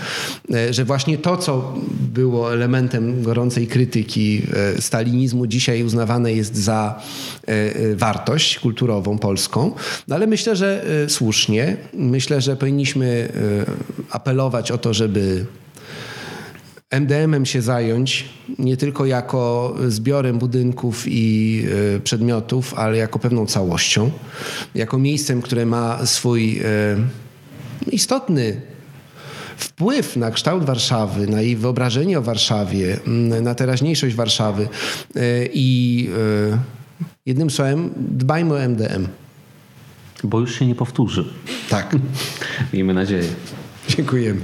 e, 0.53 0.73
że 0.73 0.85
właśnie 0.85 1.17
to, 1.17 1.37
co 1.37 1.73
było 2.13 2.53
elementem 2.53 3.23
gorącej 3.23 3.67
krytyki 3.67 4.41
stalinizmu, 4.79 5.47
dzisiaj 5.47 5.83
uznawane 5.83 6.33
jest 6.33 6.55
za 6.55 7.01
wartość 7.95 8.59
kulturową 8.59 9.17
polską. 9.17 9.71
No 10.07 10.15
ale 10.15 10.22
ale 10.23 10.29
myślę, 10.29 10.55
że 10.55 10.85
y, 11.05 11.09
słusznie. 11.09 11.77
Myślę, 11.93 12.41
że 12.41 12.55
powinniśmy 12.55 13.05
y, 13.05 14.11
apelować 14.11 14.71
o 14.71 14.77
to, 14.77 14.93
żeby 14.93 15.45
MDM-em 16.89 17.45
się 17.45 17.61
zająć 17.61 18.29
nie 18.59 18.77
tylko 18.77 19.05
jako 19.05 19.75
zbiorem 19.87 20.39
budynków 20.39 21.03
i 21.07 21.63
y, 21.95 21.99
przedmiotów, 21.99 22.73
ale 22.73 22.97
jako 22.97 23.19
pewną 23.19 23.45
całością, 23.45 24.11
jako 24.75 24.97
miejscem, 24.97 25.41
które 25.41 25.65
ma 25.65 26.05
swój 26.05 26.61
istotny 27.91 28.61
wpływ 29.57 30.15
na 30.15 30.31
kształt 30.31 30.65
Warszawy, 30.65 31.27
na 31.27 31.41
jej 31.41 31.55
wyobrażenie 31.55 32.19
o 32.19 32.21
Warszawie, 32.21 32.99
mm, 33.07 33.43
na 33.43 33.55
teraźniejszość 33.55 34.15
Warszawy 34.15 34.67
i 35.53 36.09
jednym 37.25 37.49
słowem 37.49 37.89
dbajmy 37.97 38.53
o 38.53 38.59
MDM. 38.59 39.07
Bo 40.23 40.39
już 40.39 40.59
się 40.59 40.65
nie 40.65 40.75
powtórzy. 40.75 41.25
Tak. 41.69 41.95
Miejmy 42.73 42.93
nadzieję. 42.93 43.27
Dziękujemy. 43.89 44.41